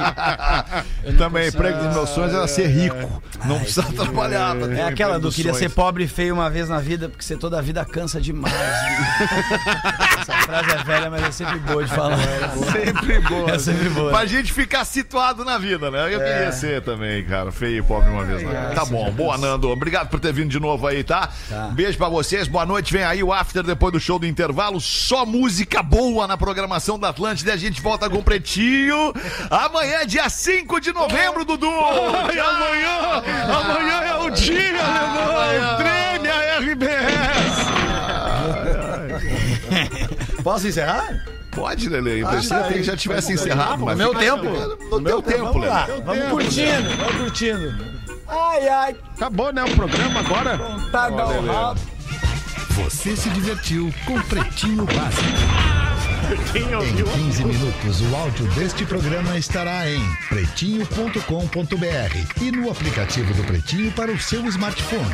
eu 1.04 1.12
não 1.14 1.18
Também, 1.18 1.44
consegui. 1.46 1.58
emprego 1.58 1.84
dos 1.86 1.96
meus 1.96 2.10
sonhos 2.10 2.34
era 2.34 2.48
ser 2.48 2.68
rico. 2.68 3.24
Não 3.46 3.60
precisa 3.60 3.84
trabalhar. 3.84 4.56
pra 4.56 4.68
ter 4.68 4.78
É 4.78 4.84
aquela 4.84 5.20
do 5.20 5.32
queria 5.32 5.54
ser 5.54 5.60
sonhos. 5.60 5.74
pobre 5.74 6.04
e 6.04 6.08
feio 6.08 6.34
uma 6.34 6.50
vez 6.50 6.70
na 6.70 6.80
vida, 6.80 7.10
porque 7.10 7.24
ser 7.24 7.38
toda 7.38 7.58
a 7.58 7.62
vida 7.62 7.84
cansa 7.86 8.20
demais. 8.22 8.54
Essa 10.22 10.34
frase 10.44 10.72
é 10.72 10.84
velha, 10.84 11.10
mas 11.10 11.24
é 11.24 11.32
sempre 11.32 11.60
boa 11.60 11.84
de 11.84 11.90
falar. 11.94 12.18
Sempre 12.72 13.20
boa. 13.22 13.52
É 13.52 13.60
sempre 13.60 13.90
boa. 13.90 14.12
Pra 14.12 14.26
gente 14.26 14.52
ficar 14.54 14.86
situado 14.86 15.44
na 15.44 15.58
vida, 15.58 15.90
né? 15.90 16.14
Eu 16.14 16.20
queria 16.20 16.52
ser 16.52 16.82
também, 16.82 17.24
cara. 17.26 17.52
Feio 17.52 17.80
e 17.80 17.82
pobre 17.82 18.10
uma 18.10 18.24
vez. 18.24 18.44
Né? 18.44 18.72
Tá 18.76 18.86
bom. 18.86 19.12
Boa, 19.12 19.38
Nando. 19.38 19.70
Obrigado 19.70 20.10
por 20.10 20.20
ter 20.20 20.34
vindo 20.34 20.50
de 20.50 20.60
novo 20.60 20.86
aí, 20.88 21.04
tá? 21.04 21.30
Um 21.71 21.71
beijo 21.72 21.98
pra 21.98 22.10
vocês. 22.10 22.48
Boa 22.48 22.66
noite. 22.66 22.92
Vem 22.94 23.04
aí 23.04 23.24
o 23.24 23.34
after 23.34 23.64
depois 23.64 23.94
do 23.94 24.00
show 24.00 24.20
do 24.20 24.28
intervalo. 24.28 24.80
Só 24.80 25.26
música 25.26 25.82
boa 25.82 26.28
na 26.28 26.38
programação 26.38 27.00
da 27.00 27.10
Atlântida. 27.10 27.54
A 27.54 27.58
gente 27.58 27.82
volta 27.82 28.10
com 28.10 28.18
o 28.18 28.24
Pretinho. 28.24 29.14
Amanhã, 29.50 30.06
dia 30.06 30.30
5 30.30 30.80
de 30.80 30.94
novembro, 30.94 31.46
Dudu. 31.46 31.68
Ai, 31.72 32.40
amanhã, 32.40 33.24
amanhã 33.46 34.02
é 34.02 34.16
o 34.16 34.30
dia, 34.30 34.84
alemão. 34.84 35.78
Treme 35.78 36.30
a 36.30 36.60
RBS. 36.60 37.62
Posso 40.44 40.68
encerrar? 40.68 41.24
Pode, 41.52 41.90
Lele. 41.90 42.26
Pensei 42.26 42.58
que 42.64 42.84
já 42.84 42.96
tivesse 42.96 43.34
encerrado. 43.34 43.84
Mas 43.86 43.98
meu 43.98 44.16
tempo. 44.16 44.46
No 44.90 45.02
teu 45.02 45.22
tempo, 45.22 45.58
lá, 45.60 45.86
Lele. 45.86 46.02
vamos 46.04 46.30
curtindo, 46.30 46.98
vamos 46.98 47.16
curtindo. 47.18 48.01
Ai, 48.32 48.68
ai, 48.68 48.96
Acabou, 49.16 49.52
né, 49.52 49.64
o 49.64 49.76
programa 49.76 50.20
agora? 50.22 50.58
tá 50.92 51.10
rabo. 51.10 51.80
Você 52.72 53.16
se 53.16 53.30
divertiu 53.30 53.94
com 54.06 54.20
Pretinho 54.22 54.86
Básico. 54.86 55.28
Em 56.56 57.26
15 57.26 57.44
minutos, 57.44 58.02
o 58.02 58.16
áudio 58.16 58.46
deste 58.54 58.86
programa 58.86 59.38
estará 59.38 59.90
em 59.90 60.02
pretinho.com.br 60.30 62.42
e 62.42 62.52
no 62.52 62.72
aplicativo 62.72 63.34
do 63.34 63.44
Pretinho 63.44 63.92
para 63.92 64.12
o 64.12 64.20
seu 64.20 64.46
smartphone. 64.46 65.14